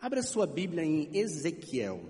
Abra 0.00 0.22
sua 0.22 0.46
Bíblia 0.46 0.84
em 0.84 1.08
Ezequiel. 1.12 2.00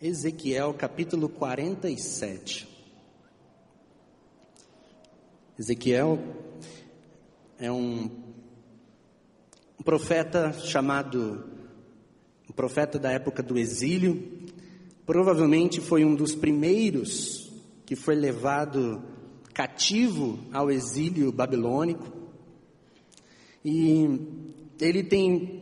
Ezequiel 0.00 0.72
capítulo 0.72 1.28
47. 1.28 2.66
Ezequiel 5.58 6.18
é 7.58 7.70
um, 7.70 8.08
profeta 9.84 10.50
chamado, 10.54 11.44
um 12.48 12.54
profeta 12.54 12.98
da 12.98 13.12
época 13.12 13.42
do 13.42 13.58
exílio. 13.58 14.46
Provavelmente 15.04 15.78
foi 15.78 16.06
um 16.06 16.14
dos 16.14 16.34
primeiros 16.34 17.52
que 17.84 17.94
foi 17.94 18.14
levado 18.14 19.02
cativo 19.52 20.38
ao 20.54 20.70
exílio 20.70 21.30
babilônico. 21.30 22.10
E 23.62 24.08
ele 24.80 25.02
tem 25.02 25.57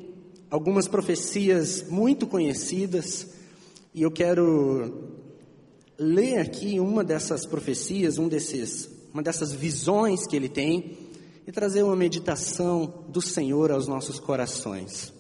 algumas 0.51 0.87
profecias 0.87 1.85
muito 1.89 2.27
conhecidas, 2.27 3.29
e 3.95 4.03
eu 4.03 4.11
quero 4.11 5.17
ler 5.99 6.39
aqui 6.39 6.79
uma 6.79 7.03
dessas 7.03 7.47
profecias, 7.47 8.19
um 8.19 8.29
desses, 8.29 8.89
uma 9.13 9.23
dessas 9.23 9.53
visões 9.53 10.27
que 10.27 10.37
ele 10.37 10.49
tem, 10.49 10.99
e 11.47 11.53
trazer 11.53 11.83
uma 11.83 11.97
meditação 11.97 13.05
do 13.09 13.23
Senhor 13.23 13.71
aos 13.71 13.87
nossos 13.87 14.19
corações. 14.19 15.13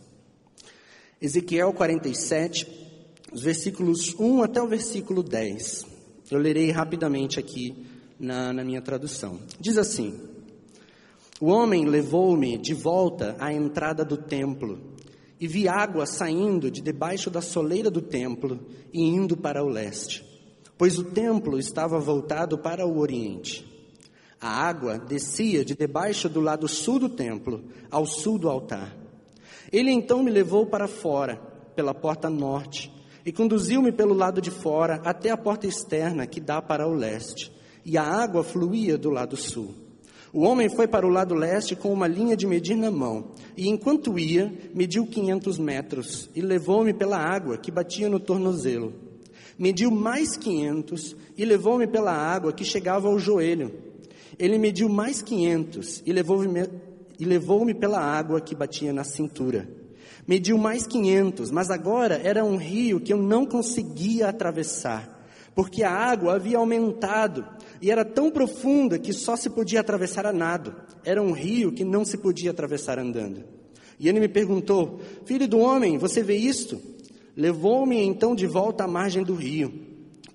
Ezequiel 1.20 1.72
47, 1.72 2.66
os 3.32 3.42
versículos 3.42 4.14
1 4.18 4.42
até 4.42 4.60
o 4.60 4.66
versículo 4.66 5.22
10. 5.22 5.86
Eu 6.30 6.38
lerei 6.38 6.70
rapidamente 6.70 7.38
aqui 7.38 7.86
na, 8.18 8.52
na 8.52 8.64
minha 8.64 8.82
tradução. 8.82 9.38
Diz 9.60 9.78
assim: 9.78 10.20
O 11.40 11.46
homem 11.46 11.86
levou-me 11.86 12.58
de 12.58 12.74
volta 12.74 13.36
à 13.38 13.52
entrada 13.52 14.04
do 14.04 14.16
templo 14.16 14.95
e 15.40 15.46
vi 15.46 15.68
água 15.68 16.06
saindo 16.06 16.70
de 16.70 16.80
debaixo 16.80 17.30
da 17.30 17.40
soleira 17.40 17.90
do 17.90 18.00
templo 18.00 18.60
e 18.92 19.02
indo 19.02 19.36
para 19.36 19.62
o 19.62 19.68
leste, 19.68 20.24
pois 20.78 20.98
o 20.98 21.04
templo 21.04 21.58
estava 21.58 21.98
voltado 21.98 22.58
para 22.58 22.86
o 22.86 22.98
oriente. 22.98 23.64
A 24.40 24.48
água 24.48 24.98
descia 24.98 25.64
de 25.64 25.74
debaixo 25.74 26.28
do 26.28 26.40
lado 26.40 26.68
sul 26.68 26.98
do 26.98 27.08
templo, 27.08 27.64
ao 27.90 28.06
sul 28.06 28.38
do 28.38 28.48
altar. 28.48 28.94
Ele 29.72 29.90
então 29.90 30.22
me 30.22 30.30
levou 30.30 30.66
para 30.66 30.86
fora, 30.86 31.36
pela 31.74 31.94
porta 31.94 32.28
norte, 32.28 32.92
e 33.24 33.32
conduziu-me 33.32 33.90
pelo 33.90 34.14
lado 34.14 34.40
de 34.40 34.50
fora 34.50 35.00
até 35.04 35.30
a 35.30 35.36
porta 35.36 35.66
externa 35.66 36.26
que 36.26 36.40
dá 36.40 36.62
para 36.62 36.86
o 36.86 36.94
leste, 36.94 37.50
e 37.84 37.96
a 37.98 38.02
água 38.02 38.44
fluía 38.44 38.96
do 38.96 39.10
lado 39.10 39.36
sul. 39.36 39.85
O 40.36 40.42
homem 40.42 40.68
foi 40.68 40.86
para 40.86 41.06
o 41.06 41.08
lado 41.08 41.34
leste 41.34 41.74
com 41.74 41.90
uma 41.90 42.06
linha 42.06 42.36
de 42.36 42.46
medir 42.46 42.76
na 42.76 42.90
mão, 42.90 43.28
e 43.56 43.70
enquanto 43.70 44.18
ia, 44.18 44.52
mediu 44.74 45.06
500 45.06 45.58
metros 45.58 46.28
e 46.34 46.42
levou-me 46.42 46.92
pela 46.92 47.16
água 47.16 47.56
que 47.56 47.70
batia 47.70 48.06
no 48.06 48.20
tornozelo. 48.20 48.92
Mediu 49.58 49.90
mais 49.90 50.36
500 50.36 51.16
e 51.38 51.44
levou-me 51.46 51.86
pela 51.86 52.12
água 52.12 52.52
que 52.52 52.66
chegava 52.66 53.08
ao 53.08 53.18
joelho. 53.18 53.72
Ele 54.38 54.58
mediu 54.58 54.90
mais 54.90 55.22
500 55.22 56.02
e 56.04 56.12
levou-me 56.12 56.68
levou-me 57.18 57.72
pela 57.72 57.98
água 57.98 58.38
que 58.38 58.54
batia 58.54 58.92
na 58.92 59.04
cintura. 59.04 59.66
Mediu 60.28 60.58
mais 60.58 60.86
500, 60.86 61.50
mas 61.50 61.70
agora 61.70 62.20
era 62.22 62.44
um 62.44 62.58
rio 62.58 63.00
que 63.00 63.10
eu 63.10 63.16
não 63.16 63.46
conseguia 63.46 64.28
atravessar, 64.28 65.26
porque 65.54 65.82
a 65.82 65.90
água 65.90 66.34
havia 66.34 66.58
aumentado 66.58 67.55
e 67.80 67.90
era 67.90 68.04
tão 68.04 68.30
profunda 68.30 68.98
que 68.98 69.12
só 69.12 69.36
se 69.36 69.50
podia 69.50 69.80
atravessar 69.80 70.26
a 70.26 70.32
nado. 70.32 70.74
Era 71.04 71.22
um 71.22 71.32
rio 71.32 71.72
que 71.72 71.84
não 71.84 72.04
se 72.04 72.16
podia 72.16 72.50
atravessar 72.50 72.98
andando. 72.98 73.44
E 73.98 74.08
ele 74.08 74.20
me 74.20 74.28
perguntou: 74.28 75.00
Filho 75.24 75.48
do 75.48 75.58
homem, 75.58 75.98
você 75.98 76.22
vê 76.22 76.36
isto? 76.36 76.80
Levou-me 77.36 78.02
então 78.02 78.34
de 78.34 78.46
volta 78.46 78.84
à 78.84 78.88
margem 78.88 79.22
do 79.22 79.34
rio. 79.34 79.72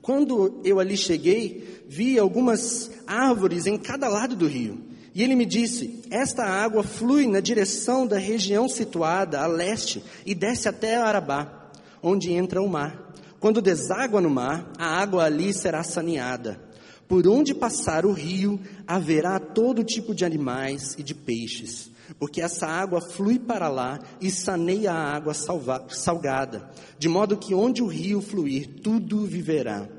Quando 0.02 0.62
eu 0.64 0.80
ali 0.80 0.98
cheguei, 0.98 1.84
vi 1.88 2.18
algumas 2.18 2.92
árvores 3.06 3.68
em 3.68 3.78
cada 3.78 4.08
lado 4.08 4.36
do 4.36 4.48
rio. 4.48 4.80
E 5.14 5.24
ele 5.24 5.36
me 5.36 5.46
disse: 5.46 6.02
Esta 6.10 6.44
água 6.44 6.84
flui 6.84 7.28
na 7.28 7.40
direção 7.40 8.08
da 8.08 8.18
região 8.18 8.68
situada 8.68 9.42
a 9.42 9.48
leste 9.48 10.04
e 10.26 10.34
desce 10.34 10.70
até 10.70 10.96
Arabá, 10.96 11.72
onde 12.02 12.32
entra 12.32 12.62
o 12.62 12.70
mar. 12.70 13.12
Quando 13.40 13.62
deságua 13.62 14.22
no 14.22 14.30
mar, 14.30 14.72
a 14.78 15.02
água 15.02 15.26
ali 15.26 15.54
será 15.54 15.84
saneada. 15.84 16.62
Por 17.12 17.28
onde 17.28 17.54
passar 17.54 18.06
o 18.06 18.14
rio, 18.14 18.58
haverá 18.88 19.38
todo 19.38 19.84
tipo 19.84 20.16
de 20.16 20.24
animais 20.24 20.96
e 20.98 21.04
de 21.04 21.14
peixes, 21.14 21.92
porque 22.18 22.42
essa 22.42 22.66
água 22.66 23.02
flui 23.02 23.38
para 23.38 23.68
lá 23.68 24.00
e 24.22 24.32
saneia 24.32 24.94
a 24.94 25.14
água 25.14 25.34
salva, 25.34 25.86
salgada, 25.90 26.72
de 26.98 27.10
modo 27.10 27.36
que 27.36 27.54
onde 27.54 27.84
o 27.84 27.86
rio 27.86 28.22
fluir, 28.22 28.80
tudo 28.82 29.26
viverá. 29.26 29.90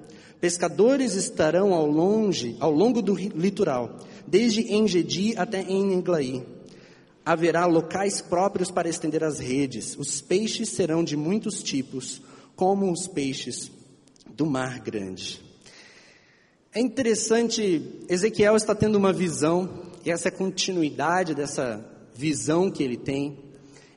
Pescadores 0.40 1.12
estarão 1.14 1.74
ao 1.74 1.86
longe, 1.86 2.56
ao 2.58 2.72
longo 2.72 3.02
do 3.02 3.14
litoral, 3.14 3.98
desde 4.26 4.72
Engedi 4.72 5.34
até 5.36 5.60
Englaí. 5.70 6.42
Haverá 7.26 7.66
locais 7.66 8.22
próprios 8.22 8.70
para 8.70 8.88
estender 8.88 9.22
as 9.22 9.38
redes. 9.38 9.98
Os 9.98 10.22
peixes 10.22 10.70
serão 10.70 11.04
de 11.04 11.14
muitos 11.14 11.62
tipos, 11.62 12.22
como 12.56 12.90
os 12.90 13.06
peixes 13.06 13.70
do 14.34 14.46
mar 14.46 14.80
grande. 14.80 15.51
É 16.74 16.80
interessante, 16.80 18.00
Ezequiel 18.08 18.56
está 18.56 18.74
tendo 18.74 18.96
uma 18.96 19.12
visão, 19.12 19.68
e 20.06 20.10
essa 20.10 20.28
é 20.28 20.30
a 20.30 20.34
continuidade 20.34 21.34
dessa 21.34 21.84
visão 22.14 22.70
que 22.70 22.82
ele 22.82 22.96
tem. 22.96 23.36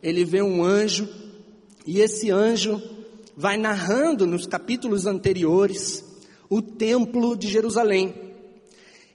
Ele 0.03 0.25
vê 0.25 0.41
um 0.41 0.61
anjo, 0.61 1.07
e 1.87 2.01
esse 2.01 2.29
anjo 2.29 2.81
vai 3.33 3.55
narrando 3.55 4.27
nos 4.27 4.45
capítulos 4.45 5.05
anteriores 5.05 6.03
o 6.49 6.61
templo 6.61 7.37
de 7.37 7.47
Jerusalém. 7.47 8.13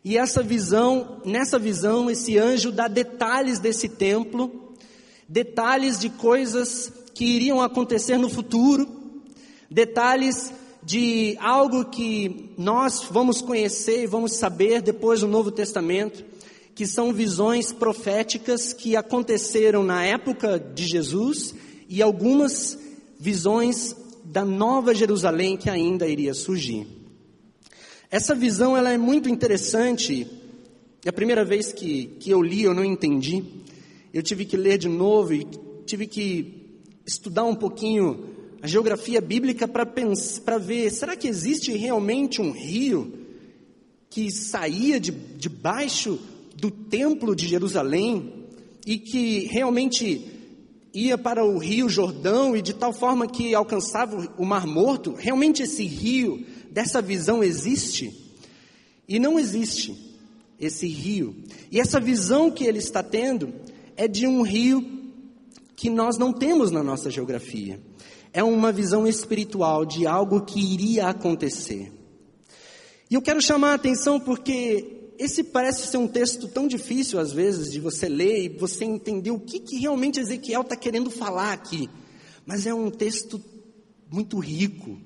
E 0.02 0.16
essa 0.16 0.42
visão, 0.42 1.20
nessa 1.26 1.58
visão, 1.58 2.10
esse 2.10 2.38
anjo 2.38 2.72
dá 2.72 2.88
detalhes 2.88 3.58
desse 3.58 3.90
templo, 3.90 4.72
detalhes 5.28 6.00
de 6.00 6.08
coisas 6.08 6.90
que 7.12 7.26
iriam 7.26 7.60
acontecer 7.60 8.16
no 8.16 8.30
futuro, 8.30 8.88
detalhes 9.70 10.50
de 10.82 11.36
algo 11.40 11.84
que 11.84 12.52
nós 12.56 13.04
vamos 13.10 13.40
conhecer 13.40 14.02
e 14.02 14.06
vamos 14.06 14.36
saber 14.36 14.80
depois 14.80 15.20
do 15.20 15.28
Novo 15.28 15.50
Testamento, 15.50 16.24
que 16.74 16.86
são 16.86 17.12
visões 17.12 17.72
proféticas 17.72 18.72
que 18.72 18.96
aconteceram 18.96 19.82
na 19.82 20.04
época 20.04 20.58
de 20.58 20.86
Jesus 20.86 21.54
e 21.88 22.00
algumas 22.00 22.78
visões 23.18 23.94
da 24.24 24.44
nova 24.44 24.94
Jerusalém 24.94 25.56
que 25.56 25.68
ainda 25.68 26.06
iria 26.06 26.32
surgir. 26.32 26.86
Essa 28.10 28.34
visão 28.34 28.76
ela 28.76 28.90
é 28.90 28.98
muito 28.98 29.28
interessante. 29.28 30.26
E 31.04 31.08
a 31.08 31.12
primeira 31.12 31.44
vez 31.44 31.72
que, 31.72 32.06
que 32.18 32.30
eu 32.30 32.42
li 32.42 32.62
eu 32.62 32.74
não 32.74 32.84
entendi. 32.84 33.44
Eu 34.12 34.22
tive 34.22 34.44
que 34.44 34.56
ler 34.56 34.78
de 34.78 34.88
novo 34.88 35.32
e 35.34 35.46
tive 35.86 36.06
que 36.06 36.78
estudar 37.06 37.44
um 37.44 37.54
pouquinho 37.54 38.29
a 38.62 38.66
geografia 38.66 39.20
bíblica 39.20 39.66
para 39.66 40.58
ver, 40.58 40.90
será 40.90 41.16
que 41.16 41.26
existe 41.26 41.72
realmente 41.72 42.42
um 42.42 42.50
rio 42.50 43.12
que 44.10 44.30
saía 44.30 45.00
de, 45.00 45.10
debaixo 45.10 46.18
do 46.56 46.70
templo 46.70 47.34
de 47.34 47.48
Jerusalém 47.48 48.46
e 48.86 48.98
que 48.98 49.46
realmente 49.46 50.26
ia 50.92 51.16
para 51.16 51.44
o 51.44 51.56
rio 51.56 51.88
Jordão 51.88 52.54
e 52.54 52.60
de 52.60 52.74
tal 52.74 52.92
forma 52.92 53.26
que 53.26 53.54
alcançava 53.54 54.34
o 54.36 54.44
Mar 54.44 54.66
Morto? 54.66 55.14
Realmente 55.14 55.62
esse 55.62 55.84
rio, 55.84 56.44
dessa 56.70 57.00
visão 57.00 57.42
existe? 57.42 58.14
E 59.08 59.18
não 59.18 59.38
existe 59.38 59.96
esse 60.58 60.86
rio. 60.86 61.34
E 61.70 61.80
essa 61.80 61.98
visão 61.98 62.50
que 62.50 62.64
ele 62.64 62.78
está 62.78 63.02
tendo 63.02 63.54
é 63.96 64.06
de 64.06 64.26
um 64.26 64.42
rio 64.42 65.00
que 65.74 65.88
nós 65.88 66.18
não 66.18 66.30
temos 66.30 66.70
na 66.70 66.82
nossa 66.82 67.10
geografia 67.10 67.80
é 68.32 68.42
uma 68.42 68.70
visão 68.70 69.06
espiritual 69.06 69.84
de 69.84 70.06
algo 70.06 70.42
que 70.42 70.60
iria 70.60 71.08
acontecer. 71.08 71.92
E 73.10 73.14
eu 73.14 73.22
quero 73.22 73.42
chamar 73.42 73.72
a 73.72 73.74
atenção 73.74 74.20
porque 74.20 75.12
esse 75.18 75.42
parece 75.42 75.86
ser 75.88 75.96
um 75.96 76.06
texto 76.06 76.48
tão 76.48 76.68
difícil 76.68 77.18
às 77.18 77.32
vezes 77.32 77.70
de 77.70 77.80
você 77.80 78.08
ler 78.08 78.44
e 78.44 78.48
você 78.48 78.84
entender 78.84 79.30
o 79.30 79.40
que, 79.40 79.58
que 79.58 79.78
realmente 79.78 80.20
Ezequiel 80.20 80.62
está 80.62 80.76
querendo 80.76 81.10
falar 81.10 81.52
aqui. 81.52 81.90
Mas 82.46 82.66
é 82.66 82.72
um 82.72 82.90
texto 82.90 83.42
muito 84.10 84.38
rico 84.38 84.98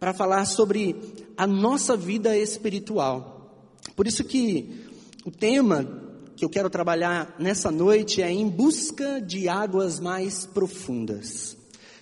para 0.00 0.12
falar 0.12 0.44
sobre 0.46 0.96
a 1.36 1.46
nossa 1.46 1.96
vida 1.96 2.36
espiritual. 2.36 3.78
Por 3.94 4.06
isso 4.06 4.24
que 4.24 4.84
o 5.24 5.30
tema 5.30 6.02
que 6.36 6.44
eu 6.44 6.50
quero 6.50 6.68
trabalhar 6.68 7.36
nessa 7.38 7.70
noite 7.70 8.22
é 8.22 8.30
em 8.30 8.48
busca 8.48 9.20
de 9.20 9.48
águas 9.48 10.00
mais 10.00 10.46
profundas. 10.46 11.56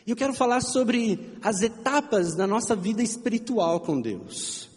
E 0.07 0.11
eu 0.11 0.17
quero 0.17 0.35
falar 0.35 0.61
sobre 0.61 1.37
as 1.43 1.63
etapas 1.63 2.35
da 2.35 2.47
nossa 2.47 2.75
vida 2.75 3.03
espiritual 3.03 3.81
com 3.81 4.01
Deus. 4.01 4.69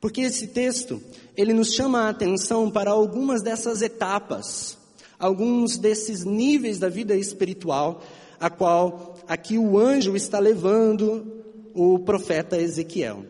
Porque 0.00 0.22
esse 0.22 0.48
texto, 0.48 1.02
ele 1.36 1.52
nos 1.52 1.72
chama 1.74 2.02
a 2.02 2.08
atenção 2.10 2.70
para 2.70 2.90
algumas 2.90 3.42
dessas 3.42 3.82
etapas, 3.82 4.78
alguns 5.18 5.76
desses 5.76 6.24
níveis 6.24 6.78
da 6.78 6.88
vida 6.88 7.14
espiritual 7.14 8.02
a 8.38 8.50
qual 8.50 9.16
aqui 9.26 9.58
o 9.58 9.78
anjo 9.78 10.14
está 10.14 10.38
levando 10.38 11.42
o 11.74 11.98
profeta 11.98 12.56
Ezequiel. 12.58 13.24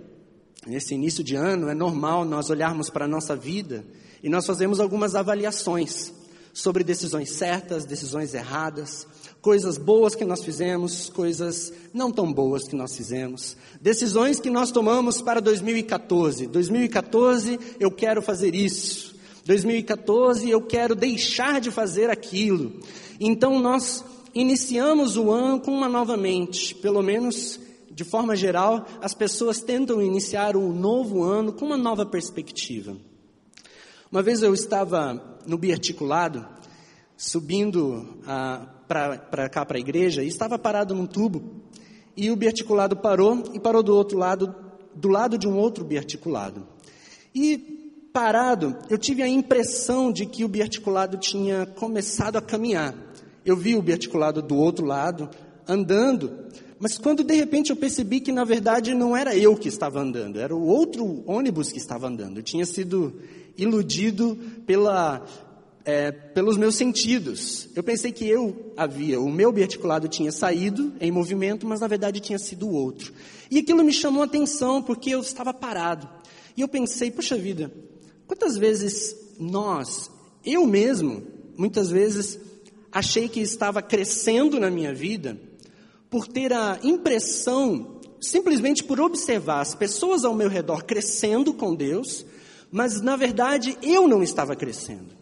Nesse 0.67 0.95
início 0.95 1.23
de 1.23 1.37
ano 1.37 1.69
é 1.69 1.75
normal 1.75 2.25
nós 2.25 2.51
olharmos 2.51 2.91
para 2.91 3.05
a 3.05 3.09
nossa 3.09 3.37
vida 3.37 3.85
e 4.23 4.29
nós 4.29 4.47
fazemos 4.47 4.81
algumas 4.81 5.15
avaliações 5.15 6.13
sobre 6.57 6.83
decisões 6.83 7.33
certas, 7.33 7.85
decisões 7.85 8.33
erradas, 8.33 9.07
coisas 9.43 9.77
boas 9.77 10.15
que 10.15 10.25
nós 10.25 10.43
fizemos, 10.43 11.11
coisas 11.11 11.71
não 11.93 12.11
tão 12.11 12.33
boas 12.33 12.67
que 12.67 12.75
nós 12.75 12.97
fizemos, 12.97 13.59
decisões 13.79 14.41
que 14.41 14.49
nós 14.49 14.71
tomamos 14.71 15.21
para 15.21 15.39
2014. 15.39 16.47
2014 16.47 17.61
eu 17.79 17.91
quero 17.91 18.23
fazer 18.23 18.55
isso. 18.55 19.15
2014 19.45 20.49
eu 20.49 20.63
quero 20.63 20.95
deixar 20.95 21.61
de 21.61 21.71
fazer 21.71 22.09
aquilo. 22.09 22.81
Então 23.21 23.61
nós 23.61 24.03
iniciamos 24.35 25.19
o 25.19 25.31
ano 25.31 25.61
com 25.61 25.73
uma 25.73 25.91
nova 25.91 26.17
mente, 26.17 26.75
pelo 26.75 27.03
menos 27.03 27.61
de 27.91 28.03
forma 28.03 28.35
geral, 28.35 28.87
as 29.03 29.13
pessoas 29.13 29.61
tentam 29.61 30.01
iniciar 30.01 30.57
o 30.57 30.73
novo 30.73 31.23
ano 31.23 31.53
com 31.53 31.67
uma 31.67 31.77
nova 31.77 32.07
perspectiva. 32.07 32.97
Uma 34.11 34.23
vez 34.23 34.43
eu 34.43 34.55
estava 34.55 35.36
no 35.47 35.57
biarticulado, 35.59 36.47
subindo 37.17 38.19
ah, 38.27 38.67
para 38.87 39.49
cá, 39.49 39.65
para 39.65 39.79
a 39.79 39.81
igreja, 39.81 40.23
e 40.23 40.29
estava 40.29 40.59
parado 40.59 40.95
num 40.95 41.07
tubo, 41.07 41.63
e 42.17 42.31
o 42.31 42.37
biarticulado 42.37 42.97
parou, 42.97 43.45
e 43.53 43.61
parou 43.61 43.83
do 43.83 43.95
outro 43.95 44.19
lado, 44.19 44.55
do 44.95 45.09
lado 45.09 45.37
de 45.39 45.47
um 45.47 45.57
outro 45.57 45.85
biarticulado. 45.85 46.67
E 47.35 48.11
parado, 48.13 48.77
eu 48.89 48.97
tive 48.97 49.23
a 49.23 49.29
impressão 49.29 50.11
de 50.11 50.25
que 50.25 50.45
o 50.45 50.49
biarticulado 50.49 51.19
tinha 51.19 51.67
começado 51.67 52.37
a 52.37 52.41
caminhar. 52.41 52.95
Eu 53.45 53.57
vi 53.57 53.77
o 53.77 53.83
biarticulado 53.83 54.41
do 54.41 54.57
outro 54.57 54.87
lado, 54.87 55.29
andando, 55.69 56.47
mas 56.79 56.99
quando 56.99 57.25
de 57.25 57.35
repente 57.35 57.71
eu 57.71 57.77
percebi 57.77 58.21
que 58.21 58.33
na 58.33 58.45
verdade 58.45 58.95
não 58.95 59.17
era 59.17 59.37
eu 59.37 59.57
que 59.57 59.69
estava 59.69 60.01
andando, 60.01 60.39
era 60.39 60.55
o 60.55 60.67
outro 60.67 61.23
ônibus 61.27 61.73
que 61.73 61.79
estava 61.79 62.07
andando. 62.07 62.39
Eu 62.39 62.43
tinha 62.43 62.67
sido 62.67 63.15
iludido 63.57 64.39
pela 64.67 65.27
é, 65.87 66.11
pelos 66.11 66.57
meus 66.57 66.75
sentidos. 66.75 67.69
Eu 67.75 67.83
pensei 67.83 68.11
que 68.11 68.27
eu 68.27 68.73
havia, 68.77 69.21
o 69.21 69.31
meu 69.31 69.53
biarticulado 69.53 70.09
tinha 70.09 70.33
saído 70.33 70.93
em 71.01 71.13
movimento, 71.13 71.65
mas 71.65 71.81
na 71.81 71.87
verdade 71.87 72.19
tinha 72.19 72.41
sido 72.41 72.67
o 72.67 72.73
outro. 72.73 73.13
E 73.49 73.61
aquilo 73.61 73.85
me 73.85 73.93
chamou 73.93 74.23
a 74.23 74.27
atenção 74.27 74.83
porque 74.83 75.11
eu 75.11 75.21
estava 75.21 75.55
parado. 75.55 76.09
E 76.57 76.61
eu 76.61 76.67
pensei, 76.67 77.11
puxa 77.11 77.37
vida, 77.37 77.73
quantas 78.27 78.57
vezes 78.57 79.15
nós, 79.39 80.11
eu 80.45 80.67
mesmo, 80.67 81.23
muitas 81.57 81.89
vezes 81.89 82.37
achei 82.91 83.29
que 83.29 83.41
estava 83.41 83.81
crescendo 83.81 84.59
na 84.59 84.71
minha 84.71 84.93
vida 84.93 85.41
por 86.11 86.27
ter 86.27 86.53
a 86.53 86.81
impressão, 86.83 88.01
simplesmente 88.21 88.83
por 88.83 89.01
observar 89.01 89.61
as 89.61 89.75
pessoas 89.75 90.25
ao 90.25 90.35
meu 90.35 90.49
redor 90.49 90.85
crescendo 90.85 91.55
com 91.55 91.75
Deus, 91.75 92.27
mas 92.77 93.01
na 93.01 93.17
verdade 93.17 93.79
eu 93.81 94.07
não 94.07 94.23
estava 94.23 94.55
crescendo. 94.55 95.17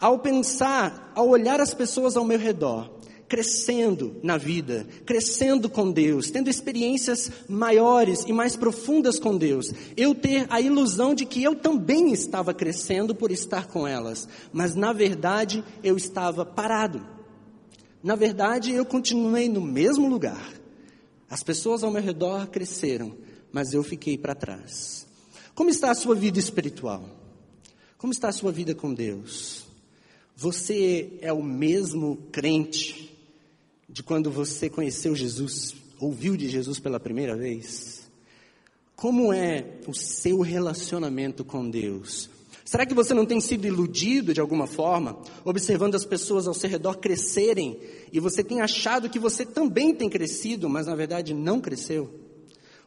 Ao 0.00 0.18
pensar, 0.18 1.12
ao 1.14 1.28
olhar 1.28 1.60
as 1.60 1.74
pessoas 1.74 2.16
ao 2.16 2.24
meu 2.24 2.38
redor, 2.38 2.90
crescendo 3.28 4.16
na 4.22 4.38
vida, 4.38 4.86
crescendo 5.04 5.68
com 5.68 5.92
Deus, 5.92 6.30
tendo 6.30 6.48
experiências 6.48 7.30
maiores 7.50 8.24
e 8.26 8.32
mais 8.32 8.56
profundas 8.56 9.18
com 9.18 9.36
Deus, 9.36 9.74
eu 9.94 10.14
ter 10.14 10.46
a 10.48 10.58
ilusão 10.58 11.14
de 11.14 11.26
que 11.26 11.42
eu 11.42 11.54
também 11.54 12.14
estava 12.14 12.54
crescendo 12.54 13.14
por 13.14 13.30
estar 13.30 13.66
com 13.66 13.86
elas, 13.86 14.26
mas 14.50 14.74
na 14.74 14.94
verdade 14.94 15.62
eu 15.84 15.98
estava 15.98 16.46
parado. 16.46 17.06
Na 18.02 18.14
verdade 18.14 18.72
eu 18.72 18.86
continuei 18.86 19.50
no 19.50 19.60
mesmo 19.60 20.08
lugar. 20.08 20.50
As 21.28 21.42
pessoas 21.42 21.84
ao 21.84 21.90
meu 21.90 22.00
redor 22.00 22.46
cresceram, 22.46 23.14
mas 23.52 23.74
eu 23.74 23.82
fiquei 23.82 24.16
para 24.16 24.34
trás. 24.34 25.05
Como 25.56 25.70
está 25.70 25.90
a 25.90 25.94
sua 25.94 26.14
vida 26.14 26.38
espiritual? 26.38 27.02
Como 27.96 28.12
está 28.12 28.28
a 28.28 28.32
sua 28.32 28.52
vida 28.52 28.74
com 28.74 28.92
Deus? 28.92 29.64
Você 30.36 31.14
é 31.22 31.32
o 31.32 31.42
mesmo 31.42 32.18
crente 32.30 33.18
de 33.88 34.02
quando 34.02 34.30
você 34.30 34.68
conheceu 34.68 35.16
Jesus, 35.16 35.74
ouviu 35.98 36.36
de 36.36 36.46
Jesus 36.46 36.78
pela 36.78 37.00
primeira 37.00 37.34
vez? 37.34 38.02
Como 38.94 39.32
é 39.32 39.78
o 39.86 39.94
seu 39.94 40.40
relacionamento 40.40 41.42
com 41.42 41.70
Deus? 41.70 42.28
Será 42.62 42.84
que 42.84 42.92
você 42.92 43.14
não 43.14 43.24
tem 43.24 43.40
sido 43.40 43.66
iludido 43.66 44.34
de 44.34 44.42
alguma 44.42 44.66
forma, 44.66 45.18
observando 45.42 45.94
as 45.94 46.04
pessoas 46.04 46.46
ao 46.46 46.52
seu 46.52 46.68
redor 46.68 46.98
crescerem 46.98 47.80
e 48.12 48.20
você 48.20 48.44
tem 48.44 48.60
achado 48.60 49.08
que 49.08 49.18
você 49.18 49.46
também 49.46 49.94
tem 49.94 50.10
crescido, 50.10 50.68
mas 50.68 50.86
na 50.86 50.94
verdade 50.94 51.32
não 51.32 51.62
cresceu? 51.62 52.12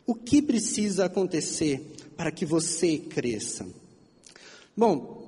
O 0.06 0.14
que 0.14 0.40
precisa 0.40 1.06
acontecer 1.06 1.96
para 2.20 2.32
que 2.34 2.46
você 2.46 2.98
cresça? 2.98 3.66
Bom, 4.76 5.20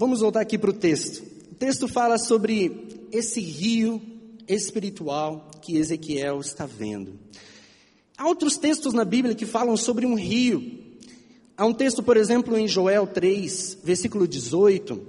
Vamos 0.00 0.20
voltar 0.20 0.40
aqui 0.40 0.56
para 0.56 0.70
o 0.70 0.72
texto. 0.72 1.22
O 1.52 1.54
texto 1.56 1.86
fala 1.86 2.16
sobre 2.16 3.06
esse 3.12 3.38
rio 3.38 4.00
espiritual 4.48 5.50
que 5.60 5.76
Ezequiel 5.76 6.40
está 6.40 6.64
vendo. 6.64 7.18
Há 8.16 8.26
outros 8.26 8.56
textos 8.56 8.94
na 8.94 9.04
Bíblia 9.04 9.34
que 9.34 9.44
falam 9.44 9.76
sobre 9.76 10.06
um 10.06 10.14
rio. 10.14 10.96
Há 11.54 11.66
um 11.66 11.74
texto, 11.74 12.02
por 12.02 12.16
exemplo, 12.16 12.56
em 12.56 12.66
Joel 12.66 13.06
3, 13.06 13.80
versículo 13.84 14.26
18, 14.26 15.06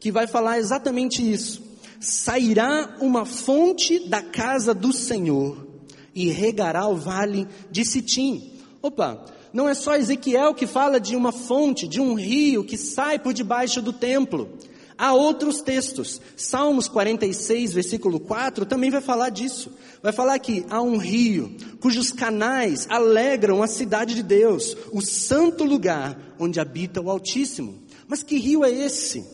que 0.00 0.10
vai 0.10 0.26
falar 0.26 0.58
exatamente 0.58 1.22
isso. 1.22 1.62
Sairá 2.00 2.96
uma 3.00 3.24
fonte 3.24 4.08
da 4.08 4.20
casa 4.20 4.74
do 4.74 4.92
Senhor 4.92 5.64
e 6.12 6.28
regará 6.28 6.88
o 6.88 6.96
vale 6.96 7.46
de 7.70 7.84
Sitim. 7.84 8.53
Opa, 8.84 9.24
não 9.50 9.66
é 9.66 9.72
só 9.72 9.96
Ezequiel 9.96 10.52
que 10.52 10.66
fala 10.66 11.00
de 11.00 11.16
uma 11.16 11.32
fonte, 11.32 11.88
de 11.88 12.02
um 12.02 12.12
rio 12.12 12.62
que 12.62 12.76
sai 12.76 13.18
por 13.18 13.32
debaixo 13.32 13.80
do 13.80 13.94
templo. 13.94 14.58
Há 14.98 15.14
outros 15.14 15.62
textos. 15.62 16.20
Salmos 16.36 16.86
46, 16.86 17.72
versículo 17.72 18.20
4, 18.20 18.66
também 18.66 18.90
vai 18.90 19.00
falar 19.00 19.30
disso. 19.30 19.72
Vai 20.02 20.12
falar 20.12 20.38
que 20.38 20.66
há 20.68 20.82
um 20.82 20.98
rio 20.98 21.56
cujos 21.80 22.12
canais 22.12 22.86
alegram 22.90 23.62
a 23.62 23.66
cidade 23.66 24.14
de 24.14 24.22
Deus, 24.22 24.76
o 24.92 25.00
santo 25.00 25.64
lugar 25.64 26.34
onde 26.38 26.60
habita 26.60 27.00
o 27.00 27.08
Altíssimo. 27.08 27.82
Mas 28.06 28.22
que 28.22 28.36
rio 28.36 28.66
é 28.66 28.70
esse? 28.70 29.24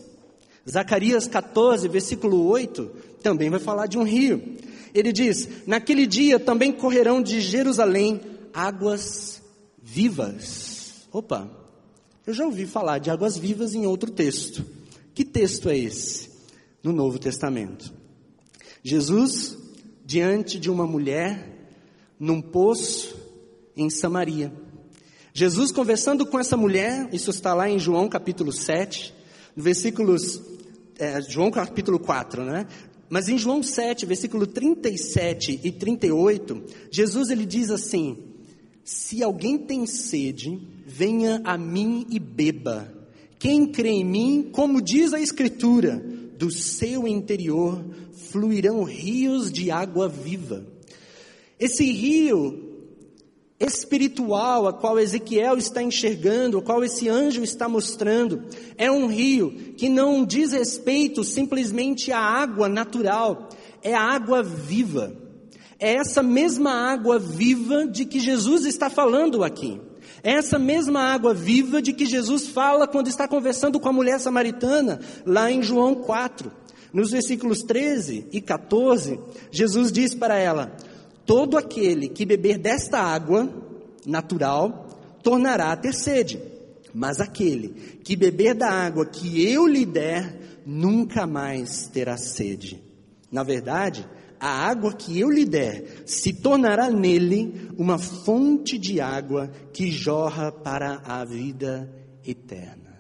Zacarias 0.71 1.27
14, 1.27 1.89
versículo 1.89 2.47
8, 2.47 2.89
também 3.21 3.51
vai 3.51 3.59
falar 3.59 3.89
de 3.89 3.99
um 3.99 4.05
rio. 4.05 4.41
Ele 4.95 5.13
diz: 5.13 5.67
Naquele 5.67 6.07
dia 6.07 6.39
também 6.39 6.71
correrão 6.71 7.21
de 7.21 7.41
Jerusalém 7.41 8.21
águas 8.53 9.40
vivas. 9.93 11.09
Opa, 11.11 11.51
eu 12.25 12.33
já 12.33 12.45
ouvi 12.45 12.65
falar 12.65 12.99
de 12.99 13.11
águas 13.11 13.37
vivas 13.37 13.75
em 13.75 13.87
outro 13.87 14.13
texto. 14.13 14.65
Que 15.13 15.25
texto 15.25 15.69
é 15.69 15.77
esse? 15.77 16.31
No 16.81 16.93
Novo 16.93 17.19
Testamento. 17.19 17.93
Jesus 18.85 19.59
diante 20.07 20.61
de 20.61 20.71
uma 20.71 20.87
mulher 20.87 21.69
num 22.21 22.41
poço 22.41 23.17
em 23.77 23.91
Samaria. 23.91 24.53
Jesus 25.35 25.73
conversando 25.73 26.25
com 26.25 26.39
essa 26.39 26.57
mulher, 26.57 27.09
isso 27.13 27.31
está 27.31 27.53
lá 27.53 27.69
em 27.69 27.79
João 27.79 28.09
capítulo 28.09 28.53
7, 28.53 29.13
versículos, 29.57 30.41
é, 30.99 31.21
João 31.23 31.51
capítulo 31.51 31.99
4, 31.99 32.45
né? 32.45 32.67
Mas 33.09 33.29
em 33.29 33.37
João 33.37 33.61
7, 33.61 34.07
versículo 34.07 34.47
37 34.47 35.61
e 35.65 35.73
38, 35.73 36.63
Jesus 36.93 37.31
ele 37.31 37.45
diz 37.45 37.71
assim: 37.71 38.30
se 38.91 39.23
alguém 39.23 39.57
tem 39.57 39.87
sede, 39.87 40.61
venha 40.85 41.41
a 41.45 41.57
mim 41.57 42.05
e 42.11 42.19
beba. 42.19 42.93
Quem 43.39 43.65
crê 43.65 43.91
em 43.91 44.05
mim, 44.05 44.51
como 44.51 44.83
diz 44.83 45.15
a 45.15 45.21
Escritura, 45.21 46.05
do 46.37 46.51
seu 46.51 47.07
interior 47.07 47.85
fluirão 48.33 48.83
rios 48.83 49.53
de 49.53 49.71
água 49.71 50.09
viva. 50.09 50.67
Esse 51.57 51.85
rio 51.85 52.89
espiritual 53.61 54.67
a 54.67 54.73
qual 54.73 54.99
Ezequiel 54.99 55.57
está 55.57 55.81
enxergando, 55.81 56.59
a 56.59 56.63
qual 56.63 56.83
esse 56.83 57.09
anjo 57.09 57.45
está 57.45 57.69
mostrando, 57.69 58.43
é 58.77 58.91
um 58.91 59.07
rio 59.07 59.53
que 59.77 59.89
não 59.89 60.25
diz 60.25 60.51
respeito 60.51 61.23
simplesmente 61.23 62.11
à 62.11 62.19
água 62.19 62.69
natural, 62.69 63.51
é 63.85 63.95
a 63.95 64.03
água 64.03 64.43
viva 64.43 65.30
é 65.81 65.95
essa 65.95 66.23
mesma 66.23 66.71
água 66.71 67.19
viva 67.19 67.87
de 67.87 68.05
que 68.05 68.21
Jesus 68.21 68.67
está 68.67 68.91
falando 68.91 69.43
aqui. 69.43 69.81
É 70.23 70.33
essa 70.33 70.59
mesma 70.59 71.01
água 71.01 71.33
viva 71.33 71.81
de 71.81 71.95
que 71.95 72.05
Jesus 72.05 72.49
fala 72.49 72.87
quando 72.87 73.09
está 73.09 73.27
conversando 73.27 73.81
com 73.81 73.89
a 73.89 73.93
mulher 73.93 74.21
samaritana, 74.21 75.01
lá 75.25 75.51
em 75.51 75.63
João 75.63 75.95
4. 75.95 76.53
Nos 76.93 77.11
versículos 77.11 77.63
13 77.63 78.27
e 78.31 78.41
14, 78.41 79.19
Jesus 79.51 79.91
diz 79.91 80.15
para 80.15 80.37
ela: 80.37 80.77
Todo 81.25 81.57
aquele 81.57 82.09
que 82.09 82.27
beber 82.27 82.59
desta 82.59 82.99
água 82.99 83.49
natural 84.05 84.89
tornará 85.23 85.73
a 85.73 85.77
ter 85.77 85.95
sede, 85.95 86.43
mas 86.93 87.21
aquele 87.21 87.69
que 88.05 88.17
beber 88.17 88.55
da 88.55 88.71
água 88.71 89.07
que 89.07 89.51
eu 89.51 89.67
lhe 89.67 89.87
der 89.87 90.63
nunca 90.67 91.27
mais 91.27 91.87
terá 91.87 92.19
sede. 92.19 92.83
Na 93.31 93.43
verdade, 93.43 94.07
a 94.41 94.49
água 94.49 94.93
que 94.95 95.21
eu 95.21 95.31
lhe 95.31 95.45
der 95.45 96.03
se 96.07 96.33
tornará 96.33 96.91
nele 96.91 97.71
uma 97.77 97.99
fonte 97.99 98.79
de 98.79 99.01
água 99.01 99.51
que 99.73 99.91
jorra 99.91 100.51
para 100.51 101.03
a 101.05 101.25
vida 101.25 101.93
eterna. 102.27 102.91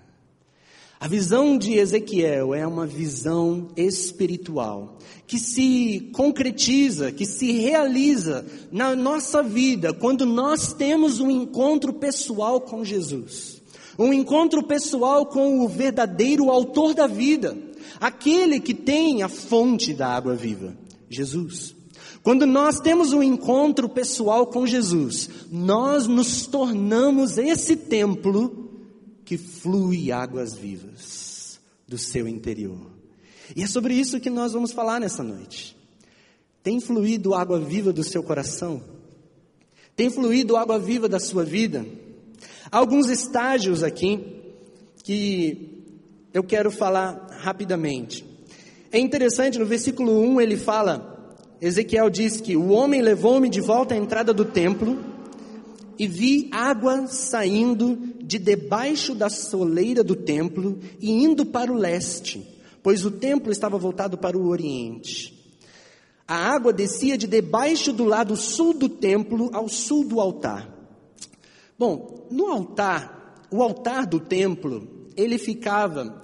A 1.00 1.09
visão 1.09 1.56
de 1.56 1.78
Ezequiel 1.78 2.54
é 2.54 2.66
uma 2.66 2.87
visão 2.87 3.68
espiritual 3.75 4.99
que 5.26 5.38
se 5.38 6.11
concretiza, 6.12 7.11
que 7.11 7.25
se 7.25 7.52
realiza 7.52 8.44
na 8.70 8.94
nossa 8.94 9.42
vida 9.42 9.94
quando 9.94 10.26
nós 10.26 10.75
temos 10.75 11.18
um 11.18 11.30
encontro 11.30 11.94
pessoal 11.94 12.61
com 12.61 12.85
Jesus. 12.85 13.62
Um 13.99 14.12
encontro 14.12 14.62
pessoal 14.62 15.25
com 15.25 15.61
o 15.61 15.68
verdadeiro 15.68 16.50
autor 16.50 16.92
da 16.92 17.06
vida, 17.06 17.56
aquele 17.99 18.61
que 18.61 18.75
tem 18.75 19.23
a 19.23 19.28
fonte 19.28 19.94
da 19.94 20.09
água 20.09 20.35
viva, 20.35 20.76
Jesus. 21.10 21.74
Quando 22.22 22.46
nós 22.46 22.80
temos 22.80 23.12
um 23.12 23.22
encontro 23.22 23.88
pessoal 23.88 24.46
com 24.46 24.66
Jesus, 24.66 25.28
nós 25.50 26.06
nos 26.06 26.46
tornamos 26.46 27.36
esse 27.36 27.76
templo 27.76 28.70
que 29.24 29.36
flui 29.36 30.12
águas 30.12 30.54
vivas 30.54 31.60
do 31.86 31.98
seu 31.98 32.28
interior. 32.28 32.90
E 33.56 33.62
é 33.62 33.66
sobre 33.66 33.94
isso 33.94 34.20
que 34.20 34.30
nós 34.30 34.52
vamos 34.52 34.72
falar 34.72 35.00
nessa 35.00 35.22
noite. 35.22 35.76
Tem 36.62 36.78
fluído 36.80 37.34
água 37.34 37.58
viva 37.58 37.92
do 37.92 38.04
seu 38.04 38.22
coração? 38.22 38.82
Tem 39.96 40.08
fluído 40.08 40.56
água 40.56 40.78
viva 40.78 41.08
da 41.08 41.18
sua 41.18 41.44
vida? 41.44 41.84
Há 42.70 42.78
alguns 42.78 43.08
estágios 43.08 43.82
aqui 43.82 44.40
que 45.02 45.84
eu 46.32 46.44
quero 46.44 46.70
falar 46.70 47.28
rapidamente. 47.40 48.29
É 48.92 48.99
interessante, 48.99 49.56
no 49.56 49.66
versículo 49.66 50.20
1 50.20 50.40
ele 50.40 50.56
fala, 50.56 51.37
Ezequiel 51.61 52.11
diz 52.11 52.40
que 52.40 52.56
o 52.56 52.70
homem 52.70 53.00
levou-me 53.00 53.49
de 53.49 53.61
volta 53.61 53.94
à 53.94 53.97
entrada 53.97 54.35
do 54.35 54.44
templo 54.44 54.99
e 55.97 56.09
vi 56.09 56.49
água 56.50 57.06
saindo 57.06 57.97
de 58.20 58.37
debaixo 58.37 59.14
da 59.14 59.28
soleira 59.28 60.02
do 60.02 60.16
templo 60.16 60.80
e 60.99 61.11
indo 61.12 61.47
para 61.47 61.70
o 61.70 61.76
leste, 61.76 62.44
pois 62.82 63.04
o 63.04 63.12
templo 63.12 63.52
estava 63.52 63.78
voltado 63.78 64.18
para 64.18 64.37
o 64.37 64.49
oriente. 64.49 65.38
A 66.26 66.52
água 66.52 66.73
descia 66.73 67.16
de 67.16 67.28
debaixo 67.28 67.92
do 67.92 68.04
lado 68.04 68.35
sul 68.35 68.73
do 68.73 68.88
templo 68.88 69.50
ao 69.52 69.68
sul 69.68 70.04
do 70.04 70.20
altar. 70.20 70.68
Bom, 71.78 72.26
no 72.28 72.47
altar, 72.47 73.47
o 73.52 73.62
altar 73.62 74.04
do 74.04 74.18
templo, 74.18 74.88
ele 75.16 75.38
ficava 75.38 76.23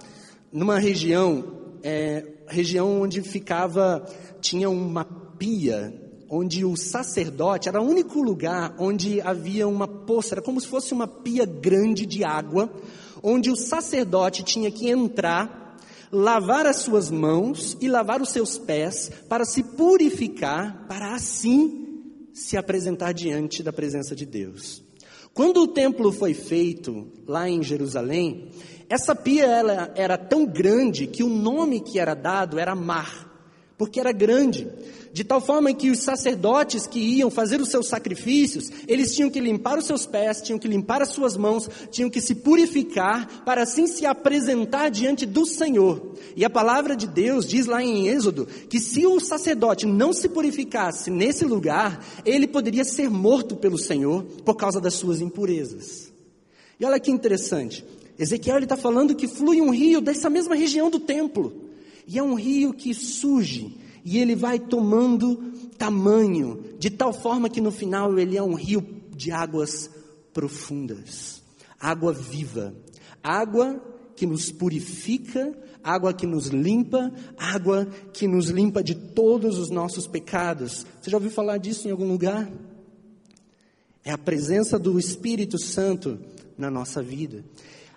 numa 0.53 0.79
região, 0.79 1.45
é, 1.83 2.33
região 2.49 3.03
onde 3.03 3.23
ficava, 3.23 4.05
tinha 4.41 4.69
uma 4.71 5.05
pia 5.05 5.93
onde 6.29 6.65
o 6.65 6.77
sacerdote 6.77 7.69
era 7.69 7.81
o 7.81 7.89
único 7.89 8.21
lugar 8.23 8.75
onde 8.79 9.21
havia 9.21 9.67
uma 9.67 9.87
poça, 9.87 10.35
era 10.35 10.43
como 10.43 10.61
se 10.61 10.67
fosse 10.67 10.93
uma 10.93 11.07
pia 11.07 11.47
grande 11.47 12.05
de 12.05 12.25
água, 12.25 12.71
onde 13.23 13.51
o 13.51 13.57
sacerdote 13.57 14.43
tinha 14.43 14.71
que 14.71 14.89
entrar, 14.89 15.79
lavar 16.11 16.67
as 16.67 16.77
suas 16.79 17.11
mãos 17.11 17.77
e 17.81 17.89
lavar 17.89 18.21
os 18.21 18.31
seus 18.31 18.59
pés 18.59 19.11
para 19.29 19.45
se 19.45 19.63
purificar, 19.63 20.87
para 20.89 21.15
assim 21.15 21.85
se 22.33 22.57
apresentar 22.57 23.13
diante 23.13 23.63
da 23.63 23.73
presença 23.73 24.15
de 24.15 24.27
Deus. 24.27 24.85
Quando 25.33 25.63
o 25.63 25.69
templo 25.69 26.13
foi 26.13 26.33
feito 26.33 27.09
lá 27.27 27.49
em 27.49 27.63
Jerusalém, 27.63 28.51
essa 28.89 29.15
pia 29.15 29.45
ela 29.45 29.93
era 29.97 30.17
tão 30.17 30.47
grande 30.47 31.07
que 31.07 31.23
o 31.23 31.29
nome 31.29 31.81
que 31.81 31.99
era 31.99 32.15
dado 32.15 32.59
era 32.59 32.75
mar, 32.75 33.27
porque 33.77 33.99
era 33.99 34.13
grande. 34.13 34.69
De 35.13 35.25
tal 35.25 35.41
forma 35.41 35.73
que 35.73 35.91
os 35.91 36.01
sacerdotes 36.01 36.87
que 36.87 37.01
iam 37.01 37.31
fazer 37.31 37.59
os 37.59 37.71
seus 37.71 37.89
sacrifícios, 37.89 38.71
eles 38.87 39.15
tinham 39.15 39.31
que 39.31 39.41
limpar 39.41 39.79
os 39.79 39.87
seus 39.87 40.05
pés, 40.05 40.43
tinham 40.43 40.59
que 40.59 40.69
limpar 40.69 41.01
as 41.01 41.09
suas 41.09 41.39
mãos, 41.39 41.71
tinham 41.91 42.11
que 42.11 42.21
se 42.21 42.35
purificar, 42.35 43.43
para 43.43 43.63
assim 43.63 43.87
se 43.87 44.05
apresentar 44.05 44.91
diante 44.91 45.25
do 45.25 45.47
Senhor. 45.47 46.15
E 46.37 46.45
a 46.45 46.51
palavra 46.51 46.95
de 46.95 47.07
Deus 47.07 47.47
diz 47.47 47.65
lá 47.65 47.83
em 47.83 48.09
Êxodo 48.09 48.45
que 48.69 48.79
se 48.79 49.07
o 49.07 49.19
sacerdote 49.19 49.87
não 49.87 50.13
se 50.13 50.29
purificasse 50.29 51.11
nesse 51.11 51.47
lugar, 51.47 52.05
ele 52.25 52.47
poderia 52.47 52.85
ser 52.85 53.09
morto 53.09 53.57
pelo 53.57 53.79
Senhor 53.79 54.23
por 54.45 54.55
causa 54.55 54.81
das 54.81 54.95
suas 54.95 55.23
impurezas. 55.23 56.13
E 56.79 56.85
olha 56.85 57.01
que 57.01 57.11
interessante, 57.11 57.83
Ezequiel 58.19 58.59
está 58.61 58.77
falando 58.77 59.15
que 59.15 59.29
flui 59.29 59.61
um 59.61 59.71
rio 59.71 60.01
dessa 60.01 60.31
mesma 60.31 60.55
região 60.55 60.89
do 60.91 61.01
templo. 61.01 61.53
E 62.07 62.19
é 62.19 62.23
um 62.23 62.35
rio 62.35 62.73
que 62.73 62.95
surge 62.95 63.77
e 64.05 64.19
ele 64.19 64.37
vai 64.37 64.57
tomando 64.61 65.53
tamanho, 65.77 66.63
de 66.79 66.91
tal 66.91 67.13
forma 67.13 67.51
que 67.51 67.61
no 67.61 67.73
final 67.73 68.17
ele 68.17 68.37
é 68.37 68.43
um 68.43 68.55
rio 68.55 68.81
de 69.17 69.33
águas 69.33 69.91
profundas, 70.33 71.43
água 71.81 72.13
viva, 72.13 72.73
água 73.21 73.83
que 74.15 74.25
nos 74.25 74.53
purifica, 74.53 75.53
água 75.83 76.15
que 76.15 76.25
nos 76.25 76.47
limpa, 76.47 77.13
água 77.37 77.89
que 78.13 78.29
nos 78.29 78.49
limpa 78.49 78.81
de 78.81 78.95
todos 78.95 79.59
os 79.59 79.71
nossos 79.71 80.07
pecados. 80.07 80.87
Você 81.03 81.11
já 81.11 81.17
ouviu 81.17 81.33
falar 81.33 81.59
disso 81.59 81.89
em 81.89 81.91
algum 81.91 82.07
lugar? 82.07 82.49
É 84.05 84.13
a 84.13 84.19
presença 84.19 84.79
do 84.79 85.01
Espírito 85.01 85.59
Santo 85.59 86.17
na 86.57 86.71
nossa 86.71 87.03
vida, 87.03 87.45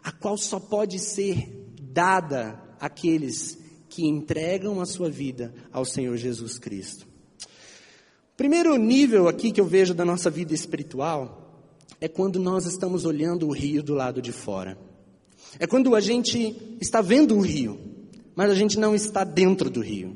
a 0.04 0.12
qual 0.12 0.38
só 0.38 0.60
pode 0.60 1.00
ser 1.00 1.50
dada 1.82 2.62
àqueles 2.80 3.58
que 3.90 4.06
entregam 4.06 4.80
a 4.80 4.86
sua 4.86 5.10
vida 5.10 5.54
ao 5.72 5.84
Senhor 5.84 6.16
Jesus 6.18 6.58
Cristo. 6.58 7.08
Primeiro 8.38 8.76
nível 8.78 9.28
aqui 9.28 9.52
que 9.52 9.60
eu 9.60 9.66
vejo 9.66 9.94
da 9.94 10.06
nossa 10.06 10.30
vida 10.30 10.54
espiritual 10.54 11.68
é 12.00 12.08
quando 12.08 12.40
nós 12.40 12.66
estamos 12.66 13.04
olhando 13.04 13.48
o 13.48 13.52
rio 13.52 13.84
do 13.84 13.94
lado 13.94 14.22
de 14.22 14.32
fora. 14.32 14.78
É 15.60 15.68
quando 15.68 15.94
a 15.96 16.00
gente 16.00 16.56
está 16.80 17.02
vendo 17.02 17.36
o 17.36 17.42
rio, 17.42 17.80
mas 18.36 18.50
a 18.50 18.56
gente 18.56 18.80
não 18.80 18.96
está 18.96 19.24
dentro 19.24 19.70
do 19.70 19.82
rio. 19.82 20.16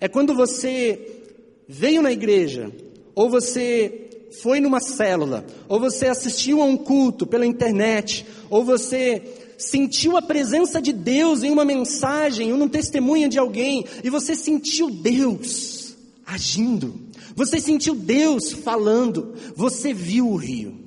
É 0.00 0.08
quando 0.08 0.34
você 0.34 1.22
veio 1.68 2.02
na 2.02 2.10
igreja, 2.10 2.72
ou 3.14 3.30
você 3.30 4.05
foi 4.42 4.60
numa 4.60 4.80
célula, 4.80 5.44
ou 5.68 5.78
você 5.78 6.06
assistiu 6.06 6.60
a 6.62 6.64
um 6.64 6.76
culto 6.76 7.26
pela 7.26 7.46
internet, 7.46 8.26
ou 8.50 8.64
você 8.64 9.22
sentiu 9.58 10.16
a 10.16 10.22
presença 10.22 10.80
de 10.80 10.92
Deus 10.92 11.42
em 11.42 11.50
uma 11.50 11.64
mensagem 11.64 12.52
ou 12.52 12.58
num 12.58 12.68
testemunho 12.68 13.28
de 13.28 13.38
alguém, 13.38 13.84
e 14.04 14.10
você 14.10 14.34
sentiu 14.34 14.90
Deus 14.90 15.96
agindo, 16.26 17.00
você 17.34 17.60
sentiu 17.60 17.94
Deus 17.94 18.52
falando, 18.52 19.34
você 19.54 19.92
viu 19.92 20.28
o 20.28 20.36
rio. 20.36 20.78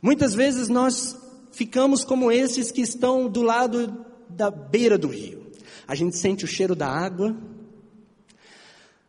Muitas 0.00 0.34
vezes 0.34 0.68
nós 0.68 1.16
ficamos 1.52 2.04
como 2.04 2.30
esses 2.30 2.70
que 2.70 2.80
estão 2.80 3.28
do 3.28 3.42
lado 3.42 4.04
da 4.28 4.50
beira 4.50 4.98
do 4.98 5.08
rio. 5.08 5.42
A 5.86 5.94
gente 5.94 6.16
sente 6.16 6.44
o 6.44 6.48
cheiro 6.48 6.74
da 6.74 6.88
água, 6.88 7.36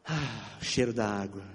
ah, 0.06 0.58
o 0.62 0.64
cheiro 0.64 0.94
da 0.94 1.08
água. 1.08 1.53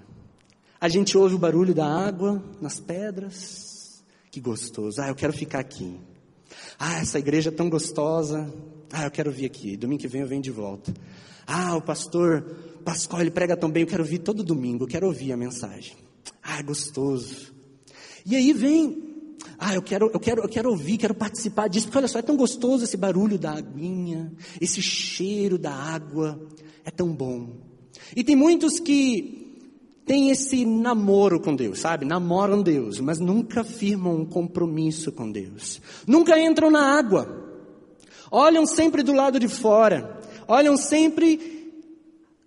A 0.81 0.87
gente 0.87 1.17
ouve 1.17 1.35
o 1.35 1.39
barulho 1.39 1.73
da 1.73 1.85
água 1.85 2.41
nas 2.61 2.79
pedras. 2.79 4.01
Que 4.31 4.39
gostoso. 4.39 5.01
Ah, 5.01 5.09
eu 5.09 5.15
quero 5.15 5.33
ficar 5.33 5.59
aqui. 5.59 5.99
Ah, 6.77 6.99
essa 6.99 7.19
igreja 7.19 7.49
é 7.49 7.53
tão 7.53 7.69
gostosa. 7.69 8.53
Ah, 8.91 9.05
eu 9.05 9.11
quero 9.11 9.31
vir 9.31 9.45
aqui. 9.45 9.75
Domingo 9.75 10.01
que 10.01 10.07
vem 10.07 10.21
eu 10.21 10.27
venho 10.27 10.41
de 10.41 10.51
volta. 10.51 10.93
Ah, 11.45 11.75
o 11.75 11.81
pastor 11.81 12.43
Pascoal, 12.85 13.21
ele 13.21 13.31
prega 13.31 13.57
tão 13.57 13.69
bem, 13.69 13.83
eu 13.83 13.87
quero 13.87 14.03
vir 14.03 14.19
todo 14.19 14.43
domingo, 14.43 14.83
eu 14.83 14.87
quero 14.87 15.07
ouvir 15.07 15.31
a 15.31 15.37
mensagem. 15.37 15.97
Ah, 16.41 16.59
é 16.59 16.63
gostoso. 16.63 17.53
E 18.25 18.35
aí 18.35 18.53
vem, 18.53 19.25
ah, 19.57 19.75
eu 19.75 19.81
quero, 19.81 20.09
eu 20.13 20.19
quero, 20.19 20.41
eu 20.41 20.49
quero 20.49 20.69
ouvir, 20.69 20.97
quero 20.97 21.13
participar 21.13 21.67
disso, 21.67 21.87
porque 21.87 21.97
olha 21.97 22.07
só, 22.07 22.19
é 22.19 22.21
tão 22.21 22.37
gostoso 22.37 22.83
esse 22.83 22.95
barulho 22.95 23.37
da 23.37 23.51
aguinha, 23.51 24.31
esse 24.61 24.81
cheiro 24.81 25.57
da 25.57 25.73
água, 25.73 26.39
é 26.85 26.91
tão 26.91 27.13
bom. 27.13 27.57
E 28.15 28.23
tem 28.23 28.35
muitos 28.35 28.79
que 28.79 29.38
têm 30.09 30.31
esse 30.31 30.65
namoro 30.65 31.39
com 31.39 31.55
Deus, 31.55 31.81
sabe? 31.81 32.03
Namoram 32.03 32.63
Deus, 32.63 32.99
mas 32.99 33.19
nunca 33.19 33.63
firmam 33.63 34.15
um 34.15 34.25
compromisso 34.25 35.11
com 35.11 35.31
Deus. 35.31 35.79
Nunca 36.07 36.41
entram 36.41 36.71
na 36.71 36.97
água. 36.97 37.45
Olham 38.31 38.65
sempre 38.65 39.03
do 39.03 39.13
lado 39.13 39.39
de 39.39 39.47
fora. 39.47 40.19
Olham 40.47 40.75
sempre 40.75 41.61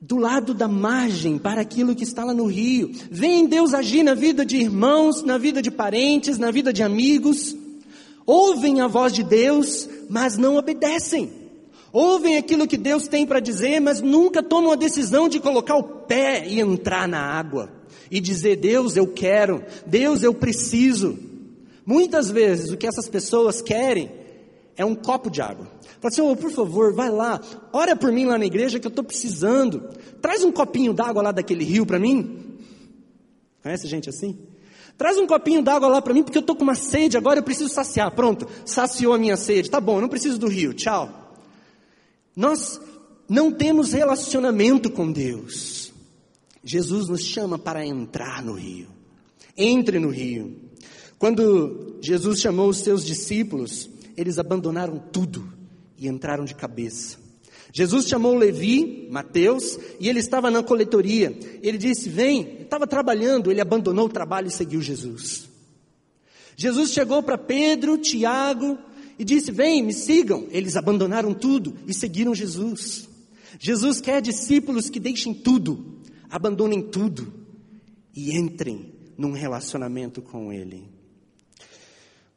do 0.01 0.17
lado 0.17 0.53
da 0.53 0.67
margem 0.67 1.39
para 1.39 1.61
aquilo 1.61 1.95
que 1.95 2.03
está 2.03 2.25
lá 2.25 2.35
no 2.35 2.47
rio. 2.47 2.91
Veem 3.09 3.47
Deus 3.47 3.75
agir 3.75 4.03
na 4.03 4.15
vida 4.15 4.45
de 4.45 4.57
irmãos, 4.57 5.23
na 5.23 5.39
vida 5.39 5.63
de 5.63 5.71
parentes, 5.71 6.39
na 6.39 6.51
vida 6.51 6.73
de 6.73 6.83
amigos. 6.83 7.57
Ouvem 8.27 8.81
a 8.81 8.89
voz 8.89 9.13
de 9.13 9.23
Deus, 9.23 9.89
mas 10.11 10.37
não 10.37 10.57
obedecem. 10.57 11.42
Ouvem 11.93 12.39
aquilo 12.39 12.67
que 12.67 12.79
Deus 12.79 13.07
tem 13.07 13.27
para 13.27 13.39
dizer, 13.39 13.79
mas 13.79 14.01
nunca 14.01 14.43
tomam 14.43 14.73
a 14.73 14.77
decisão 14.77 15.29
de 15.29 15.39
colocar 15.39 15.77
o 15.77 15.83
pé 15.83 16.47
e 16.49 16.59
entrar 16.59 17.07
na 17.07 17.21
água. 17.21 17.71
E 18.11 18.19
dizer, 18.19 18.57
Deus, 18.57 18.97
eu 18.97 19.07
quero, 19.07 19.63
Deus, 19.87 20.23
eu 20.23 20.33
preciso. 20.33 21.19
Muitas 21.85 22.31
vezes 22.31 22.71
o 22.71 22.77
que 22.77 22.87
essas 22.87 23.09
pessoas 23.09 23.61
querem 23.61 24.11
é 24.75 24.85
um 24.85 24.95
copo 24.95 25.31
de 25.31 25.43
água. 25.43 25.67
Fala 26.01 26.13
assim, 26.13 26.23
oh, 26.23 26.35
por 26.35 26.51
favor, 26.51 26.95
vai 26.95 27.11
lá, 27.11 27.41
ora 27.73 27.95
por 27.95 28.11
mim 28.11 28.25
lá 28.25 28.39
na 28.39 28.47
igreja 28.47 28.81
que 28.81 28.87
eu 28.87 28.91
estou 28.91 29.05
precisando. 29.05 29.91
Traz 30.21 30.43
um 30.43 30.51
copinho 30.51 30.95
d'água 30.95 31.23
lá 31.23 31.31
daquele 31.31 31.65
rio 31.65 31.85
para 31.85 31.99
mim. 31.99 32.59
Conhece 33.63 33.87
gente 33.87 34.09
assim? 34.09 34.39
Traz 34.97 35.19
um 35.19 35.27
copinho 35.27 35.63
d'água 35.63 35.89
lá 35.89 36.01
para 36.01 36.15
mim 36.15 36.23
porque 36.23 36.39
eu 36.39 36.43
estou 36.43 36.57
com 36.57 36.63
uma 36.63 36.75
sede, 36.75 37.17
agora 37.17 37.41
eu 37.41 37.43
preciso 37.43 37.69
saciar. 37.69 38.11
Pronto, 38.13 38.49
saciou 38.65 39.13
a 39.13 39.19
minha 39.19 39.37
sede. 39.37 39.71
Tá 39.71 39.81
bom, 39.81 39.97
eu 39.97 40.01
não 40.01 40.09
preciso 40.09 40.39
do 40.39 40.49
rio, 40.49 40.73
tchau. 40.73 41.22
Nós 42.35 42.81
não 43.29 43.53
temos 43.53 43.93
relacionamento 43.93 44.91
com 44.91 45.11
Deus. 45.11 45.93
Jesus 46.65 47.09
nos 47.09 47.23
chama 47.23 47.59
para 47.59 47.85
entrar 47.85 48.43
no 48.43 48.55
rio. 48.55 48.89
Entre 49.57 49.99
no 49.99 50.11
rio. 50.11 50.57
Quando 51.19 51.99
Jesus 52.01 52.41
chamou 52.41 52.69
os 52.69 52.79
seus 52.79 53.05
discípulos, 53.05 53.89
eles 54.17 54.39
abandonaram 54.39 54.99
tudo 54.99 55.53
e 55.99 56.09
entraram 56.09 56.45
de 56.45 56.55
cabeça. 56.55 57.19
Jesus 57.73 58.07
chamou 58.07 58.37
Levi, 58.37 59.09
Mateus, 59.11 59.79
e 59.99 60.09
ele 60.09 60.19
estava 60.19 60.51
na 60.51 60.63
coletoria. 60.63 61.37
Ele 61.63 61.79
disse: 61.79 62.09
Vem, 62.09 62.63
estava 62.63 62.87
trabalhando, 62.87 63.51
ele 63.51 63.61
abandonou 63.61 64.07
o 64.07 64.11
trabalho 64.11 64.49
e 64.49 64.51
seguiu 64.51 64.83
Jesus. 64.83 65.49
Jesus 66.55 66.91
chegou 66.91 67.23
para 67.23 67.39
Pedro, 67.39 67.97
Tiago 67.97 68.79
e 69.23 69.25
disse: 69.25 69.53
Vem, 69.53 69.85
me 69.85 69.93
sigam. 69.93 70.49
Eles 70.51 70.77
abandonaram 70.77 71.33
tudo 71.33 71.77
e 71.87 71.95
seguiram 71.95 72.35
Jesus. 72.35 73.09
Jesus 73.57 74.01
quer 74.01 74.21
discípulos 74.21 74.91
que 74.91 74.99
deixem 74.99 75.33
tudo, 75.33 76.01
abandonem 76.29 76.83
tudo 76.83 77.33
e 78.13 78.37
entrem 78.37 78.93
num 79.17 79.31
relacionamento 79.31 80.21
com 80.21 80.53
Ele. 80.53 80.89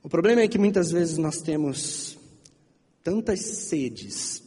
O 0.03 0.07
problema 0.07 0.41
é 0.41 0.47
que 0.47 0.59
muitas 0.59 0.91
vezes 0.91 1.17
nós 1.17 1.41
temos 1.41 2.19
tantas 3.03 3.39
sedes 3.39 4.43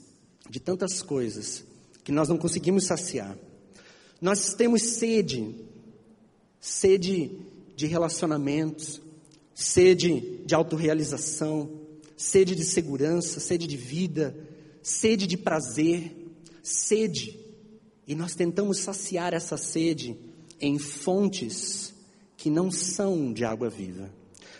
de 0.48 0.60
tantas 0.60 1.02
coisas 1.02 1.64
que 2.04 2.12
nós 2.12 2.28
não 2.28 2.38
conseguimos 2.38 2.84
saciar. 2.84 3.36
Nós 4.20 4.54
temos 4.54 4.82
sede, 4.82 5.56
sede 6.60 7.32
de 7.74 7.86
relacionamentos, 7.86 9.00
sede 9.52 10.20
de 10.46 10.54
autorrealização, 10.54 11.87
sede 12.18 12.56
de 12.56 12.64
segurança, 12.64 13.38
sede 13.38 13.68
de 13.68 13.76
vida, 13.76 14.36
sede 14.82 15.24
de 15.26 15.36
prazer, 15.36 16.12
sede. 16.62 17.38
E 18.06 18.14
nós 18.14 18.34
tentamos 18.34 18.78
saciar 18.78 19.32
essa 19.32 19.56
sede 19.56 20.16
em 20.60 20.78
fontes 20.78 21.94
que 22.36 22.50
não 22.50 22.70
são 22.72 23.32
de 23.32 23.44
água 23.44 23.70
viva. 23.70 24.12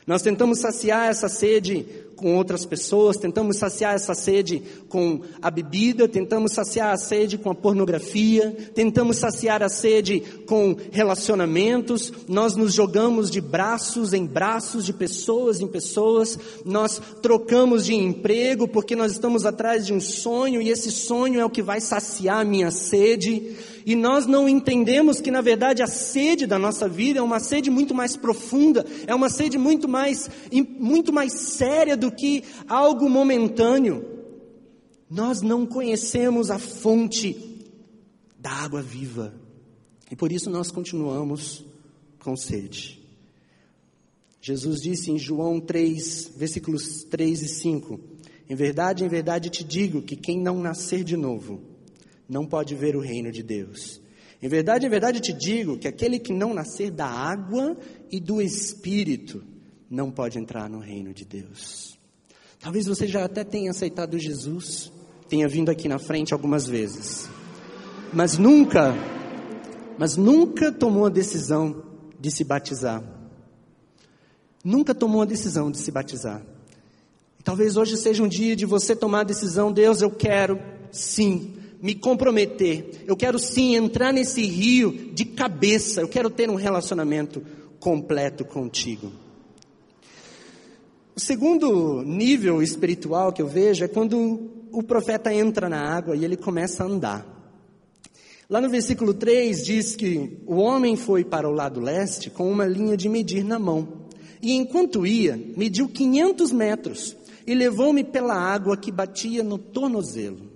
Nós 0.09 0.23
tentamos 0.23 0.61
saciar 0.61 1.11
essa 1.11 1.29
sede 1.29 1.85
com 2.17 2.35
outras 2.35 2.65
pessoas, 2.65 3.19
tentamos 3.19 3.59
saciar 3.59 3.95
essa 3.95 4.15
sede 4.15 4.63
com 4.89 5.21
a 5.43 5.51
bebida, 5.51 6.09
tentamos 6.09 6.53
saciar 6.53 6.95
a 6.95 6.97
sede 6.97 7.37
com 7.37 7.51
a 7.51 7.55
pornografia, 7.55 8.51
tentamos 8.75 9.19
saciar 9.19 9.63
a 9.63 9.69
sede 9.69 10.21
com 10.47 10.75
relacionamentos, 10.91 12.11
nós 12.27 12.57
nos 12.57 12.73
jogamos 12.73 13.31
de 13.31 13.39
braços 13.39 14.15
em 14.15 14.25
braços, 14.25 14.87
de 14.87 14.95
pessoas 14.95 15.61
em 15.61 15.67
pessoas, 15.67 16.39
nós 16.65 17.03
trocamos 17.21 17.85
de 17.85 17.95
emprego 17.95 18.67
porque 18.67 18.97
nós 18.97 19.13
estamos 19.13 19.45
atrás 19.45 19.85
de 19.85 19.93
um 19.93 20.01
sonho 20.01 20.63
e 20.63 20.71
esse 20.71 20.91
sonho 20.91 21.39
é 21.39 21.45
o 21.45 21.51
que 21.51 21.63
vai 21.63 21.83
saciar 21.83 22.41
a 22.41 22.45
minha 22.45 22.71
sede 22.71 23.55
e 23.89 23.97
nós 23.97 24.27
não 24.27 24.47
entendemos 24.47 25.19
que 25.19 25.31
na 25.31 25.41
verdade 25.41 25.83
a 25.83 25.87
sede 25.87 26.47
da 26.47 26.59
nossa 26.59 26.87
vida 26.87 27.21
é 27.21 27.23
uma 27.23 27.41
sede 27.41 27.71
muito 27.71 27.95
mais 27.95 28.19
profunda, 28.19 28.85
é 29.07 29.15
uma 29.15 29.31
sede 29.31 29.57
muito 29.57 29.89
mais, 29.89 30.29
muito 30.79 31.11
mais 31.11 31.33
séria 31.33 31.97
do 31.97 32.13
que 32.13 32.45
algo 32.69 33.09
momentâneo. 33.09 34.05
Nós 35.09 35.41
não 35.41 35.65
conhecemos 35.65 36.51
a 36.51 36.59
fonte 36.59 37.65
da 38.39 38.51
água 38.51 38.83
viva 38.83 39.33
e 40.11 40.15
por 40.15 40.33
isso 40.33 40.51
nós 40.51 40.71
continuamos 40.71 41.65
com 42.19 42.37
sede. 42.37 43.01
Jesus 44.39 44.83
disse 44.83 45.11
em 45.11 45.19
João 45.19 45.59
3, 45.59 46.33
versículos 46.37 47.05
3 47.05 47.41
e 47.41 47.49
5: 47.49 47.99
Em 48.51 48.55
verdade, 48.55 49.03
em 49.03 49.09
verdade 49.09 49.49
te 49.49 49.65
digo 49.65 50.03
que 50.03 50.15
quem 50.15 50.39
não 50.39 50.61
nascer 50.61 51.03
de 51.03 51.17
novo, 51.17 51.63
não 52.29 52.45
pode 52.45 52.75
ver 52.75 52.95
o 52.95 53.01
reino 53.01 53.33
de 53.33 53.43
Deus. 53.43 54.01
Em 54.41 54.49
verdade, 54.49 54.87
em 54.87 54.91
verdade 54.91 55.21
te 55.21 55.33
digo 55.33 55.79
que 55.79 55.89
aquele 55.89 56.19
que 56.19 56.33
não 56.33 56.55
nascer 56.55 56.91
da 56.91 57.07
água 57.07 57.77
e 58.11 58.21
do 58.21 58.41
espírito 58.41 59.43
não 59.91 60.11
pode 60.11 60.39
entrar 60.39 60.69
no 60.69 60.79
reino 60.79 61.13
de 61.13 61.25
Deus. 61.25 61.99
Talvez 62.61 62.87
você 62.87 63.07
já 63.07 63.25
até 63.25 63.43
tenha 63.43 63.71
aceitado 63.71 64.19
Jesus, 64.19 64.93
tenha 65.29 65.49
vindo 65.49 65.71
aqui 65.71 65.89
na 65.89 65.99
frente 65.99 66.33
algumas 66.33 66.67
vezes, 66.67 67.29
mas 68.13 68.37
nunca, 68.37 68.95
mas 69.99 70.17
nunca 70.17 70.71
tomou 70.71 71.07
a 71.07 71.11
decisão 71.11 71.83
de 72.21 72.31
se 72.31 72.45
batizar. 72.45 73.03
Nunca 74.63 74.95
tomou 74.95 75.23
a 75.23 75.25
decisão 75.25 75.71
de 75.71 75.79
se 75.79 75.91
batizar. 75.91 76.43
Talvez 77.43 77.77
hoje 77.77 77.97
seja 77.97 78.23
um 78.23 78.29
dia 78.29 78.55
de 78.55 78.67
você 78.67 78.95
tomar 78.95 79.21
a 79.21 79.25
decisão, 79.25 79.73
Deus, 79.73 80.03
eu 80.03 80.11
quero 80.11 80.61
sim 80.91 81.58
me 81.81 81.95
comprometer, 81.95 83.05
eu 83.07 83.17
quero 83.17 83.39
sim 83.39 83.77
entrar 83.77 84.13
nesse 84.13 84.43
rio 84.45 85.11
de 85.13 85.25
cabeça, 85.25 86.01
eu 86.01 86.09
quero 86.09 86.29
ter 86.29 86.51
um 86.51 86.57
relacionamento 86.57 87.43
completo 87.79 88.45
contigo. 88.45 89.13
O 91.15 91.21
segundo 91.21 92.03
nível 92.03 92.63
espiritual 92.63 93.33
que 93.33 93.43
eu 93.43 93.49
vejo 93.49 93.85
é 93.85 93.89
quando 93.89 94.51
o 94.71 94.83
profeta 94.83 95.33
entra 95.33 95.69
na 95.69 95.81
água 95.81 96.17
e 96.17 96.25
ele 96.25 96.37
começa 96.37 96.85
a 96.85 96.87
andar. 96.87 97.39
Lá 98.49 98.61
no 98.61 98.71
versículo 98.71 99.13
3 99.13 99.65
diz 99.65 99.95
que 99.95 100.39
o 100.47 100.57
homem 100.57 100.97
foi 100.97 101.25
para 101.25 101.49
o 101.49 101.53
lado 101.53 101.81
leste 101.81 102.31
com 102.31 102.51
uma 102.51 102.65
linha 102.65 102.97
de 102.97 103.09
medir 103.09 103.45
na 103.45 103.59
mão. 103.59 104.07
E 104.41 104.53
enquanto 104.55 105.07
ia, 105.07 105.37
mediu 105.57 105.89
500 105.89 106.53
metros 106.53 107.17
e 107.47 107.55
levou-me 107.55 108.05
pela 108.05 108.35
água 108.35 108.77
que 108.77 108.93
batia 108.93 109.43
no 109.43 109.59
tornozelo. 109.59 110.48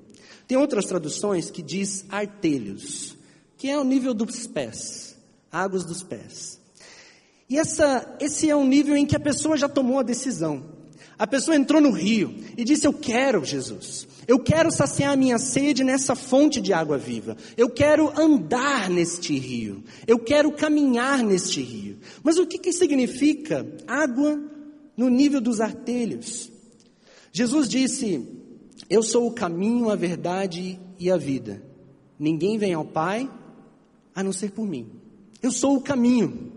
Tem 0.52 0.58
outras 0.58 0.84
traduções 0.84 1.50
que 1.50 1.62
diz 1.62 2.04
artelhos, 2.10 3.16
que 3.56 3.70
é 3.70 3.78
o 3.78 3.84
nível 3.84 4.12
dos 4.12 4.46
pés, 4.46 5.16
águas 5.50 5.82
dos 5.82 6.02
pés. 6.02 6.60
E 7.48 7.58
essa, 7.58 8.18
esse 8.20 8.50
é 8.50 8.54
um 8.54 8.66
nível 8.66 8.94
em 8.94 9.06
que 9.06 9.16
a 9.16 9.18
pessoa 9.18 9.56
já 9.56 9.66
tomou 9.66 9.98
a 9.98 10.02
decisão. 10.02 10.62
A 11.18 11.26
pessoa 11.26 11.56
entrou 11.56 11.80
no 11.80 11.90
rio 11.90 12.34
e 12.54 12.64
disse: 12.64 12.86
Eu 12.86 12.92
quero 12.92 13.42
Jesus. 13.42 14.06
Eu 14.28 14.38
quero 14.38 14.70
saciar 14.70 15.14
a 15.14 15.16
minha 15.16 15.38
sede 15.38 15.82
nessa 15.82 16.14
fonte 16.14 16.60
de 16.60 16.74
água 16.74 16.98
viva. 16.98 17.34
Eu 17.56 17.70
quero 17.70 18.12
andar 18.14 18.90
neste 18.90 19.38
rio. 19.38 19.82
Eu 20.06 20.18
quero 20.18 20.52
caminhar 20.52 21.22
neste 21.22 21.62
rio. 21.62 21.96
Mas 22.22 22.36
o 22.36 22.46
que, 22.46 22.58
que 22.58 22.74
significa 22.74 23.66
água 23.86 24.38
no 24.94 25.08
nível 25.08 25.40
dos 25.40 25.62
artelhos? 25.62 26.52
Jesus 27.32 27.70
disse: 27.70 28.31
eu 28.92 29.02
sou 29.02 29.26
o 29.26 29.32
caminho, 29.32 29.88
a 29.88 29.96
verdade 29.96 30.78
e 30.98 31.10
a 31.10 31.16
vida. 31.16 31.62
Ninguém 32.18 32.58
vem 32.58 32.74
ao 32.74 32.84
Pai 32.84 33.26
a 34.14 34.22
não 34.22 34.34
ser 34.34 34.50
por 34.50 34.66
mim. 34.66 34.86
Eu 35.42 35.50
sou 35.50 35.76
o 35.76 35.80
caminho. 35.80 36.52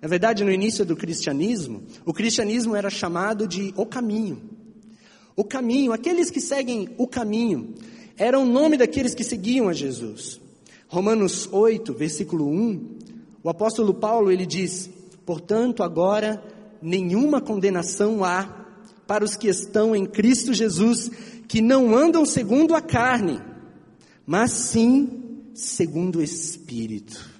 Na 0.00 0.08
verdade, 0.08 0.42
no 0.42 0.50
início 0.50 0.86
do 0.86 0.96
cristianismo, 0.96 1.82
o 2.06 2.14
cristianismo 2.14 2.74
era 2.74 2.88
chamado 2.88 3.46
de 3.46 3.74
o 3.76 3.84
caminho. 3.84 4.40
O 5.36 5.44
caminho, 5.44 5.92
aqueles 5.92 6.30
que 6.30 6.40
seguem 6.40 6.88
o 6.96 7.06
caminho, 7.06 7.74
era 8.16 8.38
o 8.38 8.46
nome 8.46 8.78
daqueles 8.78 9.14
que 9.14 9.22
seguiam 9.22 9.68
a 9.68 9.74
Jesus. 9.74 10.40
Romanos 10.88 11.46
8, 11.52 11.92
versículo 11.92 12.48
1, 12.48 12.98
o 13.42 13.50
apóstolo 13.50 13.92
Paulo 13.92 14.32
ele 14.32 14.46
diz: 14.46 14.88
"Portanto, 15.26 15.82
agora 15.82 16.42
nenhuma 16.80 17.38
condenação 17.38 18.24
há 18.24 18.64
para 19.06 19.24
os 19.24 19.36
que 19.36 19.48
estão 19.48 19.94
em 19.94 20.04
Cristo 20.04 20.52
Jesus, 20.52 21.10
que 21.48 21.60
não 21.60 21.96
andam 21.96 22.24
segundo 22.24 22.74
a 22.74 22.80
carne, 22.80 23.40
mas 24.26 24.50
sim 24.50 25.50
segundo 25.54 26.18
o 26.18 26.22
Espírito. 26.22 27.30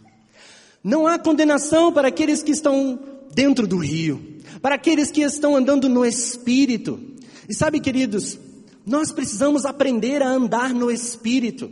Não 0.82 1.06
há 1.06 1.18
condenação 1.18 1.92
para 1.92 2.08
aqueles 2.08 2.42
que 2.42 2.52
estão 2.52 2.98
dentro 3.34 3.66
do 3.66 3.76
rio, 3.76 4.38
para 4.62 4.76
aqueles 4.76 5.10
que 5.10 5.22
estão 5.22 5.56
andando 5.56 5.88
no 5.88 6.04
Espírito. 6.04 7.00
E 7.48 7.54
sabe, 7.54 7.80
queridos, 7.80 8.38
nós 8.86 9.10
precisamos 9.10 9.64
aprender 9.64 10.22
a 10.22 10.28
andar 10.28 10.72
no 10.72 10.90
Espírito. 10.90 11.70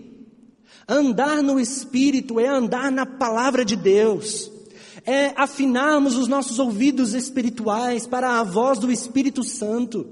Andar 0.88 1.42
no 1.42 1.59
Espírito 1.61 2.38
é 2.40 2.49
andar 2.49 2.90
na 2.90 3.07
palavra 3.07 3.64
de 3.64 3.75
Deus, 3.75 4.51
é 5.07 5.33
afinarmos 5.35 6.14
os 6.16 6.29
nossos 6.29 6.59
ouvidos 6.59 7.14
espirituais 7.14 8.07
para 8.07 8.38
a 8.38 8.42
voz 8.42 8.79
do 8.79 8.92
Espírito 8.92 9.42
Santo 9.42 10.07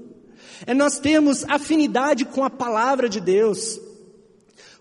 é 0.65 0.73
nós 0.73 0.99
termos 0.99 1.43
afinidade 1.47 2.25
com 2.25 2.43
a 2.43 2.49
palavra 2.49 3.09
de 3.09 3.19
Deus. 3.19 3.79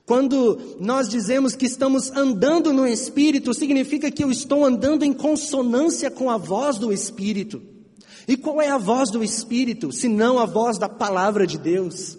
Quando 0.04 0.76
nós 0.80 1.08
dizemos 1.08 1.54
que 1.54 1.66
estamos 1.66 2.10
andando 2.10 2.72
no 2.72 2.86
Espírito, 2.86 3.54
significa 3.54 4.10
que 4.10 4.24
eu 4.24 4.30
estou 4.30 4.64
andando 4.64 5.04
em 5.04 5.12
consonância 5.12 6.10
com 6.10 6.30
a 6.30 6.36
voz 6.36 6.78
do 6.78 6.92
Espírito. 6.92 7.62
E 8.26 8.36
qual 8.36 8.60
é 8.60 8.68
a 8.68 8.78
voz 8.78 9.10
do 9.10 9.22
Espírito, 9.22 9.92
se 9.92 10.08
não 10.08 10.38
a 10.38 10.46
voz 10.46 10.78
da 10.78 10.88
palavra 10.88 11.46
de 11.46 11.58
Deus? 11.58 12.18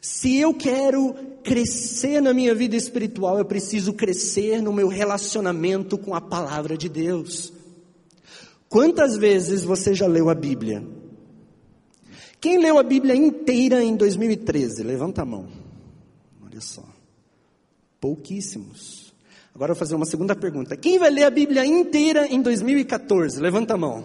Se 0.00 0.36
eu 0.36 0.54
quero 0.54 1.14
crescer 1.42 2.20
na 2.20 2.32
minha 2.32 2.54
vida 2.54 2.76
espiritual, 2.76 3.38
eu 3.38 3.44
preciso 3.44 3.92
crescer 3.92 4.62
no 4.62 4.72
meu 4.72 4.88
relacionamento 4.88 5.98
com 5.98 6.14
a 6.14 6.20
palavra 6.20 6.76
de 6.76 6.88
Deus. 6.88 7.52
Quantas 8.68 9.16
vezes 9.16 9.64
você 9.64 9.94
já 9.94 10.06
leu 10.06 10.28
a 10.28 10.34
Bíblia? 10.34 10.84
Quem 12.40 12.58
leu 12.58 12.78
a 12.78 12.82
Bíblia 12.82 13.16
inteira 13.16 13.82
em 13.82 13.96
2013? 13.96 14.82
Levanta 14.82 15.22
a 15.22 15.24
mão. 15.24 15.48
Olha 16.44 16.60
só. 16.60 16.84
Pouquíssimos. 18.00 19.12
Agora 19.54 19.72
eu 19.72 19.74
vou 19.74 19.80
fazer 19.80 19.96
uma 19.96 20.06
segunda 20.06 20.36
pergunta. 20.36 20.76
Quem 20.76 20.98
vai 20.98 21.10
ler 21.10 21.24
a 21.24 21.30
Bíblia 21.30 21.66
inteira 21.66 22.26
em 22.26 22.40
2014? 22.40 23.40
Levanta 23.40 23.74
a 23.74 23.76
mão. 23.76 24.04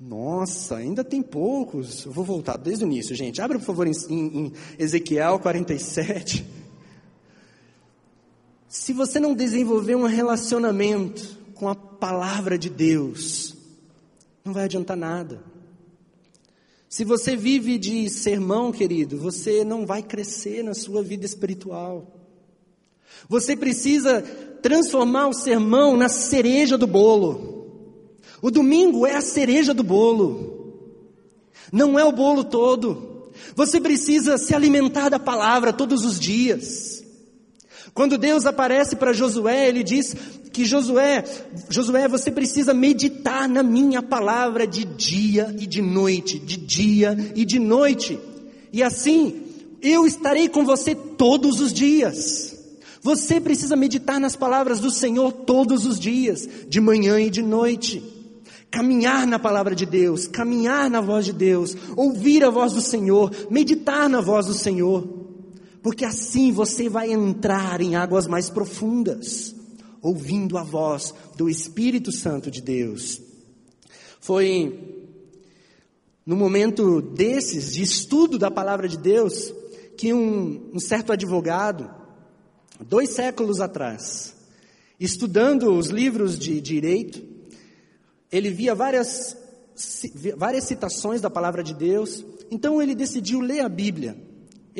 Nossa, 0.00 0.76
ainda 0.76 1.02
tem 1.02 1.20
poucos. 1.20 2.04
Eu 2.04 2.12
vou 2.12 2.24
voltar 2.24 2.56
desde 2.56 2.84
o 2.84 2.86
início, 2.86 3.16
gente. 3.16 3.42
Abra, 3.42 3.58
por 3.58 3.64
favor, 3.64 3.86
em, 3.88 3.92
em 4.08 4.52
Ezequiel 4.78 5.40
47. 5.40 6.46
Se 8.68 8.92
você 8.92 9.18
não 9.18 9.34
desenvolver 9.34 9.96
um 9.96 10.06
relacionamento 10.06 11.36
com 11.54 11.68
a 11.68 11.74
palavra 11.74 12.56
de 12.56 12.70
Deus, 12.70 13.56
não 14.44 14.52
vai 14.52 14.64
adiantar 14.64 14.96
nada. 14.96 15.42
Se 16.88 17.04
você 17.04 17.36
vive 17.36 17.76
de 17.76 18.08
sermão, 18.08 18.72
querido, 18.72 19.18
você 19.18 19.62
não 19.62 19.84
vai 19.84 20.02
crescer 20.02 20.62
na 20.64 20.72
sua 20.72 21.02
vida 21.02 21.26
espiritual. 21.26 22.18
Você 23.28 23.54
precisa 23.54 24.22
transformar 24.62 25.28
o 25.28 25.34
sermão 25.34 25.96
na 25.96 26.08
cereja 26.08 26.78
do 26.78 26.86
bolo. 26.86 27.58
O 28.40 28.50
domingo 28.50 29.06
é 29.06 29.16
a 29.16 29.20
cereja 29.20 29.74
do 29.74 29.82
bolo, 29.82 30.58
não 31.72 31.98
é 31.98 32.04
o 32.04 32.12
bolo 32.12 32.44
todo. 32.44 33.30
Você 33.54 33.80
precisa 33.80 34.38
se 34.38 34.54
alimentar 34.54 35.08
da 35.08 35.18
palavra 35.18 35.72
todos 35.72 36.04
os 36.04 36.18
dias. 36.18 36.97
Quando 37.94 38.18
Deus 38.18 38.46
aparece 38.46 38.96
para 38.96 39.12
Josué, 39.12 39.68
ele 39.68 39.82
diz 39.82 40.14
que 40.52 40.64
Josué, 40.64 41.24
Josué, 41.68 42.08
você 42.08 42.30
precisa 42.30 42.72
meditar 42.74 43.48
na 43.48 43.62
minha 43.62 44.02
palavra 44.02 44.66
de 44.66 44.84
dia 44.84 45.54
e 45.58 45.66
de 45.66 45.82
noite, 45.82 46.38
de 46.38 46.56
dia 46.56 47.16
e 47.34 47.44
de 47.44 47.58
noite. 47.58 48.18
E 48.72 48.82
assim, 48.82 49.42
eu 49.82 50.06
estarei 50.06 50.48
com 50.48 50.64
você 50.64 50.94
todos 50.94 51.60
os 51.60 51.72
dias. 51.72 52.56
Você 53.02 53.40
precisa 53.40 53.76
meditar 53.76 54.20
nas 54.20 54.36
palavras 54.36 54.80
do 54.80 54.90
Senhor 54.90 55.32
todos 55.32 55.86
os 55.86 55.98
dias, 55.98 56.48
de 56.68 56.80
manhã 56.80 57.20
e 57.20 57.30
de 57.30 57.42
noite 57.42 58.16
caminhar 58.70 59.26
na 59.26 59.38
palavra 59.38 59.74
de 59.74 59.86
Deus, 59.86 60.26
caminhar 60.26 60.90
na 60.90 61.00
voz 61.00 61.24
de 61.24 61.32
Deus, 61.32 61.76
ouvir 61.96 62.44
a 62.44 62.50
voz 62.50 62.72
do 62.72 62.80
Senhor, 62.80 63.30
meditar 63.50 64.08
na 64.08 64.20
voz 64.20 64.46
do 64.46 64.54
Senhor, 64.54 65.17
porque 65.82 66.04
assim 66.04 66.52
você 66.52 66.88
vai 66.88 67.12
entrar 67.12 67.80
em 67.80 67.96
águas 67.96 68.26
mais 68.26 68.50
profundas, 68.50 69.54
ouvindo 70.02 70.58
a 70.58 70.62
voz 70.62 71.14
do 71.36 71.48
Espírito 71.48 72.12
Santo 72.12 72.50
de 72.50 72.60
Deus. 72.60 73.20
Foi 74.20 74.98
no 76.28 76.36
momento 76.36 77.00
desses, 77.00 77.72
de 77.72 77.82
estudo 77.82 78.38
da 78.38 78.50
palavra 78.50 78.86
de 78.86 78.98
Deus, 78.98 79.52
que 79.96 80.12
um, 80.12 80.70
um 80.74 80.78
certo 80.78 81.10
advogado, 81.10 81.90
dois 82.86 83.10
séculos 83.10 83.60
atrás, 83.60 84.34
estudando 85.00 85.72
os 85.72 85.88
livros 85.88 86.38
de 86.38 86.60
direito, 86.60 87.22
ele 88.30 88.50
via 88.50 88.74
várias, 88.74 89.36
várias 90.36 90.64
citações 90.64 91.20
da 91.22 91.30
palavra 91.30 91.62
de 91.62 91.72
Deus, 91.72 92.22
então 92.50 92.82
ele 92.82 92.94
decidiu 92.94 93.40
ler 93.40 93.60
a 93.60 93.68
Bíblia. 93.68 94.27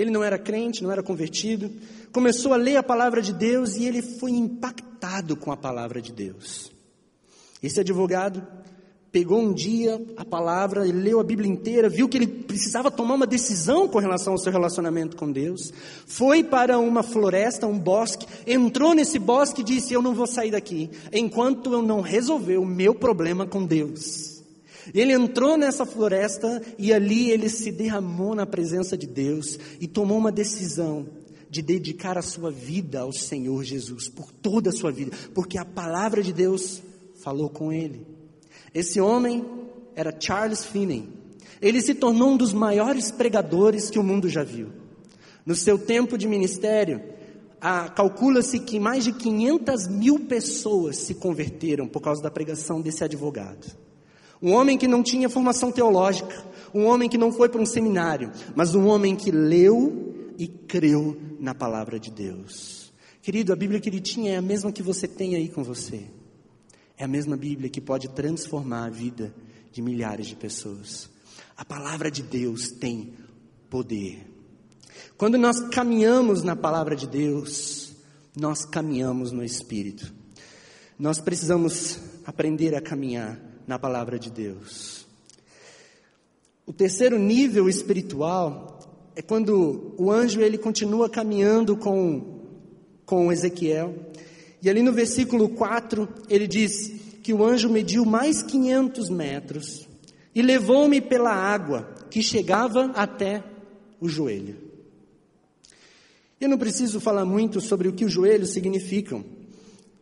Ele 0.01 0.11
não 0.11 0.23
era 0.23 0.39
crente, 0.39 0.83
não 0.83 0.93
era 0.93 1.03
convertido, 1.03 1.71
começou 2.13 2.53
a 2.53 2.57
ler 2.57 2.77
a 2.77 2.83
palavra 2.83 3.21
de 3.21 3.33
Deus 3.33 3.75
e 3.77 3.85
ele 3.85 4.01
foi 4.01 4.31
impactado 4.31 5.37
com 5.37 5.51
a 5.51 5.57
palavra 5.57 6.01
de 6.01 6.13
Deus. 6.13 6.71
Esse 7.61 7.81
advogado 7.81 8.47
pegou 9.11 9.41
um 9.41 9.53
dia 9.53 10.01
a 10.17 10.25
palavra, 10.25 10.87
ele 10.87 11.01
leu 11.01 11.19
a 11.19 11.25
Bíblia 11.25 11.51
inteira, 11.51 11.89
viu 11.89 12.09
que 12.09 12.17
ele 12.17 12.27
precisava 12.27 12.91
tomar 12.91 13.15
uma 13.15 13.27
decisão 13.27 13.89
com 13.89 13.99
relação 13.99 14.35
ao 14.35 14.39
seu 14.39 14.53
relacionamento 14.53 15.17
com 15.17 15.33
Deus, 15.33 15.73
foi 16.07 16.45
para 16.45 16.79
uma 16.79 17.03
floresta, 17.03 17.67
um 17.67 17.79
bosque, 17.79 18.27
entrou 18.47 18.95
nesse 18.95 19.19
bosque 19.19 19.63
e 19.63 19.65
disse: 19.65 19.95
Eu 19.95 20.03
não 20.03 20.15
vou 20.15 20.27
sair 20.27 20.51
daqui 20.51 20.91
enquanto 21.13 21.73
eu 21.73 21.83
não 21.83 22.01
resolver 22.01 22.59
o 22.59 22.67
meu 22.67 22.95
problema 22.95 23.47
com 23.47 23.65
Deus. 23.65 24.28
Ele 24.95 25.13
entrou 25.13 25.57
nessa 25.57 25.85
floresta 25.85 26.63
e 26.79 26.93
ali 26.93 27.31
ele 27.31 27.49
se 27.49 27.71
derramou 27.71 28.35
na 28.35 28.47
presença 28.47 28.97
de 28.97 29.07
Deus 29.07 29.59
e 29.81 29.87
tomou 29.87 30.19
uma 30.19 30.33
decisão 30.33 31.07
de 31.51 31.63
dedicar 31.63 32.19
a 32.19 32.23
sua 32.23 32.51
vida 32.51 33.01
ao 33.01 33.13
Senhor 33.13 33.65
Jesus, 33.65 34.09
por 34.09 34.31
toda 34.31 34.71
a 34.71 34.73
sua 34.73 34.93
vida, 34.93 35.17
porque 35.35 35.59
a 35.59 35.65
palavra 35.65 36.23
de 36.23 36.33
Deus 36.33 36.83
falou 37.23 37.49
com 37.49 37.73
ele. 37.73 38.07
Esse 38.75 39.01
homem 39.01 39.45
era 39.95 40.15
Charles 40.19 40.65
Finney. 40.65 41.09
Ele 41.61 41.81
se 41.81 41.95
tornou 41.95 42.31
um 42.31 42.37
dos 42.37 42.53
maiores 42.53 43.11
pregadores 43.11 43.91
que 43.91 43.99
o 43.99 44.05
mundo 44.05 44.29
já 44.29 44.45
viu. 44.45 44.69
No 45.45 45.55
seu 45.55 45.79
tempo 45.79 46.19
de 46.19 46.29
ministério, 46.29 47.03
calcula-se 47.95 48.61
que 48.61 48.79
mais 48.79 49.05
de 49.05 49.13
500 49.13 49.89
mil 49.89 50.21
pessoas 50.21 50.99
se 50.99 51.15
converteram 51.15 51.89
por 51.89 52.01
causa 52.01 52.23
da 52.23 52.31
pregação 52.31 52.81
desse 52.81 53.03
advogado. 53.03 53.67
Um 54.41 54.53
homem 54.53 54.79
que 54.79 54.87
não 54.87 55.03
tinha 55.03 55.29
formação 55.29 55.73
teológica, 55.73 56.45
um 56.73 56.85
homem 56.85 57.09
que 57.09 57.19
não 57.19 57.33
foi 57.33 57.49
para 57.49 57.61
um 57.61 57.67
seminário, 57.67 58.31
mas 58.55 58.75
um 58.75 58.87
homem 58.87 59.17
que 59.17 59.31
leu 59.31 60.33
e 60.39 60.47
creu 60.47 61.17
na 61.41 61.55
palavra 61.55 61.99
de 61.99 62.11
Deus. 62.11 62.93
Querido, 63.21 63.53
a 63.53 63.57
Bíblia 63.57 63.81
que 63.81 63.89
ele 63.89 64.01
tinha 64.01 64.33
é 64.33 64.37
a 64.37 64.43
mesma 64.43 64.73
que 64.73 64.83
você 64.83 65.09
tem 65.09 65.35
aí 65.35 65.49
com 65.49 65.63
você. 65.63 66.05
É 66.97 67.05
a 67.05 67.09
mesma 67.09 67.37
Bíblia 67.37 67.69
que 67.69 67.81
pode 67.81 68.09
transformar 68.09 68.87
a 68.87 68.91
vida 68.91 69.35
de 69.73 69.83
milhares 69.83 70.27
de 70.27 70.37
pessoas. 70.37 71.11
A 71.57 71.65
palavra 71.65 72.11
de 72.11 72.23
Deus 72.23 72.69
tem 72.69 73.13
poder. 73.69 74.27
Quando 75.17 75.37
nós 75.37 75.61
caminhamos 75.71 76.43
na 76.43 76.55
palavra 76.55 76.95
de 76.95 77.07
Deus, 77.07 77.93
nós 78.37 78.65
caminhamos 78.65 79.33
no 79.33 79.45
Espírito. 79.45 80.13
Nós 80.99 81.21
precisamos 81.21 81.99
aprender 82.25 82.75
a 82.75 82.81
caminhar 82.81 83.41
na 83.69 83.79
palavra 83.79 84.19
de 84.19 84.31
Deus. 84.31 85.07
O 86.67 86.73
terceiro 86.73 87.19
nível 87.19 87.69
espiritual 87.69 88.81
é 89.15 89.21
quando 89.21 89.95
o 89.99 90.11
anjo 90.11 90.41
ele 90.41 90.57
continua 90.57 91.09
caminhando 91.09 91.77
com, 91.77 92.41
com 93.05 93.31
Ezequiel 93.31 93.95
e 94.63 94.71
ali 94.71 94.83
no 94.83 94.93
versículo 94.93 95.51
4, 95.51 96.09
ele 96.29 96.47
diz 96.47 96.93
que 97.23 97.33
o 97.33 97.45
anjo 97.45 97.69
mediu 97.69 98.05
mais 98.05 98.43
500 98.43 99.11
metros 99.11 99.87
e 100.35 100.41
levou-me 100.41 101.01
pela 101.01 101.33
água 101.33 101.95
que 102.11 102.23
chegava 102.23 102.87
até 102.95 103.45
o 104.01 104.09
joelho. 104.09 104.57
Eu 106.41 106.49
não 106.49 106.57
preciso 106.57 107.01
falar 107.01 107.25
muito 107.25 107.61
sobre 107.61 107.87
o 107.89 107.93
que 107.93 108.05
os 108.05 108.13
joelhos 108.13 108.51
significam, 108.51 109.25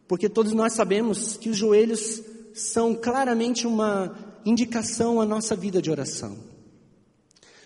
porque 0.06 0.28
todos 0.28 0.52
nós 0.52 0.74
sabemos 0.74 1.36
que 1.36 1.48
os 1.48 1.56
joelhos 1.56 2.22
são 2.56 2.94
claramente 2.94 3.66
uma 3.66 4.16
indicação 4.44 5.20
à 5.20 5.26
nossa 5.26 5.54
vida 5.54 5.82
de 5.82 5.90
oração. 5.90 6.38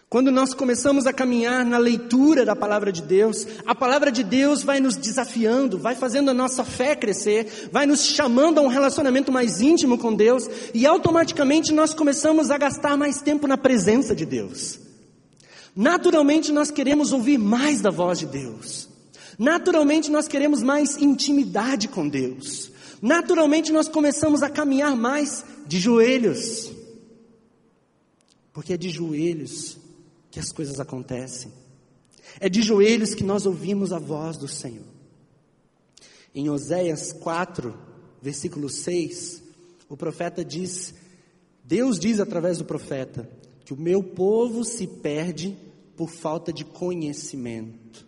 Quando 0.08 0.32
nós 0.32 0.52
começamos 0.52 1.06
a 1.06 1.12
caminhar 1.12 1.64
na 1.64 1.78
leitura 1.78 2.44
da 2.44 2.56
palavra 2.56 2.90
de 2.90 3.00
Deus, 3.00 3.46
a 3.64 3.76
palavra 3.76 4.10
de 4.10 4.24
Deus 4.24 4.64
vai 4.64 4.80
nos 4.80 4.96
desafiando, 4.96 5.78
vai 5.78 5.94
fazendo 5.94 6.32
a 6.32 6.34
nossa 6.34 6.64
fé 6.64 6.96
crescer, 6.96 7.68
vai 7.70 7.86
nos 7.86 8.04
chamando 8.04 8.58
a 8.58 8.62
um 8.62 8.66
relacionamento 8.66 9.30
mais 9.30 9.60
íntimo 9.60 9.96
com 9.96 10.12
Deus, 10.12 10.50
e 10.74 10.84
automaticamente 10.84 11.72
nós 11.72 11.94
começamos 11.94 12.50
a 12.50 12.58
gastar 12.58 12.96
mais 12.96 13.22
tempo 13.22 13.46
na 13.46 13.56
presença 13.56 14.12
de 14.12 14.26
Deus. 14.26 14.80
Naturalmente 15.76 16.50
nós 16.50 16.72
queremos 16.72 17.12
ouvir 17.12 17.38
mais 17.38 17.80
da 17.80 17.90
voz 17.90 18.18
de 18.18 18.26
Deus. 18.26 18.88
Naturalmente 19.38 20.10
nós 20.10 20.26
queremos 20.26 20.60
mais 20.60 20.96
intimidade 20.96 21.86
com 21.86 22.08
Deus. 22.08 22.69
Naturalmente 23.00 23.72
nós 23.72 23.88
começamos 23.88 24.42
a 24.42 24.50
caminhar 24.50 24.96
mais 24.96 25.44
de 25.66 25.78
joelhos. 25.78 26.70
Porque 28.52 28.74
é 28.74 28.76
de 28.76 28.90
joelhos 28.90 29.78
que 30.30 30.38
as 30.38 30.52
coisas 30.52 30.78
acontecem. 30.80 31.52
É 32.38 32.48
de 32.48 32.62
joelhos 32.62 33.14
que 33.14 33.24
nós 33.24 33.46
ouvimos 33.46 33.92
a 33.92 33.98
voz 33.98 34.36
do 34.36 34.46
Senhor. 34.46 34.86
Em 36.34 36.48
Oséias 36.48 37.12
4, 37.12 37.76
versículo 38.22 38.68
6, 38.68 39.42
o 39.88 39.96
profeta 39.96 40.44
diz: 40.44 40.94
Deus 41.64 41.98
diz 41.98 42.20
através 42.20 42.58
do 42.58 42.64
profeta 42.64 43.28
que 43.64 43.72
o 43.72 43.80
meu 43.80 44.02
povo 44.02 44.64
se 44.64 44.86
perde 44.86 45.56
por 45.96 46.10
falta 46.10 46.52
de 46.52 46.64
conhecimento. 46.64 48.06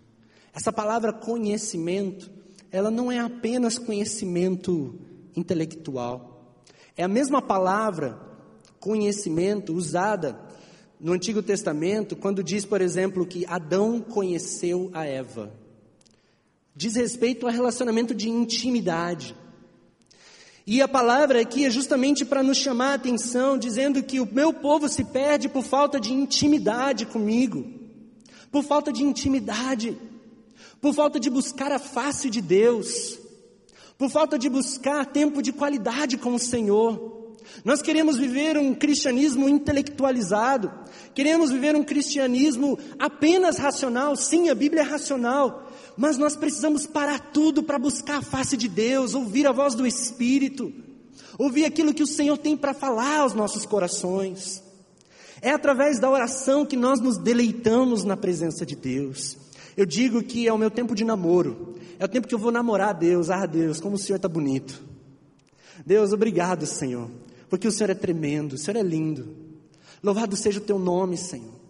Essa 0.55 0.73
palavra 0.73 1.13
conhecimento, 1.13 2.31
ela 2.73 2.91
não 2.91 3.13
é 3.13 3.19
apenas 3.19 3.79
conhecimento 3.79 4.99
intelectual. 5.37 6.57
É 6.97 7.05
a 7.05 7.09
mesma 7.09 7.43
palavra 7.43 8.19
conhecimento 8.81 9.75
usada 9.75 10.41
no 10.99 11.13
Antigo 11.13 11.43
Testamento 11.43 12.17
quando 12.17 12.43
diz, 12.43 12.65
por 12.65 12.81
exemplo, 12.81 13.27
que 13.27 13.45
Adão 13.47 14.01
conheceu 14.01 14.91
a 14.95 15.05
Eva. 15.05 15.53
Diz 16.75 16.97
respeito 16.97 17.47
ao 17.47 17.53
relacionamento 17.53 18.15
de 18.15 18.31
intimidade. 18.31 19.37
E 20.67 20.81
a 20.81 20.89
palavra 20.89 21.41
aqui 21.41 21.67
é 21.67 21.71
justamente 21.71 22.25
para 22.25 22.43
nos 22.43 22.57
chamar 22.57 22.93
a 22.93 22.95
atenção, 22.95 23.59
dizendo 23.59 24.03
que 24.03 24.21
o 24.21 24.33
meu 24.33 24.53
povo 24.53 24.89
se 24.89 25.05
perde 25.05 25.49
por 25.49 25.63
falta 25.63 26.01
de 26.01 26.13
intimidade 26.13 27.05
comigo, 27.05 27.67
por 28.51 28.63
falta 28.63 28.93
de 28.93 29.03
intimidade, 29.03 29.99
por 30.83 30.93
falta 30.93 31.21
de 31.21 31.31
buscar 31.31 31.71
a 31.71 31.79
face 31.79 32.29
de 32.29 32.41
Deus, 32.41 33.17
por 33.97 34.11
falta 34.11 34.37
de 34.37 34.49
buscar 34.49 35.07
tempo 35.07 35.41
de 35.41 35.53
qualidade 35.53 36.19
com 36.19 36.35
o 36.35 36.41
Senhor. 36.41 37.37
Nós 37.65 37.81
queremos 37.81 38.19
viver 38.19 38.59
um 38.59 38.75
cristianismo 38.75 39.49
intelectualizado, 39.49 40.73
queremos 41.15 41.53
viver 41.53 41.77
um 41.77 41.85
cristianismo 41.85 42.77
apenas 42.99 43.59
racional. 43.59 44.17
Sim, 44.17 44.49
a 44.49 44.57
Bíblia 44.57 44.83
é 44.83 44.85
racional, 44.85 45.71
mas 45.97 46.19
nós 46.19 46.35
precisamos 46.35 46.85
parar 46.85 47.31
tudo 47.33 47.63
para 47.63 47.79
buscar 47.79 48.19
a 48.19 48.23
face 48.23 48.57
de 48.57 48.67
Deus, 48.67 49.15
ouvir 49.15 49.47
a 49.47 49.53
voz 49.53 49.77
do 49.77 49.87
Espírito, 49.87 50.73
ouvir 51.39 51.65
aquilo 51.65 51.95
que 51.95 52.03
o 52.03 52.09
Senhor 52.09 52.39
tem 52.39 52.57
para 52.57 52.75
falar 52.75 53.21
aos 53.21 53.35
nossos 53.35 53.65
corações. 53.65 54.61
É 55.41 55.51
através 55.51 56.01
da 56.01 56.11
oração 56.11 56.67
que 56.67 56.77
nós 56.77 56.99
nos 56.99 57.19
deleitamos 57.19 58.03
na 58.03 58.17
presença 58.17 58.67
de 58.67 58.75
Deus. 58.75 59.37
Eu 59.77 59.87
digo 59.87 60.23
que 60.23 60.47
é 60.47 60.53
o 60.53 60.59
meu 60.59 60.71
tempo 60.71 60.95
de 60.95 61.05
namoro, 61.05 61.75
é 61.99 62.05
o 62.05 62.09
tempo 62.09 62.29
que 62.29 62.35
eu 62.35 62.39
vou 62.39 62.53
namorar 62.53 62.91
a 62.91 62.93
Deus. 62.93 63.31
Ah, 63.31 63.47
Deus, 63.47 63.81
como 63.81 63.97
o 63.97 63.99
Senhor 63.99 64.17
está 64.17 64.29
bonito. 64.29 64.83
Deus, 65.87 66.13
obrigado, 66.13 66.67
Senhor, 66.67 67.11
porque 67.49 67.67
o 67.67 67.73
Senhor 67.73 67.91
é 67.91 67.95
tremendo, 67.95 68.55
o 68.55 68.59
Senhor 68.59 68.79
é 68.79 68.83
lindo. 68.83 69.37
Louvado 70.03 70.37
seja 70.37 70.59
o 70.59 70.63
teu 70.63 70.79
nome, 70.79 71.17
Senhor. 71.17 71.63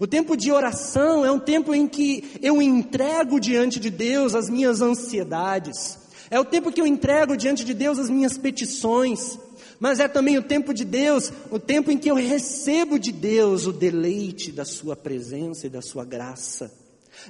O 0.00 0.06
tempo 0.06 0.36
de 0.36 0.50
oração 0.50 1.24
é 1.24 1.30
um 1.30 1.38
tempo 1.38 1.74
em 1.74 1.86
que 1.86 2.38
eu 2.42 2.60
entrego 2.60 3.38
diante 3.38 3.78
de 3.78 3.90
Deus 3.90 4.34
as 4.34 4.50
minhas 4.50 4.80
ansiedades. 4.80 5.98
É 6.30 6.40
o 6.40 6.44
tempo 6.44 6.72
que 6.72 6.80
eu 6.80 6.86
entrego 6.86 7.36
diante 7.36 7.64
de 7.64 7.72
Deus 7.72 7.98
as 7.98 8.10
minhas 8.10 8.36
petições. 8.36 9.38
Mas 9.78 10.00
é 10.00 10.08
também 10.08 10.38
o 10.38 10.42
tempo 10.42 10.72
de 10.72 10.84
Deus, 10.84 11.32
o 11.50 11.58
tempo 11.58 11.90
em 11.90 11.98
que 11.98 12.10
eu 12.10 12.16
recebo 12.16 12.98
de 12.98 13.12
Deus 13.12 13.66
o 13.66 13.72
deleite 13.72 14.50
da 14.50 14.64
Sua 14.64 14.96
presença 14.96 15.66
e 15.66 15.70
da 15.70 15.82
Sua 15.82 16.04
graça. 16.04 16.72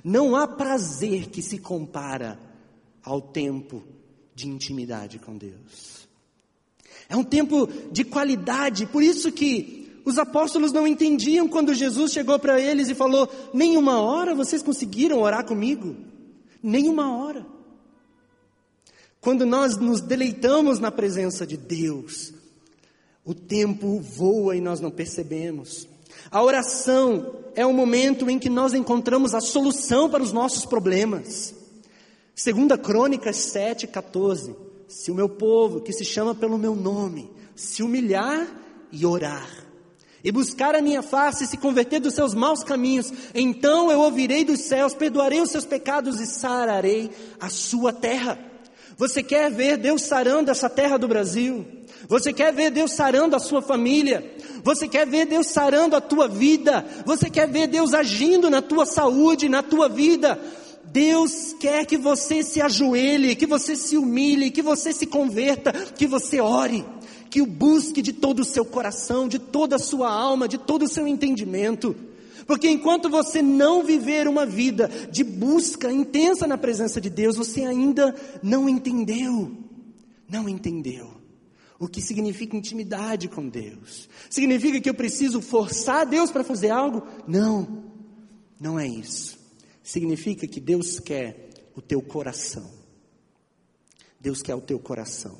Não 0.02 0.34
há 0.36 0.46
prazer 0.46 1.28
que 1.28 1.42
se 1.42 1.58
compara 1.58 2.38
ao 3.02 3.20
tempo 3.20 3.82
de 4.34 4.48
intimidade 4.48 5.18
com 5.18 5.36
Deus. 5.36 6.08
É 7.08 7.16
um 7.16 7.24
tempo 7.24 7.68
de 7.92 8.04
qualidade, 8.04 8.86
por 8.86 9.02
isso 9.02 9.30
que 9.30 10.00
os 10.04 10.18
apóstolos 10.18 10.72
não 10.72 10.86
entendiam 10.86 11.48
quando 11.48 11.74
Jesus 11.74 12.12
chegou 12.12 12.38
para 12.38 12.60
eles 12.60 12.88
e 12.88 12.94
falou: 12.94 13.28
Nenhuma 13.52 14.00
hora 14.00 14.34
vocês 14.34 14.62
conseguiram 14.62 15.20
orar 15.20 15.44
comigo? 15.44 15.96
Nenhuma 16.62 17.16
hora. 17.16 17.46
Quando 19.20 19.46
nós 19.46 19.78
nos 19.78 20.02
deleitamos 20.02 20.78
na 20.78 20.90
presença 20.90 21.46
de 21.46 21.56
Deus, 21.56 22.32
o 23.24 23.32
tempo 23.32 23.98
voa 23.98 24.54
e 24.54 24.60
nós 24.60 24.80
não 24.80 24.90
percebemos. 24.90 25.88
A 26.30 26.42
oração 26.42 27.36
é 27.54 27.64
o 27.64 27.72
momento 27.72 28.28
em 28.28 28.38
que 28.38 28.48
nós 28.48 28.74
encontramos 28.74 29.34
a 29.34 29.40
solução 29.40 30.08
para 30.08 30.22
os 30.22 30.32
nossos 30.32 30.64
problemas. 30.64 31.54
Segunda 32.34 32.76
Crônicas 32.76 33.36
7, 33.36 33.86
14. 33.86 34.56
Se 34.88 35.10
o 35.10 35.14
meu 35.14 35.28
povo, 35.28 35.80
que 35.80 35.92
se 35.92 36.04
chama 36.04 36.34
pelo 36.34 36.58
meu 36.58 36.74
nome, 36.74 37.30
se 37.54 37.82
humilhar 37.82 38.46
e 38.90 39.06
orar, 39.06 39.48
e 40.22 40.32
buscar 40.32 40.74
a 40.74 40.82
minha 40.82 41.02
face 41.02 41.44
e 41.44 41.46
se 41.46 41.56
converter 41.56 42.00
dos 42.00 42.14
seus 42.14 42.34
maus 42.34 42.64
caminhos, 42.64 43.12
então 43.34 43.90
eu 43.90 44.00
ouvirei 44.00 44.44
dos 44.44 44.60
céus, 44.60 44.94
perdoarei 44.94 45.40
os 45.40 45.50
seus 45.50 45.64
pecados 45.64 46.20
e 46.20 46.26
sararei 46.26 47.10
a 47.38 47.48
sua 47.48 47.92
terra. 47.92 48.38
Você 48.96 49.22
quer 49.22 49.50
ver 49.50 49.76
Deus 49.76 50.02
sarando 50.02 50.50
essa 50.50 50.68
terra 50.68 50.96
do 50.96 51.08
Brasil? 51.08 51.66
Você 52.08 52.32
quer 52.32 52.52
ver 52.52 52.70
Deus 52.70 52.92
sarando 52.92 53.34
a 53.34 53.38
sua 53.38 53.60
família? 53.60 54.34
Você 54.62 54.86
quer 54.86 55.06
ver 55.06 55.26
Deus 55.26 55.48
sarando 55.48 55.96
a 55.96 56.00
tua 56.00 56.28
vida? 56.28 56.84
Você 57.04 57.28
quer 57.28 57.48
ver 57.48 57.66
Deus 57.66 57.94
agindo 57.94 58.48
na 58.48 58.62
tua 58.62 58.86
saúde, 58.86 59.48
na 59.48 59.62
tua 59.62 59.88
vida? 59.88 60.38
Deus 60.84 61.54
quer 61.58 61.84
que 61.86 61.96
você 61.96 62.42
se 62.42 62.60
ajoelhe, 62.60 63.34
que 63.34 63.46
você 63.46 63.74
se 63.74 63.96
humilhe, 63.96 64.50
que 64.50 64.62
você 64.62 64.92
se 64.92 65.06
converta, 65.06 65.72
que 65.72 66.06
você 66.06 66.40
ore 66.40 66.84
que 67.34 67.42
o 67.42 67.46
busque 67.46 68.00
de 68.00 68.12
todo 68.12 68.38
o 68.38 68.44
seu 68.44 68.64
coração, 68.64 69.26
de 69.26 69.40
toda 69.40 69.74
a 69.74 69.78
sua 69.80 70.08
alma, 70.08 70.46
de 70.46 70.56
todo 70.56 70.84
o 70.84 70.88
seu 70.88 71.04
entendimento. 71.04 71.96
Porque 72.46 72.68
enquanto 72.68 73.08
você 73.08 73.40
não 73.40 73.84
viver 73.84 74.28
uma 74.28 74.44
vida 74.44 74.88
de 75.10 75.24
busca 75.24 75.92
intensa 75.92 76.46
na 76.46 76.58
presença 76.58 77.00
de 77.00 77.08
Deus, 77.08 77.36
você 77.36 77.62
ainda 77.64 78.14
não 78.42 78.68
entendeu. 78.68 79.56
Não 80.28 80.48
entendeu. 80.48 81.12
O 81.78 81.88
que 81.88 82.00
significa 82.00 82.56
intimidade 82.56 83.28
com 83.28 83.48
Deus? 83.48 84.08
Significa 84.30 84.80
que 84.80 84.88
eu 84.88 84.94
preciso 84.94 85.40
forçar 85.40 86.06
Deus 86.06 86.30
para 86.30 86.44
fazer 86.44 86.70
algo? 86.70 87.06
Não, 87.26 87.84
não 88.60 88.78
é 88.78 88.86
isso. 88.86 89.38
Significa 89.82 90.46
que 90.46 90.60
Deus 90.60 90.98
quer 91.00 91.50
o 91.74 91.82
teu 91.82 92.00
coração. 92.00 92.70
Deus 94.20 94.40
quer 94.40 94.54
o 94.54 94.60
teu 94.60 94.78
coração. 94.78 95.38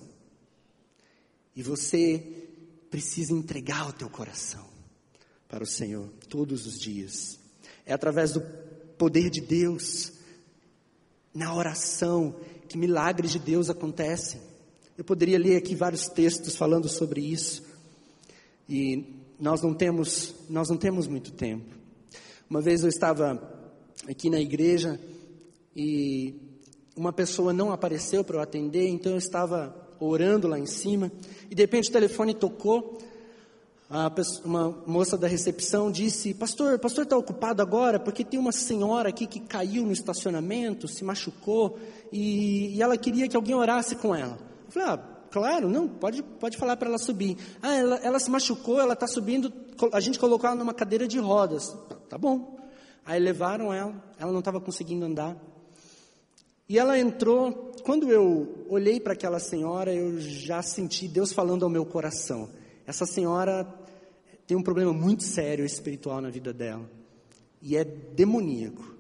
E 1.57 1.63
você 1.63 2.49
precisa 2.91 3.33
entregar 3.33 3.89
o 3.89 3.93
teu 3.93 4.11
coração 4.11 4.74
para 5.55 5.63
o 5.63 5.67
Senhor 5.69 6.09
todos 6.29 6.67
os 6.67 6.81
dias. 6.81 7.39
É 7.87 7.93
através 7.93 8.33
do 8.33 8.41
poder 8.99 9.31
de 9.31 9.41
Deus, 9.41 10.11
na 11.33 11.55
oração, 11.55 12.35
que 12.69 12.77
milagres 12.77 13.31
de 13.31 13.39
Deus 13.39 13.71
acontecem. 13.71 14.41
Eu 14.99 15.05
poderia 15.05 15.39
ler 15.39 15.57
aqui 15.57 15.77
vários 15.77 16.09
textos 16.09 16.57
falando 16.57 16.89
sobre 16.89 17.21
isso. 17.21 17.63
E 18.69 19.15
nós 19.39 19.63
não 19.63 19.73
temos, 19.73 20.35
nós 20.51 20.69
não 20.69 20.77
temos 20.77 21.07
muito 21.07 21.31
tempo. 21.31 21.73
Uma 22.51 22.61
vez 22.61 22.83
eu 22.83 22.89
estava 22.89 23.41
aqui 24.09 24.29
na 24.29 24.41
igreja 24.41 24.99
e 25.77 26.35
uma 26.97 27.13
pessoa 27.13 27.53
não 27.53 27.71
apareceu 27.71 28.25
para 28.25 28.39
eu 28.39 28.43
atender, 28.43 28.89
então 28.89 29.13
eu 29.13 29.19
estava 29.19 29.73
orando 30.01 30.49
lá 30.49 30.59
em 30.59 30.67
cima, 30.67 31.13
e 31.49 31.55
de 31.55 31.63
repente 31.63 31.91
o 31.91 31.93
telefone 31.93 32.35
tocou, 32.35 32.99
pessoa, 34.15 34.47
uma 34.47 34.71
moça 34.87 35.17
da 35.17 35.29
recepção 35.29 35.91
disse, 35.91 36.33
pastor, 36.33 36.79
pastor 36.79 37.05
está 37.05 37.17
ocupado 37.17 37.61
agora, 37.61 38.01
porque 38.01 38.25
tem 38.25 38.41
uma 38.41 38.53
senhora 38.53 39.11
aqui 39.11 39.27
que 39.27 39.41
caiu 39.41 39.85
no 39.85 39.93
estacionamento, 39.93 40.89
se 40.89 41.05
machucou, 41.05 41.79
e, 42.11 42.75
e 42.77 42.83
ela 42.83 42.97
queria 42.97 43.29
que 43.29 43.37
alguém 43.37 43.55
orasse 43.55 43.95
com 43.97 44.15
ela. 44.15 44.39
Eu 44.67 44.73
falei, 44.73 44.89
ah, 44.89 44.99
claro, 45.31 45.69
não, 45.69 45.87
pode, 45.87 46.23
pode 46.23 46.57
falar 46.57 46.77
para 46.77 46.89
ela 46.89 46.99
subir. 46.99 47.37
Ah, 47.63 47.75
ela, 47.75 47.97
ela 47.97 48.19
se 48.19 48.31
machucou, 48.31 48.81
ela 48.81 48.95
está 48.95 49.07
subindo, 49.07 49.53
a 49.93 50.01
gente 50.01 50.19
colocou 50.19 50.49
ela 50.49 50.59
numa 50.59 50.75
cadeira 50.75 51.07
de 51.07 51.19
rodas. 51.19 51.77
Tá 52.09 52.17
bom. 52.17 52.57
Aí 53.05 53.21
levaram 53.21 53.73
ela, 53.73 53.95
ela 54.19 54.33
não 54.33 54.39
estava 54.39 54.61
conseguindo 54.61 55.05
andar. 55.05 55.37
E 56.67 56.79
ela 56.79 56.99
entrou, 56.99 57.73
quando 57.85 58.11
eu 58.11 58.65
olhei 58.71 58.99
para 58.99 59.13
aquela 59.13 59.39
senhora, 59.39 59.93
eu 59.93 60.19
já 60.19 60.63
senti 60.63 61.07
Deus 61.07 61.33
falando 61.33 61.65
ao 61.65 61.71
meu 61.71 61.85
coração. 61.85 62.49
Essa 62.87 63.07
senhora 63.07 63.67
tem 64.47 64.57
um 64.57 64.63
problema 64.63 64.93
muito 64.93 65.25
sério 65.25 65.65
espiritual 65.65 66.21
na 66.21 66.31
vida 66.31 66.53
dela. 66.53 66.89
E 67.63 67.77
é 67.77 67.85
demoníaco. 67.85 68.95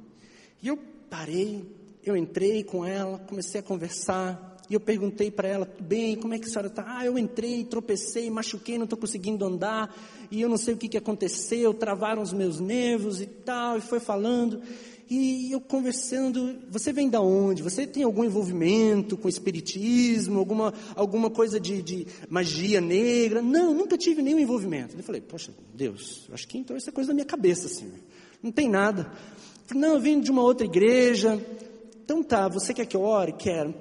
E 0.62 0.68
eu 0.68 0.78
parei, 1.10 1.64
eu 2.02 2.16
entrei 2.16 2.64
com 2.64 2.84
ela, 2.84 3.18
comecei 3.18 3.60
a 3.60 3.62
conversar. 3.62 4.56
E 4.68 4.72
eu 4.72 4.80
perguntei 4.80 5.30
para 5.30 5.46
ela, 5.46 5.66
tudo 5.66 5.84
bem, 5.84 6.16
como 6.16 6.32
é 6.32 6.38
que 6.38 6.46
a 6.46 6.48
senhora 6.48 6.68
está? 6.68 6.84
Ah, 6.86 7.04
eu 7.04 7.18
entrei, 7.18 7.64
tropecei, 7.64 8.30
machuquei, 8.30 8.78
não 8.78 8.84
estou 8.84 8.98
conseguindo 8.98 9.44
andar, 9.44 9.94
e 10.30 10.40
eu 10.40 10.48
não 10.48 10.56
sei 10.56 10.72
o 10.72 10.76
que, 10.78 10.88
que 10.88 10.96
aconteceu, 10.96 11.74
travaram 11.74 12.22
os 12.22 12.32
meus 12.32 12.60
nervos 12.60 13.20
e 13.20 13.26
tal, 13.26 13.76
e 13.76 13.82
foi 13.82 14.00
falando. 14.00 14.62
E 15.08 15.52
eu 15.52 15.60
conversando, 15.60 16.60
você 16.70 16.92
vem 16.92 17.10
da 17.10 17.20
onde? 17.20 17.62
Você 17.62 17.86
tem 17.86 18.02
algum 18.02 18.24
envolvimento 18.24 19.16
com 19.18 19.28
espiritismo, 19.28 20.38
alguma, 20.38 20.72
alguma 20.96 21.28
coisa 21.28 21.60
de, 21.60 21.82
de 21.82 22.06
magia 22.28 22.80
negra? 22.80 23.42
Não, 23.42 23.74
nunca 23.74 23.98
tive 23.98 24.22
nenhum 24.22 24.38
envolvimento. 24.38 24.96
Eu 24.96 25.02
falei, 25.02 25.20
poxa, 25.20 25.52
Deus, 25.74 26.26
acho 26.32 26.48
que 26.48 26.56
então 26.56 26.76
isso 26.76 26.88
é 26.88 26.92
coisa 26.92 27.08
da 27.08 27.14
minha 27.14 27.26
cabeça, 27.26 27.66
assim. 27.66 27.92
Não 28.42 28.50
tem 28.50 28.68
nada. 28.68 29.12
Eu 29.12 29.66
falei, 29.66 29.82
não, 29.82 29.94
eu 29.94 30.00
vim 30.00 30.20
de 30.20 30.30
uma 30.30 30.42
outra 30.42 30.66
igreja. 30.66 31.38
Então 32.02 32.22
tá, 32.22 32.48
você 32.48 32.72
quer 32.72 32.86
que 32.86 32.96
eu 32.96 33.02
ore? 33.02 33.32
Quero. 33.32 33.74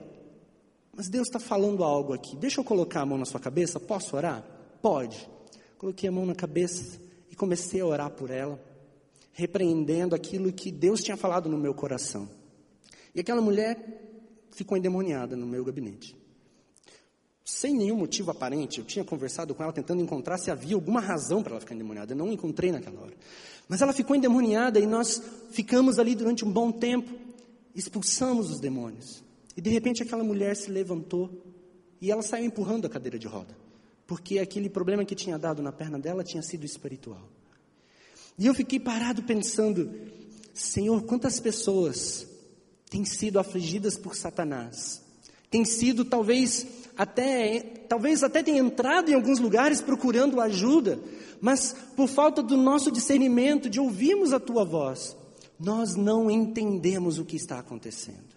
Mas 0.95 1.07
Deus 1.07 1.27
está 1.27 1.39
falando 1.39 1.85
algo 1.85 2.13
aqui. 2.13 2.35
Deixa 2.35 2.59
eu 2.59 2.65
colocar 2.65 3.01
a 3.01 3.05
mão 3.05 3.17
na 3.17 3.25
sua 3.25 3.39
cabeça? 3.39 3.79
Posso 3.79 4.15
orar? 4.17 4.43
Pode. 4.81 5.29
Coloquei 5.77 6.09
a 6.09 6.11
mão 6.11 6.25
na 6.25 6.35
cabeça 6.35 6.99
e 7.31 7.35
comecei 7.35 7.79
a 7.79 7.85
orar 7.85 8.09
por 8.09 8.29
ela 8.29 8.72
repreendendo 9.33 10.15
aquilo 10.15 10.53
que 10.53 10.71
Deus 10.71 11.01
tinha 11.01 11.17
falado 11.17 11.49
no 11.49 11.57
meu 11.57 11.73
coração. 11.73 12.29
E 13.13 13.19
aquela 13.19 13.41
mulher 13.41 13.77
ficou 14.51 14.77
endemoniada 14.77 15.35
no 15.35 15.45
meu 15.45 15.63
gabinete. 15.65 16.15
sem 17.45 17.75
nenhum 17.75 17.97
motivo 17.97 18.31
aparente. 18.31 18.79
Eu 18.79 18.85
tinha 18.85 19.03
conversado 19.03 19.53
com 19.53 19.61
ela 19.61 19.73
tentando 19.73 20.01
encontrar 20.01 20.37
se 20.37 20.49
havia 20.49 20.75
alguma 20.75 21.01
razão 21.01 21.43
para 21.43 21.51
ela 21.51 21.59
ficar 21.59 21.75
endemoniada. 21.75 22.13
Eu 22.13 22.17
não 22.17 22.31
encontrei 22.31 22.71
naquela 22.71 23.01
hora. 23.01 23.13
Mas 23.67 23.81
ela 23.81 23.91
ficou 23.91 24.15
endemoniada 24.15 24.79
e 24.79 24.85
nós 24.85 25.21
ficamos 25.51 25.99
ali 25.99 26.15
durante 26.15 26.45
um 26.45 26.51
bom 26.51 26.71
tempo, 26.71 27.13
expulsamos 27.75 28.49
os 28.49 28.59
demônios. 28.59 29.23
E 29.57 29.61
de 29.61 29.69
repente 29.69 30.01
aquela 30.01 30.23
mulher 30.23 30.55
se 30.55 30.71
levantou 30.71 31.29
e 31.99 32.11
ela 32.11 32.21
saiu 32.21 32.45
empurrando 32.45 32.85
a 32.85 32.89
cadeira 32.89 33.19
de 33.19 33.27
roda, 33.27 33.55
porque 34.05 34.39
aquele 34.39 34.69
problema 34.69 35.05
que 35.05 35.15
tinha 35.15 35.37
dado 35.37 35.61
na 35.61 35.71
perna 35.71 35.99
dela 35.99 36.23
tinha 36.23 36.41
sido 36.41 36.65
espiritual. 36.65 37.29
E 38.37 38.47
eu 38.47 38.53
fiquei 38.53 38.79
parado 38.79 39.23
pensando: 39.23 39.91
Senhor, 40.53 41.03
quantas 41.03 41.39
pessoas 41.39 42.27
têm 42.89 43.05
sido 43.05 43.39
afligidas 43.39 43.97
por 43.97 44.15
Satanás? 44.15 45.01
Têm 45.49 45.65
sido 45.65 46.03
talvez 46.03 46.65
até 46.97 47.59
talvez 47.87 48.23
até 48.23 48.41
tenham 48.41 48.67
entrado 48.67 49.09
em 49.09 49.13
alguns 49.13 49.39
lugares 49.39 49.81
procurando 49.81 50.41
ajuda, 50.41 50.99
mas 51.39 51.75
por 51.95 52.07
falta 52.07 52.41
do 52.41 52.57
nosso 52.57 52.91
discernimento, 52.91 53.69
de 53.69 53.79
ouvirmos 53.79 54.33
a 54.33 54.39
tua 54.39 54.63
voz, 54.63 55.15
nós 55.59 55.95
não 55.95 56.29
entendemos 56.29 57.19
o 57.19 57.25
que 57.25 57.35
está 57.35 57.59
acontecendo. 57.59 58.33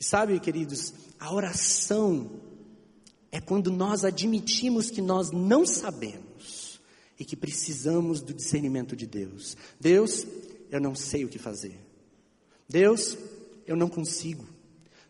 E 0.00 0.04
sabe, 0.04 0.38
queridos, 0.38 0.94
a 1.18 1.34
oração 1.34 2.30
é 3.30 3.40
quando 3.40 3.70
nós 3.70 4.04
admitimos 4.04 4.90
que 4.90 5.02
nós 5.02 5.30
não 5.30 5.66
sabemos 5.66 6.27
e 7.18 7.24
que 7.24 7.36
precisamos 7.36 8.20
do 8.20 8.32
discernimento 8.32 8.94
de 8.94 9.06
Deus. 9.06 9.56
Deus, 9.80 10.26
eu 10.70 10.80
não 10.80 10.94
sei 10.94 11.24
o 11.24 11.28
que 11.28 11.38
fazer. 11.38 11.78
Deus, 12.68 13.16
eu 13.66 13.76
não 13.76 13.88
consigo. 13.88 14.44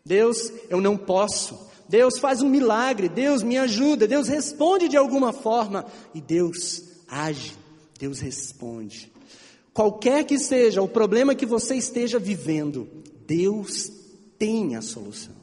Deus, 0.03 0.51
eu 0.69 0.81
não 0.81 0.97
posso. 0.97 1.69
Deus 1.87 2.17
faz 2.17 2.41
um 2.41 2.49
milagre. 2.49 3.07
Deus 3.07 3.43
me 3.43 3.57
ajuda. 3.57 4.07
Deus 4.07 4.27
responde 4.27 4.87
de 4.87 4.97
alguma 4.97 5.31
forma. 5.31 5.85
E 6.13 6.21
Deus 6.21 6.83
age, 7.07 7.53
Deus 7.99 8.19
responde. 8.19 9.11
Qualquer 9.73 10.23
que 10.23 10.39
seja 10.39 10.81
o 10.81 10.87
problema 10.87 11.35
que 11.35 11.45
você 11.45 11.75
esteja 11.75 12.17
vivendo, 12.17 12.87
Deus 13.25 13.91
tem 14.37 14.75
a 14.75 14.81
solução. 14.81 15.35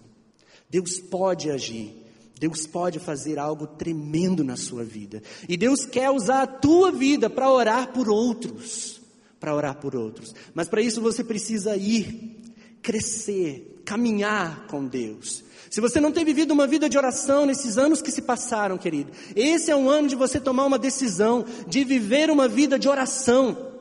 Deus 0.68 0.98
pode 0.98 1.50
agir. 1.50 2.05
Deus 2.38 2.66
pode 2.66 2.98
fazer 2.98 3.38
algo 3.38 3.66
tremendo 3.66 4.44
na 4.44 4.56
sua 4.56 4.84
vida. 4.84 5.22
E 5.48 5.56
Deus 5.56 5.86
quer 5.86 6.10
usar 6.10 6.42
a 6.42 6.46
tua 6.46 6.92
vida 6.92 7.30
para 7.30 7.50
orar 7.50 7.92
por 7.92 8.08
outros. 8.08 9.00
Para 9.40 9.54
orar 9.54 9.76
por 9.76 9.96
outros. 9.96 10.34
Mas 10.54 10.68
para 10.68 10.82
isso 10.82 11.00
você 11.00 11.24
precisa 11.24 11.76
ir, 11.76 12.42
crescer, 12.82 13.82
caminhar 13.84 14.66
com 14.66 14.84
Deus. 14.84 15.44
Se 15.70 15.80
você 15.80 15.98
não 16.00 16.12
tem 16.12 16.24
vivido 16.24 16.52
uma 16.52 16.66
vida 16.66 16.88
de 16.88 16.98
oração 16.98 17.46
nesses 17.46 17.78
anos 17.78 18.02
que 18.02 18.12
se 18.12 18.22
passaram, 18.22 18.78
querido, 18.78 19.10
esse 19.34 19.70
é 19.70 19.76
um 19.76 19.88
ano 19.88 20.08
de 20.08 20.14
você 20.14 20.38
tomar 20.38 20.66
uma 20.66 20.78
decisão 20.78 21.44
de 21.66 21.84
viver 21.84 22.30
uma 22.30 22.46
vida 22.46 22.78
de 22.78 22.88
oração. 22.88 23.74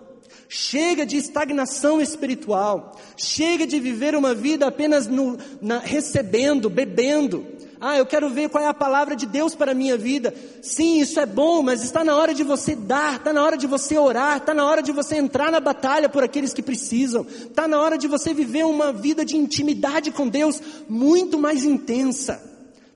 Chega 0.47 1.05
de 1.05 1.17
estagnação 1.17 2.01
espiritual. 2.01 2.97
Chega 3.17 3.67
de 3.67 3.79
viver 3.79 4.15
uma 4.15 4.33
vida 4.33 4.67
apenas 4.67 5.07
no, 5.07 5.37
na, 5.61 5.79
recebendo, 5.79 6.69
bebendo. 6.69 7.54
Ah, 7.87 7.99
eu 7.99 8.05
quero 8.07 8.31
ver 8.31 8.49
qual 8.49 8.63
é 8.63 8.67
a 8.67 8.73
palavra 8.73 9.15
de 9.15 9.27
Deus 9.27 9.53
para 9.53 9.73
a 9.73 9.75
minha 9.75 9.95
vida. 9.95 10.33
Sim, 10.59 10.99
isso 10.99 11.19
é 11.19 11.25
bom, 11.27 11.61
mas 11.61 11.83
está 11.83 12.03
na 12.03 12.15
hora 12.15 12.33
de 12.33 12.43
você 12.43 12.75
dar, 12.75 13.17
está 13.17 13.31
na 13.31 13.43
hora 13.43 13.55
de 13.55 13.67
você 13.67 13.95
orar, 13.95 14.37
está 14.37 14.55
na 14.55 14.65
hora 14.65 14.81
de 14.81 14.91
você 14.91 15.17
entrar 15.17 15.51
na 15.51 15.59
batalha 15.59 16.09
por 16.09 16.23
aqueles 16.23 16.51
que 16.51 16.63
precisam, 16.63 17.27
está 17.29 17.67
na 17.67 17.79
hora 17.79 17.95
de 17.95 18.07
você 18.07 18.33
viver 18.33 18.65
uma 18.65 18.91
vida 18.91 19.23
de 19.23 19.37
intimidade 19.37 20.09
com 20.09 20.27
Deus 20.27 20.59
muito 20.89 21.37
mais 21.37 21.63
intensa. 21.63 22.41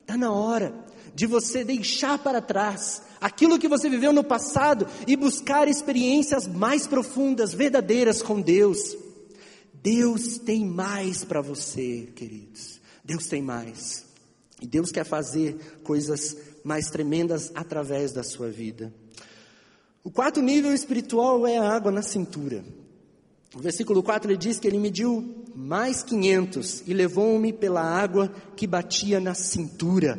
Está 0.00 0.16
na 0.16 0.32
hora 0.32 0.74
de 1.14 1.24
você 1.24 1.62
deixar 1.62 2.18
para 2.18 2.40
trás 2.40 3.00
aquilo 3.20 3.60
que 3.60 3.68
você 3.68 3.88
viveu 3.88 4.12
no 4.12 4.24
passado 4.24 4.88
e 5.06 5.14
buscar 5.14 5.68
experiências 5.68 6.48
mais 6.48 6.88
profundas, 6.88 7.54
verdadeiras 7.54 8.22
com 8.22 8.40
Deus. 8.40 8.96
Deus 9.72 10.38
tem 10.38 10.66
mais 10.66 11.24
para 11.24 11.40
você, 11.40 12.08
queridos. 12.16 12.80
Deus 13.04 13.28
tem 13.28 13.40
mais. 13.40 14.09
E 14.60 14.66
Deus 14.66 14.92
quer 14.92 15.04
fazer 15.04 15.56
coisas 15.82 16.36
mais 16.62 16.86
tremendas 16.90 17.50
através 17.54 18.12
da 18.12 18.22
sua 18.22 18.50
vida. 18.50 18.92
O 20.04 20.10
quarto 20.10 20.40
nível 20.40 20.74
espiritual 20.74 21.46
é 21.46 21.58
a 21.58 21.70
água 21.70 21.90
na 21.90 22.02
cintura. 22.02 22.64
O 23.54 23.58
versículo 23.58 24.02
4 24.02 24.30
ele 24.30 24.38
diz 24.38 24.58
que 24.58 24.66
ele 24.68 24.78
mediu 24.78 25.44
mais 25.54 26.02
500 26.02 26.84
e 26.86 26.94
levou-me 26.94 27.52
pela 27.52 27.82
água 27.82 28.32
que 28.56 28.66
batia 28.66 29.18
na 29.18 29.34
cintura. 29.34 30.18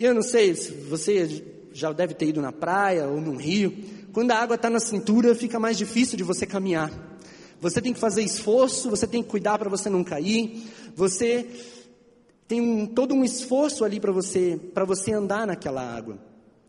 Eu 0.00 0.14
não 0.14 0.22
sei 0.22 0.54
se 0.54 0.72
você 0.72 1.44
já 1.72 1.92
deve 1.92 2.14
ter 2.14 2.26
ido 2.26 2.40
na 2.40 2.52
praia 2.52 3.06
ou 3.06 3.20
num 3.20 3.36
rio. 3.36 3.72
Quando 4.12 4.30
a 4.30 4.38
água 4.38 4.56
está 4.56 4.70
na 4.70 4.80
cintura, 4.80 5.34
fica 5.34 5.60
mais 5.60 5.76
difícil 5.76 6.16
de 6.16 6.22
você 6.22 6.46
caminhar. 6.46 6.90
Você 7.60 7.80
tem 7.80 7.92
que 7.92 8.00
fazer 8.00 8.22
esforço, 8.22 8.90
você 8.90 9.06
tem 9.06 9.22
que 9.22 9.28
cuidar 9.28 9.58
para 9.58 9.68
você 9.68 9.90
não 9.90 10.02
cair. 10.02 10.62
Você 10.96 11.46
tem 12.46 12.60
um, 12.60 12.86
todo 12.86 13.14
um 13.14 13.24
esforço 13.24 13.84
ali 13.84 13.98
para 13.98 14.12
você, 14.12 14.58
para 14.74 14.84
você 14.84 15.12
andar 15.12 15.46
naquela 15.46 15.82
água. 15.82 16.18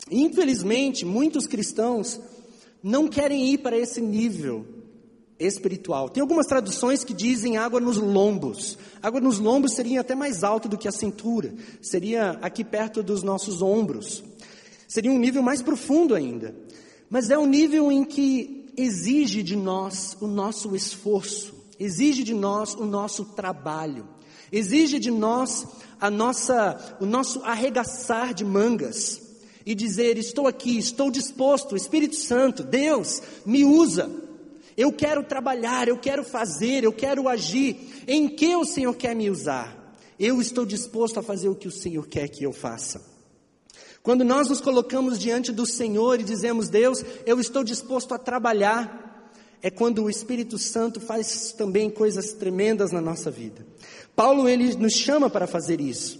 Infelizmente, 0.09 1.05
muitos 1.05 1.47
cristãos 1.47 2.19
não 2.81 3.07
querem 3.07 3.51
ir 3.51 3.57
para 3.59 3.77
esse 3.77 3.99
nível 3.99 4.65
espiritual. 5.39 6.07
Tem 6.07 6.21
algumas 6.21 6.45
traduções 6.45 7.03
que 7.03 7.13
dizem 7.13 7.57
água 7.57 7.79
nos 7.79 7.97
lombos. 7.97 8.77
Água 9.01 9.19
nos 9.19 9.39
lombos 9.39 9.73
seria 9.73 10.01
até 10.01 10.15
mais 10.15 10.43
alto 10.43 10.69
do 10.69 10.77
que 10.77 10.87
a 10.87 10.91
cintura, 10.91 11.53
seria 11.81 12.31
aqui 12.41 12.63
perto 12.63 13.03
dos 13.03 13.23
nossos 13.23 13.61
ombros. 13.61 14.23
Seria 14.87 15.11
um 15.11 15.19
nível 15.19 15.41
mais 15.41 15.61
profundo 15.61 16.15
ainda. 16.15 16.55
Mas 17.09 17.29
é 17.29 17.37
um 17.37 17.45
nível 17.45 17.91
em 17.91 18.03
que 18.03 18.71
exige 18.77 19.43
de 19.43 19.55
nós 19.55 20.17
o 20.19 20.27
nosso 20.27 20.75
esforço, 20.75 21.53
exige 21.79 22.23
de 22.23 22.33
nós 22.33 22.73
o 22.73 22.85
nosso 22.85 23.25
trabalho. 23.25 24.07
Exige 24.55 24.99
de 24.99 25.11
nós 25.11 25.67
a 25.99 26.09
nossa, 26.09 26.97
o 27.01 27.05
nosso 27.05 27.43
arregaçar 27.43 28.33
de 28.33 28.45
mangas 28.45 29.21
e 29.65 29.75
dizer: 29.75 30.17
Estou 30.17 30.47
aqui, 30.47 30.77
estou 30.77 31.11
disposto, 31.11 31.75
Espírito 31.75 32.15
Santo, 32.15 32.63
Deus, 32.63 33.21
me 33.45 33.65
usa. 33.65 34.09
Eu 34.77 34.93
quero 34.93 35.23
trabalhar, 35.23 35.89
eu 35.89 35.97
quero 35.97 36.23
fazer, 36.23 36.85
eu 36.85 36.93
quero 36.93 37.27
agir. 37.27 38.05
Em 38.07 38.29
que 38.29 38.55
o 38.55 38.63
Senhor 38.63 38.95
quer 38.95 39.13
me 39.13 39.29
usar? 39.29 39.93
Eu 40.17 40.39
estou 40.39 40.65
disposto 40.65 41.19
a 41.19 41.23
fazer 41.23 41.49
o 41.49 41.55
que 41.55 41.67
o 41.67 41.71
Senhor 41.71 42.07
quer 42.07 42.29
que 42.29 42.45
eu 42.45 42.53
faça. 42.53 43.01
Quando 44.01 44.23
nós 44.23 44.47
nos 44.47 44.61
colocamos 44.61 45.19
diante 45.19 45.51
do 45.51 45.65
Senhor 45.65 46.21
e 46.21 46.23
dizemos: 46.23 46.69
Deus, 46.69 47.03
eu 47.25 47.41
estou 47.41 47.61
disposto 47.61 48.13
a 48.13 48.17
trabalhar, 48.17 49.29
é 49.61 49.69
quando 49.69 50.01
o 50.01 50.09
Espírito 50.09 50.57
Santo 50.57 51.01
faz 51.01 51.51
também 51.51 51.89
coisas 51.89 52.31
tremendas 52.31 52.93
na 52.93 53.01
nossa 53.01 53.29
vida. 53.29 53.74
Paulo 54.15 54.47
ele 54.47 54.75
nos 54.75 54.93
chama 54.93 55.29
para 55.29 55.45
fazer 55.45 55.81
isso. 55.81 56.19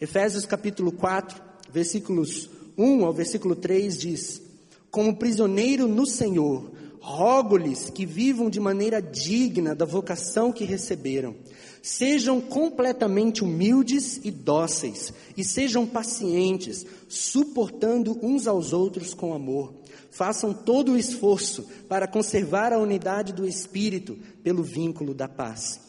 Efésios 0.00 0.46
capítulo 0.46 0.92
4, 0.92 1.40
versículos 1.70 2.48
1 2.78 3.04
ao 3.04 3.12
versículo 3.12 3.56
3 3.56 3.98
diz: 3.98 4.42
Como 4.90 5.16
prisioneiro 5.16 5.88
no 5.88 6.06
Senhor, 6.06 6.70
rogo-lhes 7.00 7.90
que 7.90 8.06
vivam 8.06 8.48
de 8.48 8.60
maneira 8.60 9.02
digna 9.02 9.74
da 9.74 9.84
vocação 9.84 10.52
que 10.52 10.64
receberam. 10.64 11.34
Sejam 11.82 12.40
completamente 12.40 13.42
humildes 13.42 14.20
e 14.22 14.30
dóceis, 14.30 15.12
e 15.36 15.42
sejam 15.42 15.84
pacientes, 15.84 16.86
suportando 17.08 18.16
uns 18.22 18.46
aos 18.46 18.72
outros 18.72 19.14
com 19.14 19.34
amor 19.34 19.82
façam 20.12 20.52
todo 20.52 20.92
o 20.92 20.98
esforço 20.98 21.66
para 21.88 22.06
conservar 22.06 22.70
a 22.70 22.78
unidade 22.78 23.32
do 23.32 23.48
espírito 23.48 24.18
pelo 24.44 24.62
vínculo 24.62 25.14
da 25.14 25.26
paz. 25.26 25.80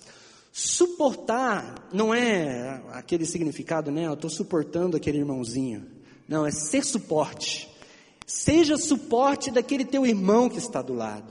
Suportar 0.56 1.90
não 1.92 2.14
é 2.14 2.80
aquele 2.92 3.26
significado, 3.26 3.90
né? 3.90 4.06
Eu 4.06 4.14
estou 4.14 4.30
suportando 4.30 4.96
aquele 4.96 5.18
irmãozinho. 5.18 5.84
Não, 6.30 6.46
é 6.46 6.52
ser 6.52 6.86
suporte. 6.86 7.68
Seja 8.28 8.78
suporte 8.78 9.50
daquele 9.50 9.84
teu 9.84 10.06
irmão 10.06 10.48
que 10.48 10.60
está 10.60 10.80
do 10.84 10.94
lado. 10.94 11.26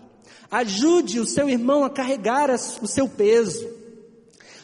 Ajude 0.50 1.20
o 1.20 1.24
seu 1.24 1.48
irmão 1.48 1.84
a 1.84 1.90
carregar 1.90 2.50
o 2.50 2.86
seu 2.88 3.08
peso. 3.08 3.70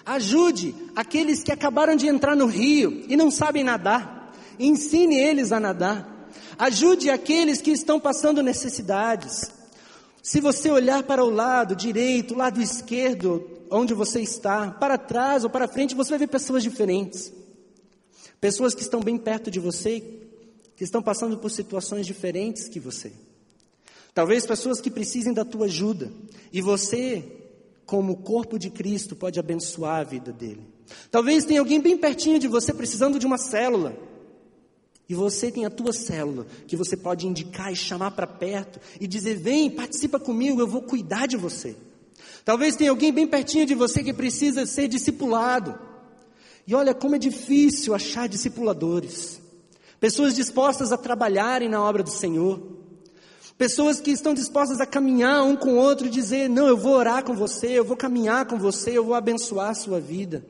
Ajude 0.05 0.75
aqueles 0.97 1.45
que 1.45 1.53
acabaram 1.53 1.95
de 1.95 2.09
entrar 2.09 2.35
no 2.35 2.47
rio 2.47 3.05
e 3.07 3.17
não 3.17 3.31
sabem 3.31 3.63
nadar. 3.63 4.35
Ensine 4.59 5.17
eles 5.17 5.53
a 5.53 5.61
nadar. 5.61 6.29
Ajude 6.59 7.11
aqueles 7.11 7.61
que 7.61 7.71
estão 7.71 8.01
passando 8.01 8.43
necessidades. 8.43 9.53
Se 10.21 10.41
você 10.41 10.69
olhar 10.69 11.05
para 11.05 11.25
o 11.25 11.31
lado 11.31 11.77
direito, 11.77 12.35
lado 12.35 12.61
esquerdo, 12.61 13.58
onde 13.71 13.95
você 13.95 14.21
está, 14.21 14.71
para 14.71 14.99
trás 14.99 15.45
ou 15.45 15.51
para 15.51 15.69
frente, 15.69 15.95
você 15.95 16.11
vai 16.11 16.19
ver 16.21 16.29
pessoas 16.29 16.63
diferentes. 16.63 17.33
Pessoas 18.41 18.75
que 18.75 18.83
estão 18.83 19.01
bem 19.01 19.19
perto 19.19 19.51
de 19.51 19.59
você, 19.59 20.01
que 20.77 20.85
estão 20.85 21.03
passando 21.03 21.37
por 21.39 21.51
situações 21.51 22.07
diferentes 22.07 22.69
que 22.69 22.79
você. 22.79 23.13
Talvez 24.15 24.47
pessoas 24.47 24.81
que 24.81 24.91
precisem 24.91 25.33
da 25.33 25.45
tua 25.45 25.67
ajuda. 25.67 26.13
E 26.53 26.61
você, 26.61 27.25
como 27.85 28.17
corpo 28.17 28.59
de 28.59 28.71
Cristo, 28.71 29.17
pode 29.17 29.39
abençoar 29.41 30.01
a 30.01 30.05
vida 30.05 30.33
dele. 30.33 30.63
Talvez 31.11 31.45
tenha 31.45 31.61
alguém 31.61 31.81
bem 31.81 31.97
pertinho 31.97 32.39
de 32.39 32.49
você 32.49 32.73
precisando 32.73 33.19
de 33.19 33.27
uma 33.27 33.39
célula. 33.39 33.97
E 35.09 35.15
você 35.15 35.51
tem 35.51 35.65
a 35.65 35.71
tua 35.71 35.93
célula, 35.93 36.47
que 36.67 36.77
você 36.77 36.97
pode 36.97 37.27
indicar 37.27 37.73
e 37.73 37.77
chamar 37.77 38.11
para 38.11 38.27
perto 38.27 38.79
e 39.01 39.07
dizer: 39.07 39.37
vem, 39.37 39.71
participa 39.71 40.21
comigo, 40.21 40.61
eu 40.61 40.67
vou 40.67 40.83
cuidar 40.83 41.27
de 41.27 41.37
você. 41.37 41.75
Talvez 42.49 42.77
tenha 42.77 42.89
alguém 42.89 43.13
bem 43.13 43.27
pertinho 43.27 43.67
de 43.67 43.75
você 43.75 44.03
que 44.03 44.11
precisa 44.11 44.65
ser 44.65 44.89
discipulado. 44.89 45.79
E 46.67 46.75
olha 46.75 46.95
como 46.95 47.15
é 47.15 47.19
difícil 47.19 47.95
achar 47.95 48.27
discipuladores. 48.27 49.39
Pessoas 50.01 50.35
dispostas 50.35 50.91
a 50.91 50.97
trabalharem 50.97 51.69
na 51.69 51.83
obra 51.83 52.03
do 52.03 52.11
Senhor. 52.11 52.59
Pessoas 53.59 54.01
que 54.01 54.11
estão 54.11 54.33
dispostas 54.33 54.81
a 54.81 54.87
caminhar 54.87 55.43
um 55.45 55.57
com 55.57 55.75
o 55.75 55.77
outro 55.77 56.07
e 56.07 56.11
dizer: 56.11 56.49
Não, 56.49 56.67
eu 56.67 56.77
vou 56.79 56.95
orar 56.95 57.23
com 57.23 57.35
você, 57.35 57.67
eu 57.67 57.85
vou 57.85 57.99
caminhar 57.99 58.47
com 58.47 58.57
você, 58.57 58.97
eu 58.97 59.05
vou 59.05 59.15
abençoar 59.15 59.69
a 59.69 59.75
sua 59.75 60.01
vida. 60.01 60.43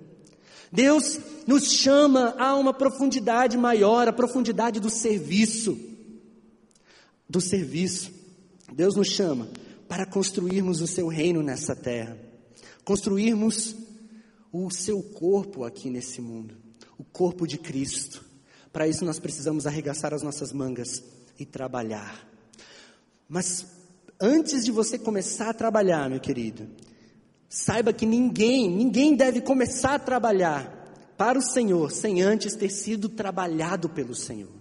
Deus 0.70 1.18
nos 1.48 1.72
chama 1.72 2.32
a 2.38 2.54
uma 2.54 2.72
profundidade 2.72 3.58
maior, 3.58 4.06
a 4.06 4.12
profundidade 4.12 4.78
do 4.78 4.88
serviço. 4.88 5.76
Do 7.28 7.40
serviço. 7.40 8.12
Deus 8.72 8.94
nos 8.94 9.08
chama 9.08 9.48
para 9.88 10.06
construirmos 10.06 10.80
o 10.80 10.86
seu 10.86 11.08
reino 11.08 11.42
nessa 11.42 11.74
terra, 11.74 12.16
construirmos 12.84 13.74
o 14.52 14.70
seu 14.70 15.02
corpo 15.02 15.64
aqui 15.64 15.90
nesse 15.90 16.20
mundo, 16.20 16.56
o 16.98 17.04
corpo 17.04 17.46
de 17.46 17.58
Cristo. 17.58 18.24
Para 18.72 18.86
isso 18.86 19.04
nós 19.04 19.18
precisamos 19.18 19.66
arregaçar 19.66 20.12
as 20.12 20.22
nossas 20.22 20.52
mangas 20.52 21.02
e 21.38 21.46
trabalhar. 21.46 22.28
Mas 23.28 23.66
antes 24.20 24.64
de 24.64 24.70
você 24.70 24.98
começar 24.98 25.50
a 25.50 25.54
trabalhar, 25.54 26.08
meu 26.08 26.20
querido, 26.20 26.68
Saiba 27.48 27.94
que 27.94 28.04
ninguém, 28.04 28.70
ninguém 28.70 29.16
deve 29.16 29.40
começar 29.40 29.94
a 29.94 29.98
trabalhar 29.98 31.14
para 31.16 31.38
o 31.38 31.42
Senhor 31.42 31.90
sem 31.90 32.20
antes 32.20 32.54
ter 32.54 32.70
sido 32.70 33.08
trabalhado 33.08 33.88
pelo 33.88 34.14
Senhor. 34.14 34.52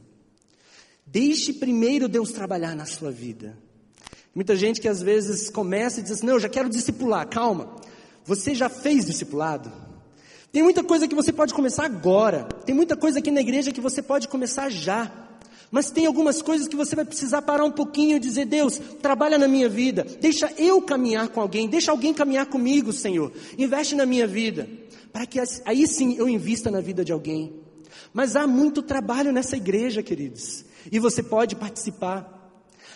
Deixe 1.06 1.54
primeiro 1.54 2.08
Deus 2.08 2.32
trabalhar 2.32 2.76
na 2.76 2.86
sua 2.86 3.12
vida. 3.12 3.58
Muita 4.38 4.56
gente 4.56 4.80
que 4.80 4.88
às 4.88 5.02
vezes 5.02 5.50
começa 5.50 6.00
e 6.00 6.04
diz: 6.04 6.22
Não, 6.22 6.36
eu 6.36 6.40
já 6.40 6.48
quero 6.48 6.70
discipular. 6.70 7.28
Calma, 7.28 7.74
você 8.24 8.54
já 8.54 8.70
fez 8.70 9.04
discipulado? 9.04 9.72
Tem 10.52 10.62
muita 10.62 10.84
coisa 10.84 11.08
que 11.08 11.16
você 11.16 11.34
pode 11.34 11.56
começar 11.56 11.86
agora. 11.86 12.44
Tem 12.64 12.76
muita 12.76 12.96
coisa 12.96 13.18
aqui 13.18 13.32
na 13.32 13.42
igreja 13.42 13.72
que 13.72 13.82
você 13.82 14.00
pode 14.00 14.28
começar 14.28 14.70
já. 14.70 15.12
Mas 15.72 15.90
tem 15.90 16.06
algumas 16.06 16.40
coisas 16.40 16.68
que 16.68 16.76
você 16.76 16.96
vai 16.96 17.04
precisar 17.04 17.42
parar 17.42 17.66
um 17.66 17.72
pouquinho 17.72 18.18
e 18.18 18.20
dizer: 18.20 18.46
Deus, 18.46 18.80
trabalha 19.02 19.40
na 19.40 19.48
minha 19.48 19.68
vida, 19.68 20.06
deixa 20.22 20.54
eu 20.56 20.84
caminhar 20.84 21.30
com 21.30 21.42
alguém, 21.42 21.68
deixa 21.68 21.90
alguém 21.90 22.14
caminhar 22.14 22.46
comigo, 22.46 22.94
Senhor, 22.94 23.34
investe 23.58 23.96
na 23.96 24.06
minha 24.06 24.28
vida, 24.28 24.70
para 25.12 25.26
que 25.26 25.40
aí 25.66 25.88
sim 25.88 26.16
eu 26.16 26.30
invista 26.30 26.70
na 26.70 26.80
vida 26.80 27.04
de 27.04 27.12
alguém. 27.12 27.56
Mas 28.14 28.36
há 28.36 28.46
muito 28.46 28.84
trabalho 28.84 29.32
nessa 29.32 29.58
igreja, 29.58 30.04
queridos, 30.04 30.64
e 30.92 31.00
você 31.00 31.24
pode 31.24 31.56
participar. 31.56 32.37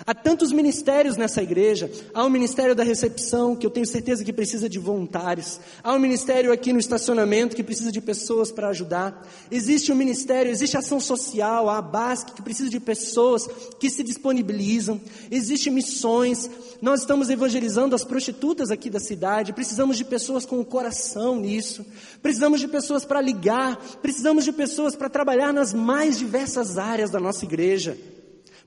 Há 0.05 0.13
tantos 0.13 0.51
ministérios 0.51 1.15
nessa 1.15 1.43
igreja. 1.43 1.89
Há 2.13 2.23
o 2.23 2.27
um 2.27 2.29
ministério 2.29 2.73
da 2.73 2.83
recepção, 2.83 3.55
que 3.55 3.65
eu 3.65 3.69
tenho 3.69 3.85
certeza 3.85 4.23
que 4.23 4.33
precisa 4.33 4.67
de 4.67 4.79
voluntários. 4.79 5.59
Há 5.83 5.93
um 5.93 5.99
ministério 5.99 6.51
aqui 6.51 6.73
no 6.73 6.79
estacionamento, 6.79 7.55
que 7.55 7.63
precisa 7.63 7.91
de 7.91 8.01
pessoas 8.01 8.51
para 8.51 8.69
ajudar. 8.69 9.27
Existe 9.51 9.91
um 9.91 9.95
ministério, 9.95 10.51
existe 10.51 10.75
ação 10.75 10.99
social, 10.99 11.69
a 11.69 11.81
BASC, 11.81 12.33
que 12.33 12.41
precisa 12.41 12.69
de 12.69 12.79
pessoas 12.79 13.47
que 13.79 13.89
se 13.89 14.03
disponibilizam. 14.03 14.99
Existem 15.29 15.71
missões. 15.71 16.49
Nós 16.81 17.01
estamos 17.01 17.29
evangelizando 17.29 17.95
as 17.95 18.03
prostitutas 18.03 18.71
aqui 18.71 18.89
da 18.89 18.99
cidade. 18.99 19.53
Precisamos 19.53 19.97
de 19.97 20.05
pessoas 20.05 20.45
com 20.45 20.59
o 20.59 20.65
coração 20.65 21.35
nisso. 21.39 21.85
Precisamos 22.21 22.59
de 22.59 22.67
pessoas 22.67 23.05
para 23.05 23.21
ligar. 23.21 23.77
Precisamos 24.01 24.45
de 24.45 24.51
pessoas 24.51 24.95
para 24.95 25.09
trabalhar 25.09 25.53
nas 25.53 25.73
mais 25.73 26.17
diversas 26.17 26.77
áreas 26.77 27.11
da 27.11 27.19
nossa 27.19 27.45
igreja. 27.45 27.97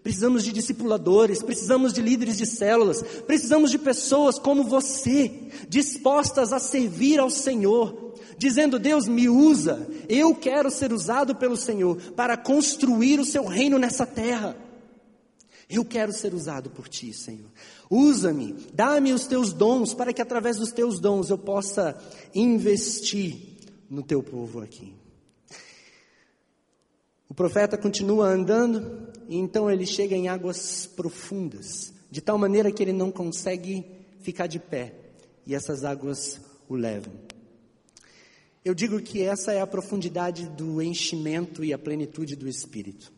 Precisamos 0.04 0.44
de 0.44 0.52
discipuladores, 0.52 1.42
precisamos 1.42 1.90
de 1.90 2.02
líderes 2.02 2.36
de 2.36 2.44
células, 2.44 3.02
precisamos 3.26 3.70
de 3.70 3.78
pessoas 3.78 4.38
como 4.38 4.62
você, 4.62 5.48
dispostas 5.66 6.52
a 6.52 6.58
servir 6.58 7.18
ao 7.18 7.30
Senhor, 7.30 8.14
dizendo: 8.36 8.78
Deus 8.78 9.08
me 9.08 9.30
usa, 9.30 9.88
eu 10.06 10.34
quero 10.34 10.70
ser 10.70 10.92
usado 10.92 11.34
pelo 11.34 11.56
Senhor 11.56 11.96
para 12.12 12.36
construir 12.36 13.18
o 13.18 13.24
seu 13.24 13.46
reino 13.46 13.78
nessa 13.78 14.04
terra. 14.04 14.54
Eu 15.70 15.86
quero 15.86 16.12
ser 16.12 16.34
usado 16.34 16.68
por 16.68 16.86
ti, 16.86 17.10
Senhor. 17.14 17.50
Usa-me, 17.88 18.54
dá-me 18.74 19.10
os 19.14 19.26
teus 19.26 19.54
dons, 19.54 19.94
para 19.94 20.12
que 20.12 20.20
através 20.20 20.58
dos 20.58 20.70
teus 20.70 21.00
dons 21.00 21.30
eu 21.30 21.38
possa 21.38 21.98
investir 22.34 23.56
no 23.88 24.02
teu 24.02 24.22
povo 24.22 24.60
aqui. 24.60 24.92
O 27.34 27.36
profeta 27.36 27.76
continua 27.76 28.28
andando 28.28 29.08
e 29.28 29.36
então 29.36 29.68
ele 29.68 29.84
chega 29.84 30.14
em 30.14 30.28
águas 30.28 30.86
profundas, 30.86 31.92
de 32.08 32.20
tal 32.20 32.38
maneira 32.38 32.70
que 32.70 32.80
ele 32.80 32.92
não 32.92 33.10
consegue 33.10 33.84
ficar 34.20 34.46
de 34.46 34.60
pé 34.60 34.94
e 35.44 35.52
essas 35.52 35.82
águas 35.82 36.40
o 36.68 36.76
levam. 36.76 37.12
Eu 38.64 38.72
digo 38.72 39.02
que 39.02 39.20
essa 39.20 39.52
é 39.52 39.60
a 39.60 39.66
profundidade 39.66 40.48
do 40.50 40.80
enchimento 40.80 41.64
e 41.64 41.72
a 41.72 41.78
plenitude 41.78 42.36
do 42.36 42.48
Espírito. 42.48 43.12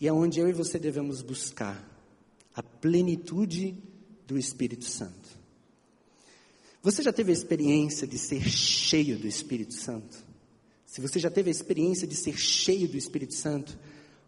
E 0.00 0.06
é 0.06 0.12
onde 0.12 0.38
eu 0.38 0.48
e 0.48 0.52
você 0.52 0.78
devemos 0.78 1.20
buscar 1.20 1.84
a 2.54 2.62
plenitude 2.62 3.76
do 4.28 4.38
Espírito 4.38 4.84
Santo. 4.84 5.28
Você 6.84 7.02
já 7.02 7.12
teve 7.12 7.32
a 7.32 7.34
experiência 7.34 8.06
de 8.06 8.16
ser 8.16 8.48
cheio 8.48 9.18
do 9.18 9.26
Espírito 9.26 9.74
Santo? 9.74 10.27
Se 10.88 11.02
você 11.02 11.18
já 11.18 11.30
teve 11.30 11.50
a 11.50 11.52
experiência 11.52 12.08
de 12.08 12.16
ser 12.16 12.38
cheio 12.38 12.88
do 12.88 12.96
Espírito 12.96 13.34
Santo, 13.34 13.78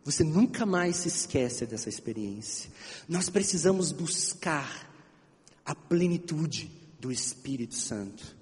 você 0.04 0.22
nunca 0.22 0.66
mais 0.66 0.96
se 0.96 1.08
esquece 1.08 1.64
dessa 1.64 1.88
experiência. 1.88 2.70
Nós 3.08 3.30
precisamos 3.30 3.92
buscar 3.92 4.92
a 5.64 5.74
plenitude 5.74 6.70
do 7.00 7.10
Espírito 7.10 7.74
Santo. 7.74 8.36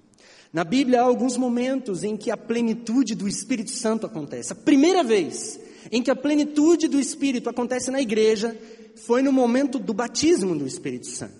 Na 0.51 0.65
Bíblia 0.65 0.99
há 0.99 1.05
alguns 1.05 1.37
momentos 1.37 2.03
em 2.03 2.17
que 2.17 2.29
a 2.29 2.35
plenitude 2.35 3.15
do 3.15 3.25
Espírito 3.25 3.71
Santo 3.71 4.05
acontece. 4.05 4.51
A 4.51 4.55
primeira 4.55 5.01
vez 5.01 5.57
em 5.89 6.03
que 6.03 6.11
a 6.11 6.15
plenitude 6.15 6.89
do 6.89 6.99
Espírito 6.99 7.49
acontece 7.49 7.89
na 7.89 8.01
igreja 8.01 8.55
foi 8.97 9.21
no 9.21 9.31
momento 9.31 9.79
do 9.79 9.93
batismo 9.93 10.57
do 10.57 10.67
Espírito 10.67 11.07
Santo. 11.07 11.38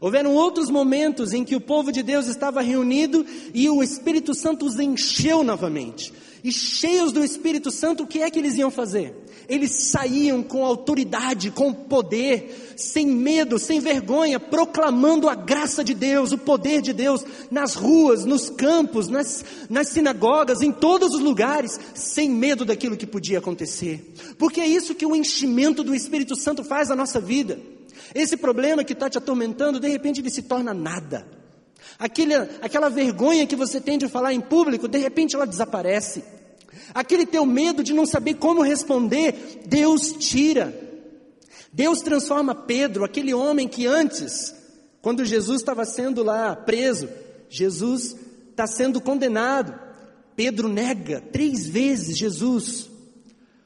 Houveram 0.00 0.34
outros 0.34 0.70
momentos 0.70 1.34
em 1.34 1.44
que 1.44 1.54
o 1.54 1.60
povo 1.60 1.92
de 1.92 2.02
Deus 2.02 2.26
estava 2.26 2.62
reunido 2.62 3.26
e 3.52 3.68
o 3.68 3.82
Espírito 3.82 4.34
Santo 4.34 4.64
os 4.64 4.80
encheu 4.80 5.44
novamente. 5.44 6.10
E 6.42 6.50
cheios 6.50 7.12
do 7.12 7.22
Espírito 7.22 7.70
Santo, 7.70 8.04
o 8.04 8.06
que 8.06 8.22
é 8.22 8.30
que 8.30 8.38
eles 8.38 8.56
iam 8.56 8.70
fazer? 8.70 9.14
Eles 9.46 9.90
saíam 9.90 10.42
com 10.42 10.64
autoridade, 10.64 11.50
com 11.50 11.70
poder, 11.70 12.74
sem 12.76 13.06
medo, 13.06 13.58
sem 13.58 13.78
vergonha, 13.78 14.40
proclamando 14.40 15.28
a 15.28 15.34
graça 15.34 15.84
de 15.84 15.92
Deus, 15.92 16.32
o 16.32 16.38
poder 16.38 16.80
de 16.80 16.94
Deus, 16.94 17.22
nas 17.50 17.74
ruas, 17.74 18.24
nos 18.24 18.48
campos, 18.48 19.08
nas, 19.08 19.44
nas 19.68 19.88
sinagogas, 19.88 20.62
em 20.62 20.72
todos 20.72 21.12
os 21.12 21.20
lugares, 21.20 21.78
sem 21.94 22.30
medo 22.30 22.64
daquilo 22.64 22.96
que 22.96 23.06
podia 23.06 23.38
acontecer. 23.38 24.14
Porque 24.38 24.62
é 24.62 24.66
isso 24.66 24.94
que 24.94 25.04
o 25.04 25.14
enchimento 25.14 25.84
do 25.84 25.94
Espírito 25.94 26.36
Santo 26.36 26.64
faz 26.64 26.88
na 26.88 26.96
nossa 26.96 27.20
vida. 27.20 27.58
Esse 28.14 28.36
problema 28.36 28.84
que 28.84 28.92
está 28.92 29.08
te 29.08 29.18
atormentando, 29.18 29.80
de 29.80 29.88
repente 29.88 30.20
ele 30.20 30.30
se 30.30 30.42
torna 30.42 30.74
nada. 30.74 31.26
Aquela 31.98 32.88
vergonha 32.88 33.46
que 33.46 33.56
você 33.56 33.80
tem 33.80 33.98
de 33.98 34.08
falar 34.08 34.32
em 34.32 34.40
público, 34.40 34.88
de 34.88 34.98
repente 34.98 35.34
ela 35.34 35.46
desaparece. 35.46 36.24
Aquele 36.94 37.26
teu 37.26 37.46
medo 37.46 37.82
de 37.82 37.92
não 37.92 38.06
saber 38.06 38.34
como 38.34 38.62
responder, 38.62 39.62
Deus 39.66 40.12
tira. 40.18 40.74
Deus 41.72 42.00
transforma 42.00 42.54
Pedro, 42.54 43.04
aquele 43.04 43.32
homem 43.32 43.68
que 43.68 43.86
antes, 43.86 44.54
quando 45.00 45.24
Jesus 45.24 45.60
estava 45.60 45.84
sendo 45.84 46.22
lá 46.22 46.56
preso, 46.56 47.08
Jesus 47.48 48.16
está 48.50 48.66
sendo 48.66 49.00
condenado. 49.00 49.78
Pedro 50.34 50.68
nega 50.68 51.20
três 51.32 51.68
vezes 51.68 52.18
Jesus. 52.18 52.89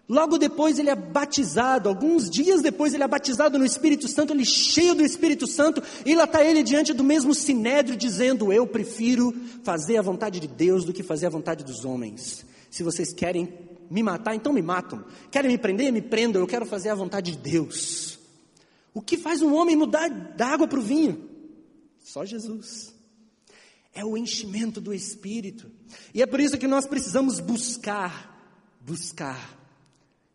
Logo 0.07 0.37
depois 0.37 0.79
ele 0.79 0.91
é 0.91 0.95
batizado, 0.95 1.89
alguns 1.89 2.29
dias 2.29 2.61
depois 2.61 2.93
ele 2.93 3.03
é 3.03 3.09
batizado 3.09 3.59
no 3.59 3.65
Espírito 3.65 4.07
Santo, 4.07 4.35
ele 4.35 4.45
cheio 4.45 4.95
do 4.95 5.03
Espírito 5.03 5.47
Santo, 5.47 5.83
e 6.05 6.15
lá 6.15 6.25
está 6.25 6.45
ele 6.45 6.63
diante 6.63 6.93
do 6.93 7.03
mesmo 7.03 7.35
sinédrio 7.35 7.97
dizendo: 7.97 8.53
Eu 8.53 8.67
prefiro 8.67 9.35
fazer 9.63 9.97
a 9.97 10.03
vontade 10.03 10.39
de 10.41 10.47
Deus 10.47 10.85
do 10.85 10.93
que 10.93 11.03
fazer 11.03 11.27
a 11.27 11.31
vontade 11.31 11.65
dos 11.65 11.87
homens. 11.87 12.45
Se 12.71 12.83
vocês 12.83 13.15
querem 13.15 13.49
me 13.91 14.03
matar, 14.03 14.35
então 14.35 14.53
me 14.53 14.61
matam. 14.61 15.05
Querem 15.31 15.51
me 15.51 15.57
prender? 15.57 15.91
Me 15.91 16.03
prendam, 16.03 16.43
eu 16.43 16.47
quero 16.47 16.67
fazer 16.67 16.91
a 16.91 16.95
vontade 16.95 17.31
de 17.33 17.39
Deus. 17.39 18.19
O 18.93 19.01
que 19.01 19.17
faz 19.17 19.41
um 19.41 19.55
homem 19.55 19.75
mudar 19.75 20.09
da 20.09 20.49
água 20.49 20.69
para 20.69 20.79
o 20.79 20.83
vinho? 20.83 21.31
Só 22.05 22.27
Jesus. 22.27 22.95
É 23.95 24.05
o 24.05 24.19
enchimento 24.19 24.83
do 24.83 24.93
Espírito. 24.93 25.71
E 26.13 26.21
é 26.21 26.27
por 26.27 26.41
isso 26.41 26.59
que 26.59 26.67
nós 26.67 26.87
precisamos 26.87 27.41
buscar, 27.41 28.79
buscar 28.81 29.64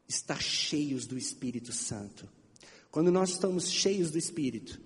estar 0.09 0.41
cheios 0.41 1.05
do 1.05 1.15
Espírito 1.15 1.71
Santo. 1.71 2.27
Quando 2.89 3.11
nós 3.11 3.29
estamos 3.29 3.69
cheios 3.69 4.09
do 4.09 4.17
Espírito, 4.17 4.81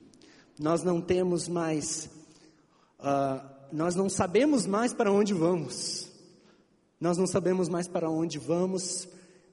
nós 0.59 0.83
não 0.83 1.01
temos 1.01 1.47
mais, 1.47 2.09
uh, 2.99 3.41
nós 3.71 3.95
não 3.95 4.09
sabemos 4.09 4.67
mais 4.67 4.93
para 4.93 5.09
onde 5.09 5.33
vamos. 5.33 6.11
Nós 6.99 7.17
não 7.17 7.25
sabemos 7.25 7.69
mais 7.69 7.87
para 7.87 8.09
onde 8.09 8.37
vamos, 8.37 9.07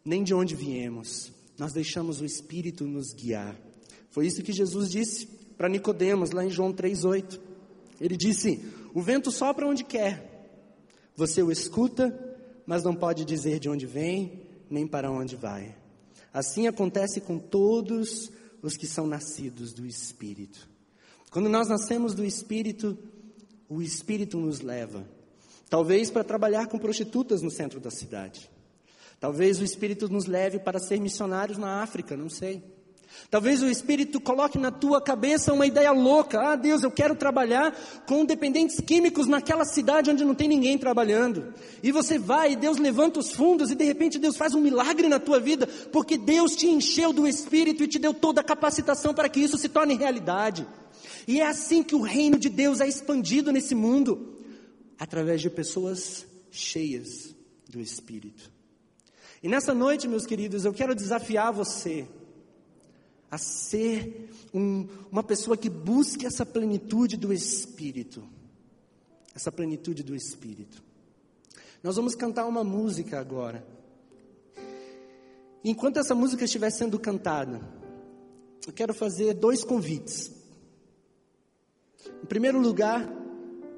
nem 0.04 0.24
de 0.24 0.34
onde 0.34 0.56
viemos. 0.56 1.32
Nós 1.56 1.72
deixamos 1.72 2.20
o 2.20 2.24
Espírito 2.24 2.84
nos 2.84 3.12
guiar. 3.12 3.56
Foi 4.10 4.26
isso 4.26 4.42
que 4.42 4.52
Jesus 4.52 4.90
disse 4.90 5.26
para 5.56 5.68
Nicodemos 5.68 6.32
lá 6.32 6.44
em 6.44 6.50
João 6.50 6.72
3:8. 6.72 7.40
Ele 8.00 8.16
disse: 8.16 8.60
"O 8.92 9.00
vento 9.00 9.30
sopra 9.30 9.66
onde 9.66 9.84
quer. 9.84 10.28
Você 11.14 11.42
o 11.42 11.52
escuta, 11.52 12.12
mas 12.66 12.82
não 12.82 12.94
pode 12.94 13.24
dizer 13.24 13.60
de 13.60 13.68
onde 13.68 13.86
vem, 13.86 14.49
nem 14.70 14.86
para 14.86 15.10
onde 15.10 15.36
vai." 15.36 15.76
Assim 16.32 16.66
acontece 16.66 17.20
com 17.20 17.38
todos 17.38 18.30
os 18.62 18.76
que 18.76 18.86
são 18.86 19.06
nascidos 19.06 19.72
do 19.72 19.84
Espírito. 19.84 20.68
Quando 21.30 21.48
nós 21.48 21.68
nascemos 21.68 22.14
do 22.14 22.24
Espírito, 22.24 22.96
o 23.68 23.82
Espírito 23.82 24.38
nos 24.38 24.60
leva. 24.60 25.06
Talvez 25.68 26.10
para 26.10 26.24
trabalhar 26.24 26.66
com 26.66 26.78
prostitutas 26.78 27.42
no 27.42 27.50
centro 27.50 27.78
da 27.78 27.90
cidade. 27.90 28.50
Talvez 29.20 29.60
o 29.60 29.64
Espírito 29.64 30.08
nos 30.08 30.26
leve 30.26 30.58
para 30.58 30.80
ser 30.80 30.98
missionários 30.98 31.58
na 31.58 31.82
África, 31.82 32.16
não 32.16 32.28
sei. 32.28 32.64
Talvez 33.30 33.62
o 33.62 33.68
Espírito 33.68 34.20
coloque 34.20 34.58
na 34.58 34.72
tua 34.72 35.00
cabeça 35.00 35.52
uma 35.52 35.64
ideia 35.64 35.92
louca. 35.92 36.40
Ah, 36.40 36.56
Deus, 36.56 36.82
eu 36.82 36.90
quero 36.90 37.14
trabalhar 37.14 37.72
com 38.06 38.24
dependentes 38.24 38.80
químicos 38.80 39.28
naquela 39.28 39.64
cidade 39.64 40.11
onde 40.11 40.24
não 40.24 40.34
tem 40.34 40.48
ninguém 40.48 40.76
trabalhando. 40.76 41.54
E 41.80 41.92
você 41.92 42.18
vai, 42.18 42.52
e 42.52 42.56
Deus 42.56 42.78
levanta 42.78 43.20
os 43.20 43.30
fundos, 43.30 43.70
e 43.70 43.76
de 43.76 43.84
repente 43.84 44.18
Deus 44.18 44.36
faz 44.36 44.52
um 44.54 44.61
milagre 44.61 45.08
na 45.08 45.20
tua 45.20 45.38
vida, 45.38 45.66
porque 45.92 46.18
Deus 46.18 46.56
te 46.56 46.66
encheu 46.66 47.12
do 47.12 47.26
Espírito 47.26 47.84
e 47.84 47.88
te 47.88 48.00
deu 48.00 48.12
toda 48.12 48.40
a 48.40 48.44
capacitação 48.44 49.14
para 49.14 49.28
que 49.28 49.40
isso 49.40 49.56
se 49.56 49.68
torne 49.68 49.94
realidade. 49.94 50.66
E 51.28 51.40
é 51.40 51.46
assim 51.46 51.84
que 51.84 51.94
o 51.94 52.00
reino 52.00 52.36
de 52.36 52.48
Deus 52.48 52.80
é 52.80 52.88
expandido 52.88 53.52
nesse 53.52 53.76
mundo 53.76 54.38
através 54.98 55.40
de 55.40 55.48
pessoas 55.48 56.26
cheias 56.50 57.32
do 57.68 57.80
Espírito. 57.80 58.50
E 59.40 59.48
nessa 59.48 59.72
noite, 59.72 60.08
meus 60.08 60.26
queridos, 60.26 60.64
eu 60.64 60.72
quero 60.72 60.94
desafiar 60.94 61.52
você 61.52 62.08
a 63.31 63.39
ser 63.39 64.31
um, 64.53 64.89
uma 65.11 65.22
pessoa 65.22 65.57
que 65.57 65.70
busque 65.70 66.26
essa 66.26 66.45
plenitude 66.45 67.16
do 67.16 67.33
Espírito. 67.33 68.22
Essa 69.35 69.53
plenitude 69.53 70.03
do 70.03 70.14
Espírito. 70.14 70.83
Nós 71.83 71.97
vamos 71.97 72.14
cantar 72.14 72.47
uma 72.47 72.64
música 72.64 73.20
agora. 73.20 73.64
Enquanto 75.62 75.99
essa 75.99 76.14
música 76.14 76.45
estiver 76.45 76.70
sendo 76.70 76.99
cantada, 76.99 77.61
eu 78.66 78.72
quero 78.72 78.93
fazer 78.93 79.35
dois 79.35 79.62
convites. 79.62 80.33
Em 82.22 82.26
primeiro 82.26 82.59
lugar, 82.59 83.09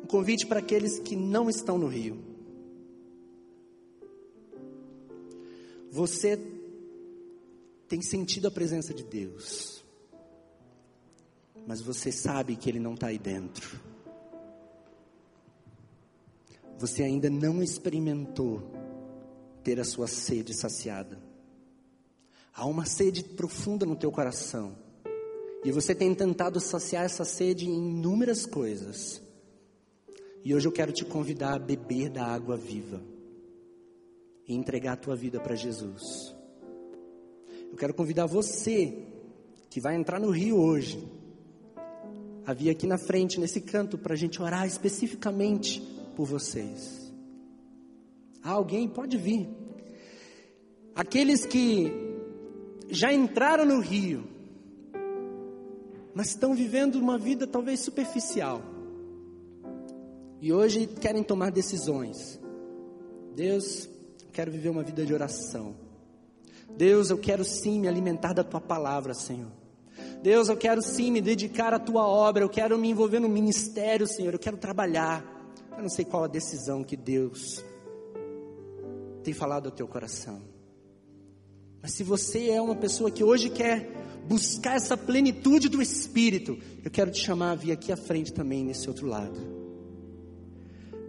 um 0.03 0.07
convite 0.07 0.47
para 0.47 0.61
aqueles 0.61 0.99
que 0.99 1.15
não 1.15 1.51
estão 1.51 1.77
no 1.77 1.89
Rio. 1.89 2.33
Você 5.91 6.37
tem 7.93 8.01
sentido 8.01 8.49
a 8.49 8.51
presença 8.51 8.95
de 8.95 9.05
Deus, 9.05 9.85
mas 11.67 11.83
você 11.83 12.11
sabe 12.11 12.57
que 12.57 12.71
Ele 12.71 12.81
não 12.81 12.95
está 12.95 13.09
aí 13.09 13.19
dentro. 13.19 13.79
Você 16.79 17.03
ainda 17.03 17.29
não 17.29 17.63
experimentou 17.63 18.63
ter 19.63 19.79
a 19.79 19.85
sua 19.85 20.07
sede 20.07 20.55
saciada. 20.55 21.23
Há 22.55 22.65
uma 22.65 22.87
sede 22.87 23.23
profunda 23.23 23.85
no 23.85 23.95
teu 23.95 24.11
coração. 24.11 24.75
E 25.63 25.71
você 25.71 25.95
tem 25.95 26.15
tentado 26.15 26.59
saciar 26.61 27.05
essa 27.05 27.27
sede 27.27 27.69
em 27.69 27.91
inúmeras 27.91 28.47
coisas. 28.47 29.21
E 30.43 30.55
hoje 30.55 30.67
eu 30.67 30.73
quero 30.73 30.93
te 30.93 31.05
convidar 31.05 31.57
a 31.57 31.59
beber 31.59 32.09
da 32.09 32.25
água 32.25 32.57
viva 32.57 33.03
e 34.49 34.55
entregar 34.55 34.95
a 34.95 34.97
tua 34.97 35.15
vida 35.15 35.39
para 35.39 35.55
Jesus. 35.55 36.41
Eu 37.73 37.79
quero 37.79 37.95
convidar 37.95 38.27
você 38.27 38.95
que 39.71 39.81
vai 39.81 39.97
entrar 39.97 40.21
no 40.21 40.29
rio 40.29 40.61
hoje 40.61 41.03
a 42.45 42.53
vir 42.53 42.69
aqui 42.69 42.87
na 42.87 42.99
frente, 42.99 43.41
nesse 43.41 43.63
canto, 43.63 43.97
para 43.97 44.13
a 44.13 44.17
gente 44.17 44.43
orar 44.43 44.67
especificamente 44.67 45.81
por 46.15 46.27
vocês. 46.27 47.11
Ah, 48.43 48.51
alguém 48.51 48.87
pode 48.87 49.17
vir. 49.17 49.49
Aqueles 50.95 51.47
que 51.47 51.91
já 52.91 53.11
entraram 53.11 53.65
no 53.65 53.81
rio, 53.81 54.25
mas 56.15 56.29
estão 56.29 56.55
vivendo 56.55 56.97
uma 56.97 57.17
vida 57.17 57.47
talvez 57.47 57.81
superficial. 57.81 58.63
E 60.43 60.53
hoje 60.53 60.87
querem 60.87 61.23
tomar 61.23 61.51
decisões. 61.51 62.39
Deus, 63.35 63.89
quero 64.31 64.53
viver 64.53 64.69
uma 64.69 64.83
vida 64.83 65.07
de 65.07 65.15
oração. 65.15 65.82
Deus, 66.77 67.11
eu 67.11 67.19
quero 67.19 67.45
sim 67.45 67.81
me 67.81 67.89
alimentar 67.89 68.33
da 68.33 68.43
tua 68.43 68.61
palavra, 68.61 69.15
Senhor. 69.15 69.51
Deus, 70.23 70.49
eu 70.49 70.57
quero 70.57 70.81
sim 70.83 71.11
me 71.11 71.21
dedicar 71.21 71.75
à 71.75 71.79
tua 71.79 72.07
obra, 72.07 72.45
eu 72.45 72.49
quero 72.49 72.79
me 72.79 72.91
envolver 72.91 73.21
no 73.21 73.29
ministério, 73.29 74.07
Senhor, 74.07 74.33
eu 74.33 74.39
quero 74.39 74.57
trabalhar. 74.57 75.25
Eu 75.77 75.83
não 75.83 75.89
sei 75.89 76.05
qual 76.05 76.25
a 76.25 76.29
decisão 76.29 76.85
que 76.85 76.97
Deus 76.97 77.65
tem 79.23 79.35
falado 79.35 79.67
ao 79.67 79.73
teu 79.73 79.87
coração. 79.87 80.41
Mas 81.81 81.93
se 81.93 82.05
você 82.05 82.51
é 82.51 82.61
uma 82.61 82.77
pessoa 82.77 83.11
que 83.11 83.25
hoje 83.25 83.51
quer 83.51 83.91
buscar 84.29 84.77
essa 84.77 84.97
plenitude 84.97 85.69
do 85.69 85.83
Espírito, 85.83 86.57
eu 86.85 86.91
quero 86.91 87.11
te 87.11 87.21
chamar 87.21 87.53
a 87.53 87.57
vir 87.57 87.73
aqui 87.73 87.91
à 87.91 87.97
frente 87.97 88.33
também, 88.33 88.65
nesse 88.65 88.89
outro 88.89 89.07
lado 89.07 89.62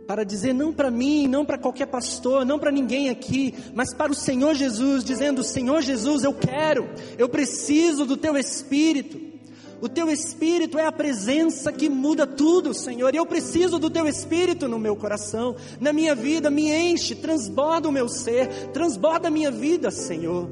para 0.08 0.24
dizer 0.24 0.54
não 0.54 0.74
para 0.74 0.92
mim, 0.92 1.28
não 1.28 1.46
para 1.46 1.58
qualquer 1.58 1.88
pastor, 1.88 2.46
não 2.46 2.60
para 2.60 2.72
ninguém 2.72 3.10
aqui, 3.10 3.54
mas 3.74 3.94
para 3.94 4.12
o 4.12 4.16
Senhor 4.16 4.54
Jesus, 4.54 5.04
dizendo: 5.04 5.44
Senhor 5.44 5.82
Jesus, 5.82 6.24
eu 6.24 6.34
quero, 6.34 6.90
eu 7.18 7.30
preciso 7.30 8.06
do 8.06 8.18
teu 8.18 8.38
Espírito. 8.38 9.34
O 9.82 9.90
teu 9.90 10.10
Espírito 10.10 10.80
é 10.80 10.86
a 10.86 10.92
presença 10.94 11.70
que 11.70 11.90
muda 11.90 12.26
tudo, 12.26 12.74
Senhor, 12.74 13.14
e 13.14 13.18
eu 13.18 13.26
preciso 13.26 13.78
do 13.78 13.90
teu 13.90 14.08
Espírito 14.08 14.66
no 14.66 14.80
meu 14.80 14.96
coração, 14.96 15.58
na 15.78 15.92
minha 15.92 16.16
vida, 16.16 16.50
me 16.50 16.72
enche, 16.72 17.16
transborda 17.16 17.90
o 17.90 17.92
meu 17.92 18.08
ser, 18.08 18.48
transborda 18.72 19.28
a 19.28 19.32
minha 19.32 19.52
vida, 19.52 19.92
Senhor, 19.92 20.50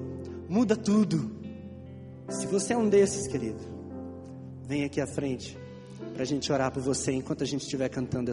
muda 0.50 0.76
tudo. 0.76 1.32
Se 2.28 2.46
você 2.46 2.74
é 2.74 2.78
um 2.78 2.90
desses, 2.90 3.26
querido, 3.26 3.62
vem 4.68 4.84
aqui 4.84 5.00
à 5.00 5.08
frente 5.08 5.58
para 6.14 6.24
a 6.24 6.26
gente 6.26 6.52
orar 6.52 6.70
por 6.70 6.84
você 6.84 7.14
enquanto 7.14 7.42
a 7.42 7.48
gente 7.48 7.62
estiver 7.62 7.88
cantando 7.88 8.30